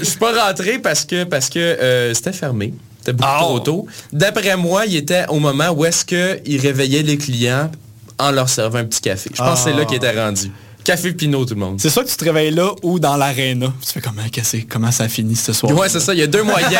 Je 0.00 0.04
suis 0.04 0.18
pas 0.18 0.46
rentré 0.46 0.78
parce 0.78 1.04
que 1.04 1.24
parce 1.24 1.48
que 1.48 1.58
euh, 1.58 2.14
c'était 2.14 2.32
fermé. 2.32 2.74
C'était 2.98 3.12
beaucoup 3.12 3.30
Oh. 3.36 3.42
trop 3.42 3.60
tôt. 3.60 3.86
D'après 4.12 4.56
moi, 4.56 4.86
il 4.86 4.96
était 4.96 5.24
au 5.28 5.38
moment 5.38 5.70
où 5.70 5.84
est-ce 5.84 6.04
qu'il 6.04 6.60
réveillait 6.60 7.02
les 7.02 7.18
clients 7.18 7.70
en 8.18 8.30
leur 8.30 8.48
servant 8.48 8.78
un 8.78 8.84
petit 8.84 9.00
café. 9.00 9.30
Je 9.34 9.38
pense 9.42 9.64
que 9.64 9.70
c'est 9.70 9.76
là 9.76 9.84
qu'il 9.84 9.96
était 9.96 10.18
rendu. 10.18 10.50
Café 10.84 11.12
Pinot, 11.12 11.44
tout 11.44 11.54
le 11.54 11.60
monde. 11.60 11.80
C'est 11.80 11.90
soit 11.90 12.04
que 12.04 12.08
tu 12.10 12.16
te 12.16 12.24
réveilles 12.24 12.50
là 12.52 12.72
ou 12.82 12.98
dans 12.98 13.16
l'aréna. 13.16 13.72
Tu 13.86 13.92
fais 13.92 14.00
comment, 14.00 14.22
comment 14.68 14.90
ça 14.90 15.08
finit 15.08 15.36
ce 15.36 15.52
soir? 15.52 15.72
Ouais, 15.78 15.88
c'est 15.88 16.00
ça. 16.00 16.12
Il 16.14 16.20
y 16.20 16.22
a 16.22 16.26
deux 16.26 16.42
moyens. 16.42 16.72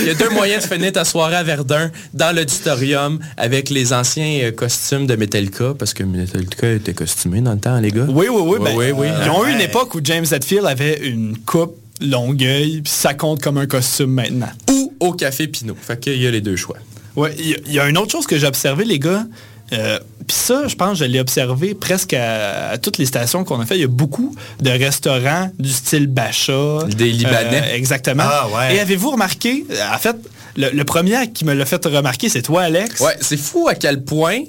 Il 0.00 0.06
y 0.06 0.10
a 0.10 0.14
deux 0.14 0.30
moyens 0.30 0.66
de 0.68 0.74
finir 0.74 0.92
ta 0.92 1.04
soirée 1.04 1.36
à 1.36 1.42
Verdun 1.42 1.90
dans 2.14 2.34
l'auditorium 2.34 3.18
avec 3.36 3.68
les 3.70 3.92
anciens 3.92 4.40
euh, 4.44 4.52
costumes 4.52 5.06
de 5.06 5.16
Metallica 5.16 5.74
parce 5.78 5.92
que 5.94 6.02
Metallica 6.02 6.70
était 6.72 6.94
costumé 6.94 7.40
dans 7.40 7.52
le 7.52 7.58
temps, 7.60 7.78
les 7.80 7.90
gars. 7.90 8.06
Oui, 8.08 8.26
oui, 8.30 8.40
oui. 8.42 8.58
Ouais, 8.58 8.64
ben, 8.64 8.76
oui, 8.76 8.90
oui. 8.92 9.06
Ils 9.24 9.30
ont 9.30 9.46
eu 9.46 9.50
une 9.50 9.56
Ouais. 9.58 9.64
époque 9.64 9.94
où 9.94 10.00
James 10.02 10.24
Hetfield 10.30 10.66
avait 10.66 11.06
une 11.06 11.36
coupe 11.38 11.76
longueuil, 12.00 12.80
puis 12.82 12.92
ça 12.92 13.14
compte 13.14 13.40
comme 13.42 13.58
un 13.58 13.66
costume 13.66 14.12
maintenant. 14.12 14.50
Ou 14.70 14.92
au 15.00 15.12
Café 15.12 15.46
Pinot. 15.46 15.76
Fait 15.80 16.00
qu'il 16.00 16.20
y 16.20 16.26
a 16.26 16.30
les 16.30 16.40
deux 16.40 16.56
choix. 16.56 16.76
Ouais, 17.14 17.34
il 17.38 17.48
y, 17.50 17.54
a- 17.54 17.58
il 17.66 17.72
y 17.74 17.78
a 17.80 17.88
une 17.88 17.98
autre 17.98 18.10
chose 18.12 18.26
que 18.26 18.38
j'ai 18.38 18.46
observé, 18.46 18.84
les 18.84 18.98
gars. 18.98 19.26
Euh, 19.72 19.98
Puis 20.26 20.36
ça, 20.36 20.68
je 20.68 20.74
pense, 20.76 20.98
je 20.98 21.04
l'ai 21.04 21.20
observé 21.20 21.74
presque 21.74 22.14
à, 22.14 22.70
à 22.70 22.78
toutes 22.78 22.98
les 22.98 23.06
stations 23.06 23.42
qu'on 23.44 23.60
a 23.60 23.66
fait. 23.66 23.76
Il 23.76 23.80
y 23.80 23.84
a 23.84 23.88
beaucoup 23.88 24.34
de 24.60 24.70
restaurants 24.70 25.50
du 25.58 25.70
style 25.70 26.06
Bacha. 26.06 26.84
Des 26.88 27.10
Libanais. 27.10 27.62
Euh, 27.70 27.74
exactement. 27.74 28.24
Ah, 28.26 28.48
ouais. 28.48 28.76
Et 28.76 28.80
avez-vous 28.80 29.10
remarqué, 29.10 29.64
en 29.92 29.98
fait, 29.98 30.16
le, 30.56 30.70
le 30.70 30.84
premier 30.84 31.30
qui 31.32 31.44
me 31.44 31.54
l'a 31.54 31.64
fait 31.64 31.84
remarquer, 31.86 32.28
c'est 32.28 32.42
toi, 32.42 32.62
Alex? 32.62 33.00
Ouais, 33.00 33.16
c'est 33.20 33.38
fou 33.38 33.68
à 33.68 33.74
quel 33.74 34.04
point 34.04 34.40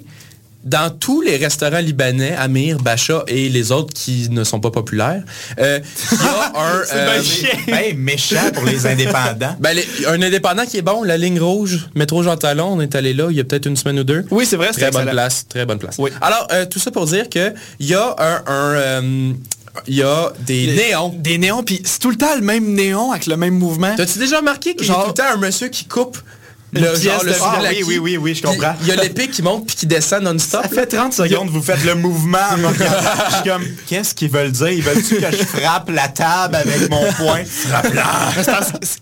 dans 0.63 0.89
tous 0.89 1.21
les 1.21 1.35
restaurants 1.37 1.79
libanais, 1.79 2.35
Amir, 2.37 2.77
Bacha 2.77 3.23
et 3.27 3.49
les 3.49 3.71
autres 3.71 3.93
qui 3.93 4.29
ne 4.29 4.43
sont 4.43 4.59
pas 4.61 4.71
populaires, 4.71 5.23
euh, 5.59 5.79
il 6.11 6.17
y 6.17 6.21
a 6.21 6.51
un, 6.55 6.81
euh, 6.95 7.21
Ben, 7.67 7.97
méchant 7.97 8.49
pour 8.53 8.63
les 8.65 8.85
indépendants. 8.87 9.55
ben, 9.59 9.73
les- 9.75 9.87
un 10.07 10.21
indépendant 10.21 10.65
qui 10.65 10.77
est 10.77 10.81
bon, 10.81 11.03
la 11.03 11.17
ligne 11.17 11.39
rouge, 11.39 11.89
métro 11.95 12.23
Jean 12.23 12.37
Talon, 12.37 12.67
on 12.73 12.81
est 12.81 12.95
allé 12.95 13.13
là 13.13 13.27
il 13.29 13.35
y 13.35 13.39
a 13.39 13.43
peut-être 13.43 13.65
une 13.65 13.75
semaine 13.75 13.99
ou 13.99 14.03
deux. 14.03 14.25
Oui, 14.31 14.45
c'est 14.45 14.55
vrai, 14.55 14.69
c'est 14.73 14.81
Très 14.81 14.91
bonne 14.91 15.01
excellent. 15.01 15.11
place, 15.11 15.45
très 15.49 15.65
bonne 15.65 15.79
place. 15.79 15.95
Oui. 15.99 16.11
Alors, 16.21 16.47
euh, 16.51 16.65
tout 16.65 16.79
ça 16.79 16.91
pour 16.91 17.05
dire 17.05 17.29
que 17.29 17.53
il 17.79 17.87
y 17.87 17.93
a 17.95 18.15
un, 18.17 18.43
un, 18.47 18.73
euh, 18.75 19.31
il 19.87 19.95
y 19.95 20.03
a 20.03 20.31
des 20.45 20.67
Les- 20.67 20.75
néons. 20.89 21.09
Des 21.17 21.37
néons, 21.39 21.63
puis 21.63 21.81
c'est 21.83 21.99
tout 21.99 22.09
le 22.11 22.15
temps 22.17 22.35
le 22.35 22.41
même 22.41 22.73
néon 22.73 23.11
avec 23.11 23.25
le 23.25 23.35
même 23.35 23.55
mouvement. 23.57 23.95
T'as-tu 23.97 24.17
déjà 24.19 24.37
remarqué 24.37 24.75
qu'il 24.75 24.87
y 24.87 24.91
a 24.91 24.93
tout 24.93 25.07
le 25.07 25.13
temps 25.13 25.23
un 25.33 25.37
monsieur 25.37 25.67
qui 25.67 25.85
coupe 25.85 26.17
le, 26.73 26.95
genre, 26.95 27.23
le 27.23 27.33
Ah, 27.41 27.59
oui, 27.69 27.83
oui, 27.85 27.97
oui, 27.97 28.17
oui, 28.17 28.35
je 28.35 28.41
comprends. 28.41 28.73
Il 28.81 28.87
y 28.87 28.91
a 28.91 28.95
l'épée 28.95 29.27
qui 29.27 29.41
monte 29.41 29.67
puis 29.67 29.75
qui 29.75 29.85
descend 29.85 30.23
non-stop. 30.23 30.63
Ça 30.63 30.69
fait 30.69 30.87
30 30.87 31.13
secondes, 31.13 31.49
vous 31.49 31.61
faites 31.61 31.83
le 31.83 31.95
mouvement. 31.95 32.37
Je 32.57 33.35
suis 33.35 33.43
comme, 33.43 33.63
qu'est-ce 33.87 34.13
qu'ils 34.15 34.29
veulent 34.29 34.51
dire? 34.51 34.71
Ils 34.71 34.81
veulent-tu 34.81 35.17
que 35.17 35.31
je 35.31 35.43
frappe 35.43 35.89
la 35.89 36.07
table 36.07 36.55
avec 36.55 36.89
mon 36.89 37.11
poing? 37.13 37.43
Frappe-la! 37.45 38.31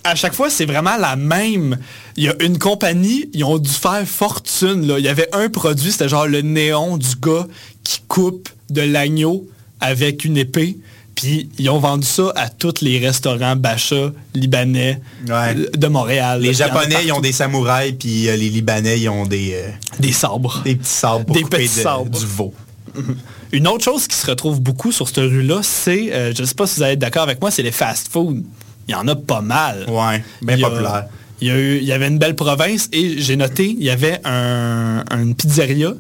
À 0.04 0.16
chaque 0.16 0.34
fois, 0.34 0.50
c'est 0.50 0.66
vraiment 0.66 0.98
la 0.98 1.16
même. 1.16 1.78
Il 2.18 2.26
y 2.26 2.30
a 2.30 2.36
une 2.42 2.58
compagnie, 2.58 3.30
ils 3.34 3.44
ont 3.44 3.58
dû 3.58 3.70
faire 3.70 4.04
fortune. 4.06 4.88
Là. 4.88 5.00
Il 5.00 5.06
y 5.06 5.10
avait 5.10 5.30
un 5.34 5.50
produit, 5.50 5.92
c'était 5.92 6.10
genre 6.10 6.28
le 6.28 6.42
néon 6.42 6.98
du 6.98 7.16
gars 7.22 7.48
qui 7.84 8.02
coupe 8.08 8.50
de 8.70 8.82
l'agneau 8.82 9.48
avec 9.80 10.26
une 10.26 10.38
épée. 10.38 10.78
Puis 11.22 11.50
ils 11.60 11.70
ont 11.70 11.80
vendu 11.80 12.06
ça 12.08 12.32
à 12.36 12.50
tous 12.50 12.82
les 12.82 13.00
restaurants 13.00 13.56
Bacha 13.56 14.12
libanais 14.34 15.00
Ouais. 15.28 15.56
euh, 15.56 15.70
de 15.76 15.88
Montréal. 15.88 16.42
Les 16.42 16.54
Japonais, 16.54 16.98
ils 17.06 17.12
ont 17.12 17.20
des 17.22 17.32
samouraïs, 17.32 17.94
puis 18.00 18.28
euh, 18.30 18.36
les 18.36 18.50
Libanais, 18.50 19.00
ils 19.00 19.10
ont 19.10 19.26
des, 19.26 19.54
euh, 19.54 19.70
des 20.00 20.12
sabres. 20.12 20.62
des 20.64 20.76
petits 20.76 20.90
sabres 20.90 21.26
pour 21.26 21.36
Des 21.36 21.44
couper 21.44 21.58
petits 21.58 21.78
de- 21.78 21.82
sabres. 21.84 22.20
du 22.20 22.26
veau. 22.26 22.54
Une 23.52 23.68
autre 23.68 23.84
chose 23.84 24.08
qui 24.08 24.16
se 24.16 24.26
retrouve 24.28 24.62
beaucoup 24.62 24.92
sur 24.92 25.08
cette 25.08 25.18
rue-là, 25.18 25.60
c'est, 25.64 26.12
euh, 26.14 26.34
je 26.36 26.42
ne 26.42 26.48
sais 26.48 26.56
pas 26.56 26.66
si 26.68 26.78
vous 26.78 26.84
allez 26.84 26.94
être 26.94 27.00
d'accord 27.00 27.24
avec 27.24 27.40
moi, 27.42 27.52
c'est 27.52 27.64
les 27.64 27.72
fast-food. 27.72 28.44
Il 28.88 28.92
y 28.92 28.96
en 28.96 29.08
a 29.08 29.16
pas 29.16 29.42
mal. 29.42 29.86
Ouais, 29.90 30.24
bien 30.42 30.56
Il 30.58 30.66
a- 30.66 30.70
populaire. 30.70 31.06
Il 31.42 31.48
y, 31.48 31.52
a 31.52 31.58
eu- 31.58 31.78
il 31.78 31.84
y 31.86 31.92
avait 31.92 32.08
une 32.08 32.20
belle 32.20 32.36
province 32.36 32.88
et 32.94 33.20
j'ai 33.20 33.36
noté, 33.36 33.76
il 33.78 33.84
y 33.84 33.90
avait 33.90 34.20
un- 34.26 35.04
une 35.12 35.34
pizzeria 35.36 35.94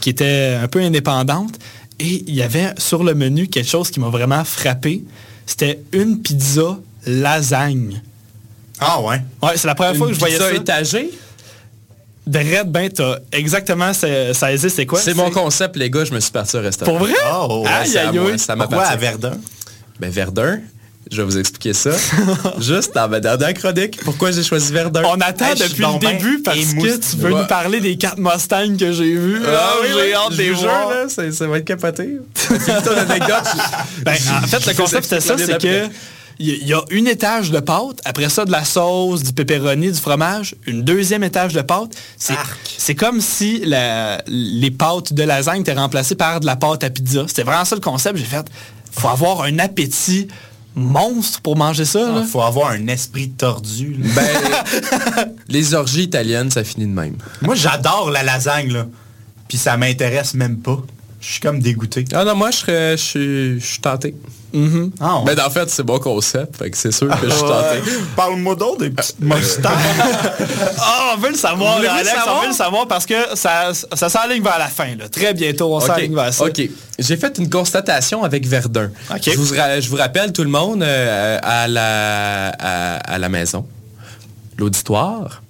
qui 0.00 0.08
était 0.08 0.56
un 0.62 0.66
peu 0.68 0.80
indépendante 0.80 1.58
et 2.00 2.24
il 2.26 2.34
y 2.34 2.42
avait 2.42 2.72
sur 2.78 3.04
le 3.04 3.14
menu 3.14 3.46
quelque 3.46 3.68
chose 3.68 3.90
qui 3.90 4.00
m'a 4.00 4.08
vraiment 4.08 4.42
frappé. 4.44 5.04
C'était 5.46 5.80
une 5.92 6.20
pizza 6.20 6.78
lasagne. 7.06 8.02
Ah 8.80 9.00
ouais? 9.00 9.20
Ouais, 9.42 9.52
c'est 9.56 9.66
la 9.68 9.74
première 9.74 9.94
fois 9.96 10.08
que 10.08 10.14
je 10.14 10.18
voyais 10.18 10.36
pizza 10.36 10.48
ça. 10.50 10.56
étagée? 10.56 11.10
De 12.26 12.38
Red, 12.38 12.70
ben, 12.70 12.88
t'as 12.90 13.16
exactement 13.32 13.92
ça, 13.92 14.32
ça 14.34 14.52
existe, 14.52 14.76
c'est 14.76 14.86
quoi? 14.86 15.00
C'est 15.00 15.14
mon 15.14 15.30
concept, 15.30 15.76
les 15.76 15.90
gars, 15.90 16.04
je 16.04 16.12
me 16.12 16.20
suis 16.20 16.30
parti 16.30 16.56
au 16.56 16.60
restaurant. 16.60 16.90
Pour 16.90 17.00
vrai? 17.00 17.14
Oh, 17.32 17.64
Ouais, 17.64 17.86
ça 17.86 18.04
Pourquoi? 18.56 18.56
m'appartient. 18.56 18.92
à 18.92 18.96
Verdun? 18.96 19.38
Ben 19.98 20.10
Verdun, 20.10 20.60
je 21.10 21.16
vais 21.16 21.24
vous 21.24 21.38
expliquer 21.38 21.72
ça. 21.72 21.90
Juste 22.60 22.94
dans 22.94 23.08
ma 23.08 23.20
dernière 23.20 23.52
chronique, 23.54 23.98
pourquoi 24.04 24.30
j'ai 24.30 24.42
choisi 24.42 24.72
Verdun? 24.72 25.02
On 25.06 25.20
attend 25.20 25.46
Hey, 25.46 25.54
depuis 25.58 25.82
le 25.82 25.98
ben 25.98 26.12
début 26.16 26.42
parce 26.42 26.58
que 26.58 26.96
tu 26.98 27.16
veux 27.16 27.32
Ouais. 27.32 27.40
nous 27.40 27.46
parler 27.46 27.80
des 27.80 27.96
quatre 27.96 28.18
Mustangs 28.18 28.76
que 28.78 28.92
j'ai 28.92 29.14
vus. 29.14 29.40
Ah 29.46 29.72
oui, 29.82 29.88
j'ai 29.94 30.14
hâte 30.14 30.32
de 30.32 30.36
les 30.36 30.50
les 30.50 30.54
jeux, 30.56 30.66
là, 30.66 31.06
ça, 31.08 31.30
ça 31.32 31.46
va 31.46 31.58
être 31.58 31.64
capoté. 31.64 32.18
Anecdote. 32.50 33.42
Ben, 34.04 34.14
en 34.42 34.46
fait, 34.46 34.66
le 34.66 34.74
concept, 34.74 35.04
c'était 35.04 35.20
ça, 35.20 35.36
c'est 35.38 35.60
que 35.60 35.88
il 36.42 36.66
y- 36.66 36.72
a 36.72 36.80
une 36.90 37.06
étage 37.06 37.50
de 37.50 37.60
pâte, 37.60 38.00
après 38.06 38.30
ça, 38.30 38.46
de 38.46 38.50
la 38.50 38.64
sauce, 38.64 39.22
du 39.22 39.32
pepperoni, 39.34 39.92
du 39.92 40.00
fromage, 40.00 40.54
une 40.66 40.82
deuxième 40.82 41.22
étage 41.22 41.52
de 41.52 41.60
pâte. 41.60 41.90
C'est, 42.16 42.32
c'est 42.78 42.94
comme 42.94 43.20
si 43.20 43.60
la- 43.66 44.22
les 44.26 44.70
pâtes 44.70 45.12
de 45.12 45.22
lasagne 45.22 45.60
étaient 45.60 45.74
remplacées 45.74 46.14
par 46.14 46.40
de 46.40 46.46
la 46.46 46.56
pâte 46.56 46.82
à 46.82 46.88
pizza. 46.88 47.24
C'était 47.28 47.42
vraiment 47.42 47.66
ça 47.66 47.74
le 47.74 47.82
concept. 47.82 48.16
J'ai 48.16 48.24
fait, 48.24 48.46
faut 48.92 49.08
avoir 49.08 49.42
un 49.42 49.58
appétit 49.58 50.28
monstre 50.74 51.40
pour 51.40 51.56
manger 51.56 51.84
ça. 51.84 52.14
Il 52.20 52.26
faut 52.26 52.42
avoir 52.42 52.70
un 52.70 52.86
esprit 52.86 53.30
tordu. 53.30 53.96
Ben, 54.14 54.26
les 55.48 55.74
orgies 55.74 56.02
italiennes, 56.04 56.50
ça 56.50 56.64
finit 56.64 56.86
de 56.86 56.92
même. 56.92 57.16
Moi, 57.42 57.54
j'adore 57.54 58.10
la 58.10 58.22
lasagne, 58.22 58.72
là. 58.72 58.86
Puis 59.48 59.58
ça 59.58 59.76
m'intéresse 59.76 60.34
même 60.34 60.58
pas. 60.58 60.80
Je 61.20 61.32
suis 61.32 61.40
comme 61.40 61.60
dégoûté. 61.60 62.04
Ah 62.12 62.24
non, 62.24 62.34
moi, 62.34 62.50
je 62.50 62.56
serais- 62.56 62.96
je 62.96 63.02
suis 63.02 63.60
je 63.60 63.80
suis 64.52 64.80
tenté. 64.90 64.90
Ah, 65.00 65.18
ouais. 65.20 65.34
Ben, 65.34 65.44
en 65.46 65.50
fait, 65.50 65.70
c'est 65.70 65.86
mon 65.86 65.98
concept, 65.98 66.56
fait 66.56 66.70
que 66.70 66.76
c'est 66.76 66.92
sûr 66.92 67.08
que 67.08 67.26
je 67.28 67.32
suis 67.32 67.40
tenté. 67.42 67.78
Ouais. 67.78 67.96
Parle-moi 68.16 68.54
donc 68.56 68.78
des 68.80 68.90
petites 68.90 69.20
moustaches. 69.20 69.72
Ah, 70.82 71.14
on 71.16 71.20
veut 71.20 71.30
le 71.30 71.36
savoir, 71.36 71.76
Alex, 71.78 71.98
le 72.00 72.04
savoir? 72.18 72.36
on 72.36 72.40
veut 72.42 72.48
le 72.48 72.54
savoir 72.54 72.86
parce 72.88 73.06
que 73.06 73.14
ça, 73.34 73.72
ça 73.94 74.08
s'enligne 74.08 74.42
vers 74.42 74.58
la 74.58 74.68
fin. 74.68 74.94
là. 74.96 75.08
Très 75.08 75.34
bientôt, 75.34 75.74
on 75.74 75.78
OK, 75.78 75.86
s'enligne 75.86 76.14
vers 76.14 76.32
ça. 76.32 76.44
OK. 76.44 76.60
J'ai 76.98 77.16
fait 77.16 77.36
une 77.38 77.48
constatation 77.50 78.22
avec 78.24 78.46
Verdun. 78.46 78.90
Je, 79.22 79.30
vous, 79.32 79.54
ra- 79.54 79.80
je 79.80 79.88
vous 79.88 79.96
rappelle 79.96 80.32
tout 80.32 80.42
le 80.44 80.50
monde 80.50 80.82
euh, 80.82 81.38
à, 81.42 81.66
la, 81.68 82.48
à, 82.58 82.96
à 83.14 83.18
la 83.18 83.28
maison, 83.28 83.66
l'auditoire. 84.58 85.42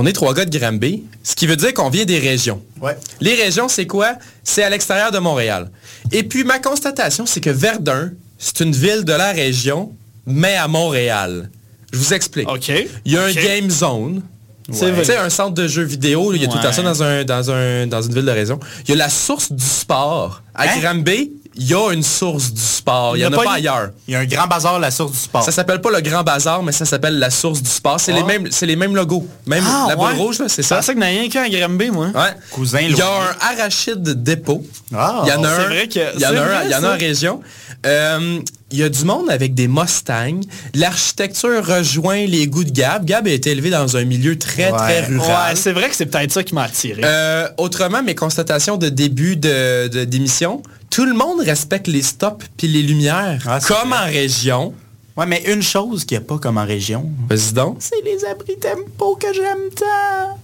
On 0.00 0.06
est 0.06 0.12
trois 0.12 0.32
gars 0.32 0.44
de 0.44 0.58
Granby, 0.58 1.02
ce 1.24 1.34
qui 1.34 1.48
veut 1.48 1.56
dire 1.56 1.74
qu'on 1.74 1.90
vient 1.90 2.04
des 2.04 2.20
régions. 2.20 2.62
Ouais. 2.80 2.96
Les 3.20 3.34
régions, 3.34 3.68
c'est 3.68 3.86
quoi? 3.86 4.12
C'est 4.44 4.62
à 4.62 4.70
l'extérieur 4.70 5.10
de 5.10 5.18
Montréal. 5.18 5.70
Et 6.12 6.22
puis 6.22 6.44
ma 6.44 6.60
constatation, 6.60 7.26
c'est 7.26 7.40
que 7.40 7.50
Verdun, 7.50 8.12
c'est 8.38 8.60
une 8.60 8.70
ville 8.72 9.04
de 9.04 9.12
la 9.12 9.32
région, 9.32 9.92
mais 10.24 10.54
à 10.54 10.68
Montréal. 10.68 11.50
Je 11.92 11.98
vous 11.98 12.14
explique. 12.14 12.48
OK. 12.48 12.70
Il 13.04 13.12
y 13.12 13.16
a 13.16 13.24
un 13.24 13.32
game 13.32 13.68
zone. 13.70 14.22
C'est 14.70 15.04
sais, 15.04 15.16
un 15.16 15.30
centre 15.30 15.54
de 15.54 15.66
jeux 15.66 15.82
vidéo, 15.82 16.32
il 16.32 16.42
y 16.42 16.44
a 16.44 16.48
tout 16.48 16.58
Ouais. 16.58 16.72
ça 16.72 16.82
dans, 16.82 17.02
un, 17.02 17.24
dans, 17.24 17.50
un, 17.50 17.86
dans 17.88 18.02
une 18.02 18.14
ville 18.14 18.26
de 18.26 18.30
région. 18.30 18.60
Il 18.84 18.90
y 18.90 18.92
a 18.92 18.96
la 18.96 19.08
source 19.08 19.50
du 19.50 19.64
sport. 19.64 20.42
À 20.54 20.64
Hein? 20.64 20.78
Granby, 20.80 21.32
il 21.58 21.66
y 21.68 21.74
a 21.74 21.92
une 21.92 22.02
source 22.02 22.52
du 22.52 22.60
sport. 22.60 23.16
Il 23.16 23.20
n'y 23.20 23.26
en 23.26 23.32
a 23.32 23.36
pas, 23.36 23.42
une- 23.44 23.50
ailleurs. 23.56 23.90
Il 24.06 24.14
y 24.14 24.16
a 24.16 24.20
un 24.20 24.24
grand 24.24 24.46
bazar, 24.46 24.78
la 24.78 24.90
source 24.90 25.12
du 25.12 25.18
sport. 25.18 25.42
Ça 25.42 25.50
s'appelle 25.52 25.80
pas 25.80 25.90
le 25.90 26.00
Grand 26.00 26.22
Bazar, 26.22 26.62
mais 26.62 26.72
ça 26.72 26.84
s'appelle 26.84 27.18
la 27.18 27.30
source 27.30 27.60
du 27.62 27.68
sport. 27.68 27.98
C'est 28.00 28.12
les, 28.12 28.20
Ah. 28.22 28.26
mêmes, 28.26 28.48
c'est 28.50 28.66
les 28.66 28.76
mêmes 28.76 28.94
logos. 28.94 29.26
Même 29.46 29.64
Ah, 29.66 29.86
la 29.88 29.96
boule 29.96 30.06
ouais. 30.06 30.14
rouge, 30.14 30.38
là, 30.38 30.44
c'est 30.48 30.62
C'est 30.62 30.68
ça. 30.68 30.82
ça 30.82 30.92
qu'il 30.92 31.00
n'y 31.02 31.06
en 31.06 31.08
a 31.08 31.10
rien 31.20 31.28
qu'un 31.28 31.42
à 31.42 31.48
Granby, 31.48 31.90
moi. 31.90 32.06
Ouais. 32.14 32.34
Cousin 32.52 32.80
Il 32.80 32.96
y 32.96 33.02
a 33.02 33.06
un 33.08 33.36
arachide 33.60 34.22
dépôt. 34.22 34.64
Ah, 34.94 35.22
il 35.24 35.28
y 35.28 35.32
en 35.32 35.42
a 35.44 35.48
un. 35.48 35.64
vrai 35.66 35.88
que- 35.88 36.14
il 36.14 36.20
y 36.20 36.24
en 36.26 36.28
a 36.28 36.32
un, 36.32 36.44
vrai, 36.44 36.56
il 36.66 36.70
y 36.70 36.74
en 36.74 36.78
a 36.78 36.80
ça. 36.82 36.94
en 36.94 36.98
région. 36.98 37.40
Euh, 37.86 38.38
il 38.70 38.78
y 38.78 38.82
a 38.82 38.88
du 38.88 39.04
monde 39.04 39.30
avec 39.30 39.54
des 39.54 39.68
Mustangs. 39.68 40.40
L'architecture 40.74 41.64
rejoint 41.66 42.24
les 42.26 42.46
goûts 42.46 42.64
de 42.64 42.70
Gab. 42.70 43.04
Gab 43.04 43.26
a 43.26 43.30
été 43.30 43.50
élevé 43.50 43.70
dans 43.70 43.96
un 43.96 44.04
milieu 44.04 44.36
très, 44.38 44.70
Ouais. 44.70 44.76
très 44.78 45.00
rural. 45.06 45.50
Ouais, 45.50 45.56
c'est 45.56 45.72
vrai 45.72 45.88
que 45.88 45.94
c'est 45.96 46.06
peut-être 46.06 46.32
ça 46.32 46.42
qui 46.42 46.54
m'a 46.54 46.62
attiré. 46.64 47.02
Euh, 47.04 47.48
autrement, 47.58 48.02
mes 48.02 48.14
constatations 48.14 48.76
de 48.76 48.88
début 48.88 49.36
de- 49.36 49.88
de- 49.88 50.04
d'émission, 50.04 50.62
tout 50.90 51.04
le 51.04 51.14
monde 51.14 51.40
respecte 51.40 51.86
les 51.88 52.02
stops 52.02 52.46
puis 52.56 52.68
les 52.68 52.82
lumières, 52.82 53.42
Ah, 53.46 53.58
comme 53.60 53.90
vrai. 53.90 53.98
en 53.98 54.04
région. 54.06 54.74
Ouais, 55.16 55.26
mais 55.26 55.42
une 55.46 55.62
chose 55.62 56.04
qu'il 56.04 56.16
n'y 56.18 56.24
a 56.24 56.26
pas 56.26 56.38
comme 56.38 56.58
en 56.58 56.64
région, 56.66 57.10
Vas-y 57.28 57.52
donc. 57.52 57.78
c'est 57.80 58.02
les 58.04 58.24
abris 58.24 58.56
tempo 58.58 59.16
que 59.16 59.32
j'aime 59.34 59.68
tant. 59.76 60.38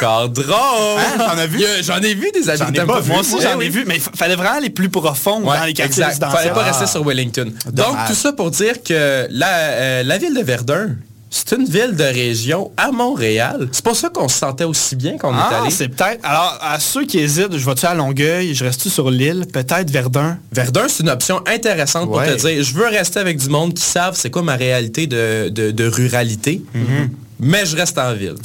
Encore 0.00 0.28
drôle. 0.30 0.54
Hein, 0.98 1.18
t'en 1.18 1.36
as 1.38 1.46
vu? 1.46 1.62
J'en 1.82 1.98
ai 2.00 2.14
vu 2.14 2.30
des 2.32 2.42
J'en 2.44 2.52
ai 2.54 2.62
habitants. 2.62 2.86
pas 2.86 3.00
vu. 3.00 3.10
moi 3.10 3.20
aussi, 3.20 3.36
j'en 3.42 3.60
ai 3.60 3.68
vu, 3.68 3.84
mais 3.86 3.96
il 3.96 4.00
fallait 4.00 4.36
vraiment 4.36 4.56
aller 4.56 4.70
plus 4.70 4.88
profond 4.88 5.42
Ouais, 5.42 5.58
dans 5.58 5.64
les 5.64 5.74
quartiers 5.74 6.02
exact. 6.02 6.30
Fallait 6.32 6.50
pas 6.50 6.62
Ah. 6.64 6.70
rester 6.70 6.86
sur 6.86 7.04
Wellington. 7.04 7.52
Donc, 7.72 7.96
tout 8.06 8.14
ça 8.14 8.32
pour 8.32 8.50
dire 8.50 8.82
que 8.82 9.26
la, 9.30 9.48
euh, 9.58 10.02
la 10.02 10.16
ville 10.18 10.34
de 10.34 10.40
Verdun, 10.42 10.96
c'est 11.36 11.56
une 11.56 11.64
ville 11.64 11.96
de 11.96 12.04
région 12.04 12.70
à 12.76 12.92
Montréal. 12.92 13.68
C'est 13.72 13.84
pour 13.84 13.96
ça 13.96 14.08
qu'on 14.08 14.28
se 14.28 14.38
sentait 14.38 14.62
aussi 14.64 14.94
bien 14.94 15.18
qu'on 15.18 15.32
est 15.34 15.40
Ah, 15.50 15.62
allé. 15.62 15.70
c'est 15.70 15.88
peut-être. 15.88 16.20
Alors, 16.22 16.56
à 16.60 16.78
ceux 16.78 17.04
qui 17.06 17.18
hésitent, 17.18 17.56
je 17.56 17.64
vais-tu 17.66 17.86
à 17.86 17.94
Longueuil, 17.94 18.54
je 18.54 18.64
reste-tu 18.64 18.88
sur 18.88 19.10
l'île, 19.10 19.44
peut-être 19.52 19.90
Verdun. 19.90 20.38
Verdun, 20.52 20.84
c'est 20.88 21.02
une 21.02 21.10
option 21.10 21.40
intéressante 21.46 22.06
pour 22.08 22.22
te 22.22 22.36
dire, 22.36 22.62
je 22.62 22.74
veux 22.74 22.86
rester 22.86 23.18
avec 23.18 23.38
du 23.38 23.48
monde 23.48 23.74
qui 23.74 23.82
savent 23.82 24.14
c'est 24.16 24.30
quoi 24.30 24.42
ma 24.42 24.54
réalité 24.54 25.08
de, 25.08 25.48
de- 25.48 25.72
de 25.72 25.86
ruralité, 25.88 26.62
Mhm. 26.72 27.10
mais 27.40 27.66
je 27.66 27.74
reste 27.76 27.98
en 27.98 28.14
ville. 28.14 28.36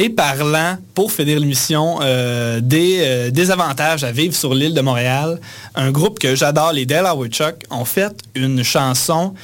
Et 0.00 0.10
parlant, 0.10 0.76
pour 0.94 1.10
finir 1.10 1.40
l'émission, 1.40 1.98
euh, 2.02 2.60
des, 2.62 2.98
euh, 3.00 3.30
des 3.30 3.50
avantages 3.50 4.04
à 4.04 4.12
vivre 4.12 4.32
sur 4.34 4.54
l'île 4.54 4.72
de 4.72 4.80
Montréal, 4.80 5.40
un 5.74 5.90
groupe 5.90 6.20
que 6.20 6.36
j'adore, 6.36 6.72
les 6.72 6.86
Delaware 6.86 7.26
Chuck, 7.28 7.56
ont 7.70 7.84
fait 7.84 8.12
une 8.36 8.62
chanson 8.62 9.34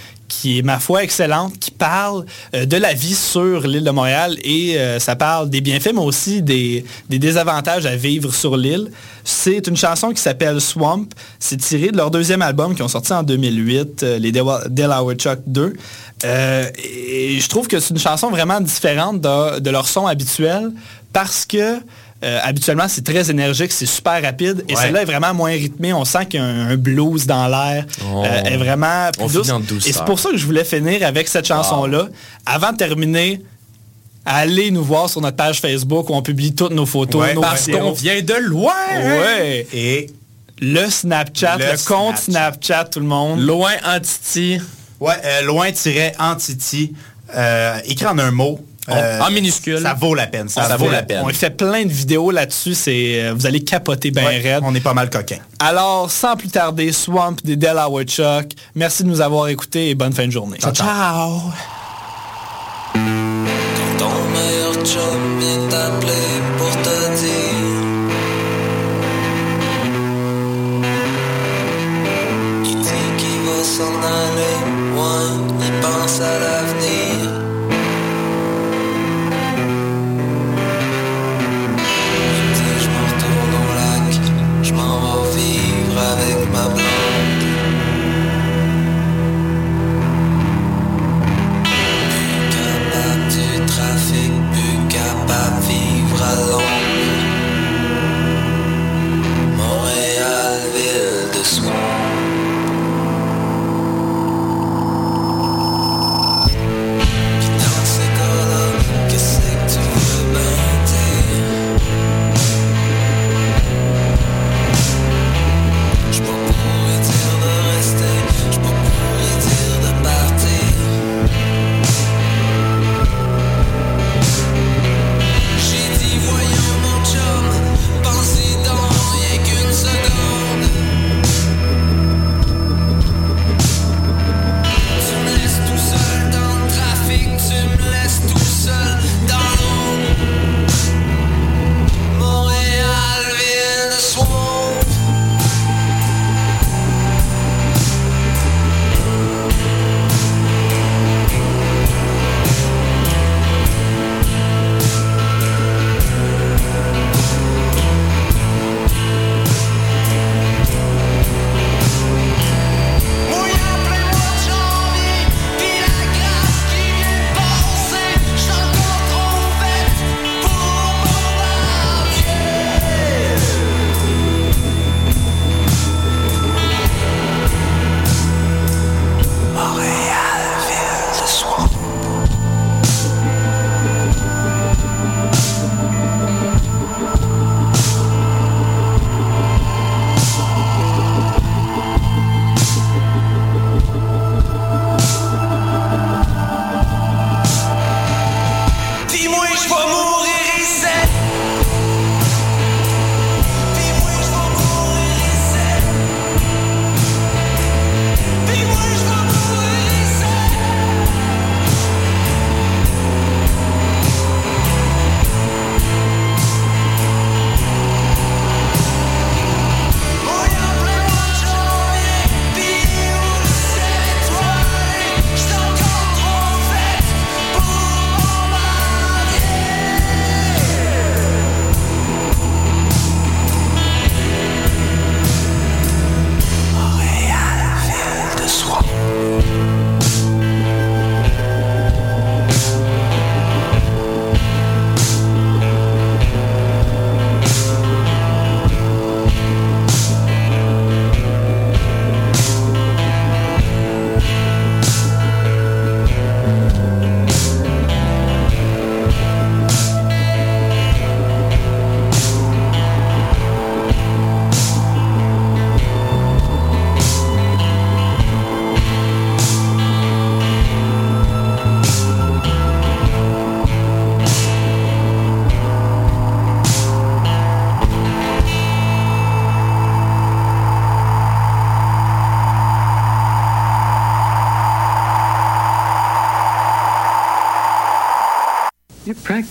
qui 0.40 0.58
est, 0.58 0.62
ma 0.62 0.78
foi, 0.78 1.04
excellente, 1.04 1.58
qui 1.58 1.70
parle 1.70 2.24
euh, 2.54 2.66
de 2.66 2.76
la 2.76 2.92
vie 2.92 3.14
sur 3.14 3.66
l'île 3.66 3.84
de 3.84 3.90
Montréal 3.90 4.36
et 4.42 4.78
euh, 4.78 4.98
ça 4.98 5.16
parle 5.16 5.48
des 5.48 5.60
bienfaits, 5.60 5.92
mais 5.94 6.00
aussi 6.00 6.42
des, 6.42 6.84
désavantages 7.08 7.86
à 7.86 7.96
vivre 7.96 8.34
sur 8.34 8.56
l'île. 8.56 8.90
C'est 9.22 9.66
une 9.66 9.76
chanson 9.76 10.10
qui 10.10 10.20
s'appelle 10.20 10.60
Swamp. 10.60 11.06
C'est 11.38 11.56
tiré 11.56 11.88
de 11.88 11.96
leur 11.96 12.10
deuxième 12.10 12.42
album 12.42 12.74
qui 12.74 12.82
ont 12.82 12.88
sorti 12.88 13.12
en 13.12 13.22
2008, 13.22 14.02
euh, 14.02 14.18
les 14.18 14.32
Delaware 14.32 15.14
Chuck 15.14 15.38
2. 15.46 15.72
Euh, 16.24 16.70
et 16.82 17.38
je 17.40 17.48
trouve 17.48 17.68
que 17.68 17.80
c'est 17.80 17.90
une 17.90 18.00
chanson 18.00 18.30
vraiment 18.30 18.60
différente 18.60 19.20
de 19.20 19.70
leur 19.70 19.86
son 19.86 20.06
habituel 20.06 20.72
parce 21.12 21.46
que 21.46 21.78
euh, 22.24 22.40
habituellement 22.42 22.88
c'est 22.88 23.04
très 23.04 23.30
énergique, 23.30 23.70
c'est 23.72 23.86
super 23.86 24.22
rapide 24.22 24.64
et 24.68 24.74
Ouais. 24.74 24.80
celle-là 24.82 25.02
est 25.02 25.04
vraiment 25.04 25.34
moins 25.34 25.50
rythmée. 25.50 25.92
On 25.92 26.04
sent 26.04 26.26
qu'il 26.26 26.40
y 26.40 26.42
a 26.42 26.46
un, 26.46 26.70
un 26.70 26.76
blues 26.76 27.26
dans 27.26 27.46
l'air. 27.48 27.84
Oh. 28.12 28.24
Euh, 28.24 28.42
est 28.44 28.56
vraiment 28.56 29.10
plus 29.12 29.22
On 29.22 29.26
douce. 29.28 29.42
finit 29.46 29.50
en 29.52 29.60
douceur. 29.60 29.88
Et 29.88 29.92
c'est 29.92 30.04
pour 30.04 30.18
ça 30.18 30.30
que 30.30 30.36
je 30.36 30.46
voulais 30.46 30.64
finir 30.64 31.06
avec 31.06 31.28
cette 31.28 31.46
chanson-là. 31.46 32.08
Avant 32.46 32.72
de 32.72 32.76
terminer, 32.78 33.42
allez 34.24 34.70
nous 34.70 34.82
voir 34.84 35.10
sur 35.10 35.20
notre 35.20 35.36
page 35.36 35.60
Facebook 35.60 36.08
où 36.08 36.14
on 36.14 36.22
publie 36.22 36.54
toutes 36.54 36.72
nos 36.72 36.86
photos, 36.86 37.20
Ouais, 37.22 37.34
nos 37.34 37.42
Parce 37.42 37.66
qu'on 37.70 37.92
vient 37.92 38.22
de 38.22 38.34
loin. 38.34 38.72
Ouais. 38.96 39.66
Et 39.72 40.10
Le 40.60 40.88
Snapchat, 40.88 41.58
le, 41.58 41.64
Le 41.64 41.84
compte 41.86 42.16
Snapchat. 42.16 42.16
Snapchat, 42.16 42.84
tout 42.86 43.00
le 43.00 43.06
monde. 43.06 43.40
Loin 43.40 43.72
en 43.84 44.00
Titi. 44.00 44.58
ouais, 45.00 45.12
euh, 45.24 45.42
loin-entity, 45.42 46.92
euh, 47.36 47.78
écrit 47.86 48.06
en 48.06 48.18
un 48.18 48.30
mot. 48.30 48.64
Euh, 48.88 49.20
en 49.20 49.30
minuscule. 49.30 49.80
Ça 49.80 49.94
vaut 49.94 50.14
la 50.14 50.26
peine. 50.26 50.48
Ça, 50.48 50.64
Ça 50.68 50.76
vaut 50.76 50.90
la 50.90 51.02
peine. 51.02 51.22
On 51.24 51.28
fait 51.30 51.50
plein 51.50 51.84
de 51.84 51.92
vidéos 51.92 52.30
là-dessus, 52.30 52.74
c'est 52.74 53.22
euh, 53.22 53.32
vous 53.34 53.46
allez 53.46 53.62
capoter 53.64 54.10
bien 54.10 54.24
Ouais, 54.26 54.38
raide. 54.38 54.62
on 54.64 54.74
est 54.74 54.80
pas 54.80 54.94
mal 54.94 55.10
coquin. 55.10 55.38
Alors, 55.58 56.10
sans 56.10 56.36
plus 56.36 56.48
tarder, 56.48 56.92
Swamp 56.92 57.36
des 57.44 57.56
Delaware 57.56 58.04
Chuck. 58.04 58.46
Merci 58.74 59.04
de 59.04 59.08
nous 59.08 59.20
avoir 59.20 59.48
écoutés 59.48 59.90
et 59.90 59.94
bonne 59.94 60.12
fin 60.12 60.26
de 60.26 60.32
journée. 60.32 60.58
Ciao. 60.58 60.72
Quand 62.92 63.00
ton 63.98 64.10
meilleur 64.32 64.74
chum 64.84 65.40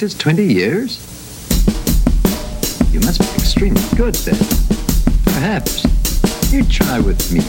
You 0.04 0.10
practiced 0.10 0.22
20 0.22 0.54
years? 0.54 1.00
You 2.92 3.00
must 3.00 3.22
be 3.22 3.36
extremely 3.36 3.82
good 3.96 4.14
then. 4.16 4.36
Perhaps 5.24 5.86
you 6.52 6.66
try 6.66 7.00
with 7.00 7.32
me. 7.32 7.40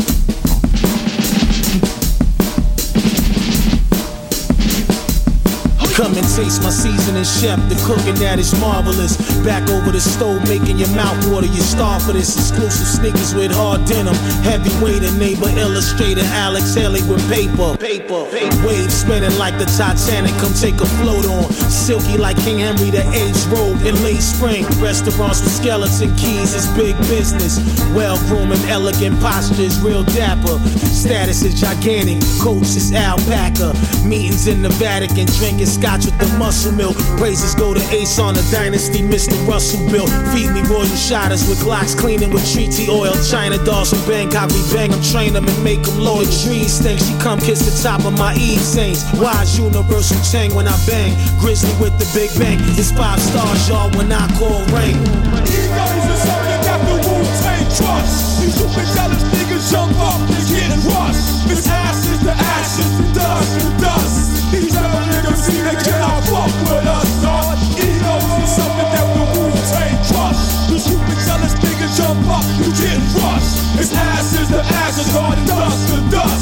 Come 5.94 6.12
and 6.18 6.26
taste 6.34 6.60
my 6.62 6.70
seasoning 6.70 7.22
chef. 7.22 7.54
The 7.70 7.78
cooking 7.86 8.16
that 8.16 8.40
is 8.40 8.50
marvelous. 8.58 9.16
Back 9.46 9.70
over 9.70 9.92
the 9.92 10.00
stove, 10.00 10.42
making 10.48 10.78
your 10.78 10.90
mouth 10.90 11.14
water. 11.30 11.46
You 11.46 11.62
starve 11.62 12.02
for 12.02 12.12
this 12.12 12.34
exclusive 12.34 12.86
sneakers 12.86 13.32
with 13.32 13.52
hard 13.54 13.84
denim. 13.84 14.14
Heavyweight 14.42 15.04
and 15.04 15.18
neighbor 15.18 15.48
illustrator 15.54 16.26
Alex 16.34 16.74
Haley 16.74 17.00
with 17.06 17.22
paper. 17.30 17.78
Paper. 17.98 18.26
Waves 18.66 18.92
spinning 18.92 19.38
like 19.38 19.56
the 19.56 19.66
Titanic. 19.78 20.34
Come 20.42 20.52
take 20.54 20.74
a 20.80 20.86
float 20.98 21.26
on. 21.26 21.52
Silky 21.70 22.18
like 22.18 22.36
King 22.42 22.58
Henry 22.58 22.90
the 22.90 23.06
Eighth 23.14 23.46
robe 23.46 23.86
in 23.86 23.94
late 24.02 24.22
spring. 24.22 24.66
Restaurants 24.82 25.40
with 25.40 25.52
skeleton 25.52 26.10
keys 26.16 26.54
is 26.54 26.66
big 26.74 26.98
business. 27.06 27.62
Well 27.94 28.18
groomed 28.26 28.50
and 28.50 28.64
elegant 28.66 29.20
postures, 29.20 29.78
real 29.80 30.02
dapper. 30.02 30.58
Status 30.90 31.42
is 31.42 31.60
gigantic. 31.60 32.18
Coach 32.42 32.74
is 32.74 32.90
alpaca. 32.92 33.78
Meetings 34.02 34.48
in 34.48 34.62
the 34.62 34.70
Vatican, 34.70 35.26
drinking 35.38 35.66
scotch 35.66 36.04
with 36.06 36.18
the 36.18 36.26
muscle 36.38 36.72
milk. 36.72 36.96
Praises 37.18 37.54
go 37.54 37.74
to 37.74 37.82
Ace 37.94 38.18
on 38.18 38.34
the 38.34 38.42
dynasty, 38.50 39.02
Mr. 39.06 39.38
Russell 39.46 39.78
built. 39.90 40.10
Feed 40.34 40.50
me 40.50 40.62
royal 40.66 40.90
shotters 40.98 41.46
with 41.48 41.62
Glocks, 41.62 41.96
cleaning 41.96 42.32
with 42.34 42.42
treaty 42.50 42.90
oil. 42.90 43.14
China 43.30 43.62
dolls 43.64 43.90
from 43.90 44.02
Bangkok, 44.08 44.50
we 44.50 44.62
bang 44.74 44.90
them, 44.90 45.02
train 45.02 45.32
them, 45.32 45.46
and 45.46 45.62
make 45.62 45.82
them 45.82 46.00
loyal. 46.00 46.26
Trees 46.42 46.82
think 46.82 46.98
she 46.98 47.14
come 47.22 47.38
kiss 47.38 47.62
the 47.62 47.83
top 47.84 48.06
of 48.08 48.16
my 48.16 48.32
Eve 48.40 48.64
Saints. 48.64 49.04
Wise 49.20 49.60
universal 49.60 50.16
chain 50.24 50.56
when 50.56 50.64
I 50.66 50.72
bang. 50.88 51.12
Grizzly 51.36 51.68
with 51.76 51.92
the 52.00 52.08
big 52.16 52.32
bang. 52.40 52.56
It's 52.80 52.88
five 52.88 53.20
stars, 53.20 53.68
y'all, 53.68 53.92
when 53.92 54.08
I 54.08 54.24
call 54.40 54.64
rain. 54.72 54.96
Trust. 57.76 58.40
These 58.40 58.56
jealous 58.96 59.24
niggas 59.36 59.68
jump 59.68 59.92
up 60.00 60.16
and 60.16 60.44
get 60.48 60.72
rushed. 60.88 61.44
This 61.44 61.68
ass 61.68 62.08
is 62.08 62.24
the 62.24 62.32
ashes, 62.32 62.88
the 62.96 63.20
dust, 63.20 63.52
the 63.60 63.68
dust. 63.82 64.16
These 64.48 64.76
other 64.80 65.04
niggas 65.12 65.40
see 65.44 65.60
they 65.60 65.76
fuck 66.32 66.54
with 66.64 66.88
us. 66.88 67.10
Egos 67.76 68.24
is 68.40 68.52
something 68.56 68.90
that 68.96 69.06
the 69.12 69.24
trust. 70.08 70.70
The 70.70 70.78
super 70.78 71.16
jealous 71.26 71.52
niggas 71.60 71.92
jump 72.00 72.16
get 72.80 72.96
rushed. 73.20 73.60
Ass 73.92 74.40
is 74.40 74.48
the 74.48 74.62
ashes, 74.62 75.12
dust, 75.12 75.80
the 75.92 76.00
dust. 76.10 76.33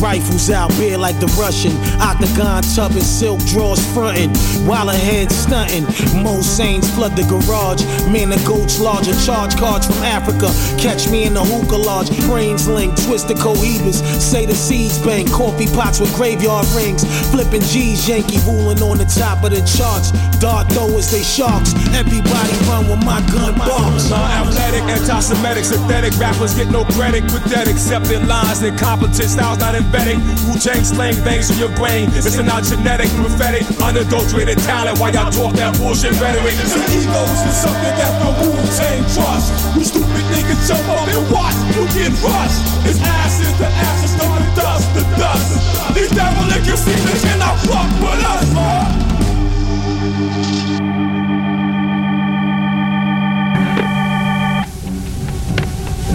Rifles 0.00 0.50
out 0.50 0.70
bare 0.78 0.96
like 0.96 1.18
the 1.18 1.26
Russian. 1.38 1.72
Octagon 2.00 2.62
tub 2.74 2.92
and 2.92 3.02
silk 3.02 3.40
drawers 3.46 3.84
frontin'. 3.92 4.30
While 4.66 4.90
ahead 4.90 5.30
stunting. 5.32 5.84
Most 6.22 6.56
saints 6.56 6.88
flood 6.90 7.16
the 7.16 7.24
garage. 7.24 7.82
Man, 8.08 8.30
the 8.30 8.42
goats 8.46 8.78
larger. 8.78 9.14
Charge 9.26 9.56
cards 9.56 9.86
from 9.86 10.02
Africa. 10.04 10.48
Catch 10.78 11.08
me 11.08 11.24
in 11.24 11.34
the 11.34 11.44
hookah 11.44 11.76
lodge. 11.76 12.10
Brains 12.26 12.68
link, 12.68 12.94
twisted 13.04 13.38
cohibas. 13.38 14.02
Say 14.20 14.46
the 14.46 14.54
seeds 14.54 14.98
bank. 14.98 15.30
Coffee 15.32 15.66
pots 15.66 16.00
with 16.00 16.14
graveyard 16.14 16.66
rings. 16.74 17.04
Flipping 17.30 17.62
G's, 17.62 18.08
Yankee 18.08 18.38
ruling 18.46 18.80
on 18.82 18.98
the 18.98 19.06
top 19.06 19.44
of 19.44 19.50
the 19.50 19.62
charts. 19.66 20.12
Dart 20.38 20.70
throwers, 20.72 21.10
they 21.10 21.22
sharks. 21.22 21.74
Everybody 21.94 22.52
run 22.70 22.88
with 22.88 23.04
my 23.04 23.20
gun 23.32 23.58
bombs. 23.58 24.10
Non-athletic, 24.10 24.82
anti-Semitic, 24.82 25.64
synthetic 25.64 26.16
rappers 26.18 26.54
get 26.54 26.70
no 26.70 26.84
credit. 26.84 27.24
Pathetic, 27.24 27.74
accepted 27.74 28.26
lines, 28.26 28.62
incompetent 28.62 29.28
styles 29.28 29.58
not 29.58 29.74
embedded. 29.88 30.20
Wu-Tang 30.44 30.84
slang 30.84 31.16
bangs 31.24 31.50
in 31.50 31.58
your 31.58 31.72
brain. 31.76 32.08
It's 32.12 32.36
not 32.36 32.62
genetic, 32.64 33.08
prophetic, 33.16 33.64
unadulterated 33.80 34.58
talent. 34.58 34.98
While 34.98 35.12
y'all 35.12 35.32
talk 35.32 35.54
that 35.56 35.76
bullshit 35.78 36.12
rhetoric. 36.20 36.54
The 36.60 36.80
egos 36.92 37.40
is 37.48 37.56
something 37.56 37.94
that 37.96 38.12
the 38.20 38.28
Wu-Tang 38.36 39.02
trust. 39.16 39.48
You 39.76 39.84
stupid 39.84 40.24
niggas 40.32 40.68
jump 40.68 40.84
up 40.92 41.08
and 41.08 41.24
watch, 41.32 41.56
you 41.72 41.84
get 41.96 42.12
rushed. 42.20 42.60
It's 42.84 43.00
ashes, 43.00 43.52
the 43.56 43.66
ashes, 43.66 44.12
not 44.20 44.36
the 44.36 44.44
dust, 44.60 44.84
the 44.94 45.02
dust. 45.16 45.48
These 45.96 46.10
derelict 46.12 46.68
MCs 46.68 47.02
they 47.08 47.18
cannot 47.24 47.56
fuck 47.64 47.88
with 48.04 48.24
us. 48.28 48.44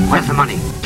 Where's 0.09 0.27
the 0.27 0.33
money? 0.33 0.82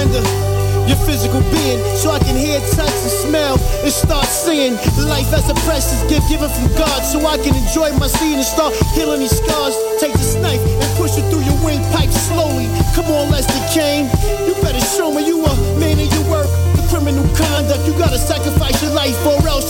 Surrender 0.00 0.24
your 0.88 0.96
physical 1.06 1.40
being 1.52 1.78
so 1.94 2.10
I 2.10 2.18
can 2.18 2.34
hear, 2.34 2.58
touch, 2.74 2.90
and 2.90 3.14
smell 3.22 3.54
and 3.84 3.92
start 3.92 4.26
seeing 4.26 4.74
life 5.06 5.30
as 5.32 5.48
a 5.48 5.54
precious 5.66 6.02
gift 6.08 6.28
given 6.28 6.48
from 6.48 6.66
God 6.74 7.04
so 7.04 7.20
I 7.26 7.36
can 7.38 7.54
enjoy 7.54 7.92
my 7.98 8.08
seed 8.08 8.34
and 8.34 8.44
start 8.44 8.74
healing 8.94 9.20
these 9.20 9.36
scars. 9.36 9.76
Take 10.00 10.12
this 10.14 10.34
knife 10.36 10.60
and 10.60 10.90
push 10.96 11.16
it 11.16 11.24
through 11.30 11.44
your 11.44 11.58
windpipe 11.62 12.10
slowly. 12.10 12.66
Come 12.94 13.06
on, 13.06 13.30
Lester 13.30 13.60
Kane. 13.70 14.10
You 14.48 14.54
better 14.62 14.80
show 14.80 15.12
me 15.12 15.26
you 15.26 15.44
a 15.44 15.54
man 15.78 16.00
of 16.00 16.10
your 16.12 16.26
work. 16.30 16.48
Criminal 16.90 17.22
conduct, 17.38 17.86
you 17.86 17.94
gotta 17.94 18.18
sacrifice 18.18 18.82
your 18.82 18.90
life 18.90 19.14
for 19.22 19.38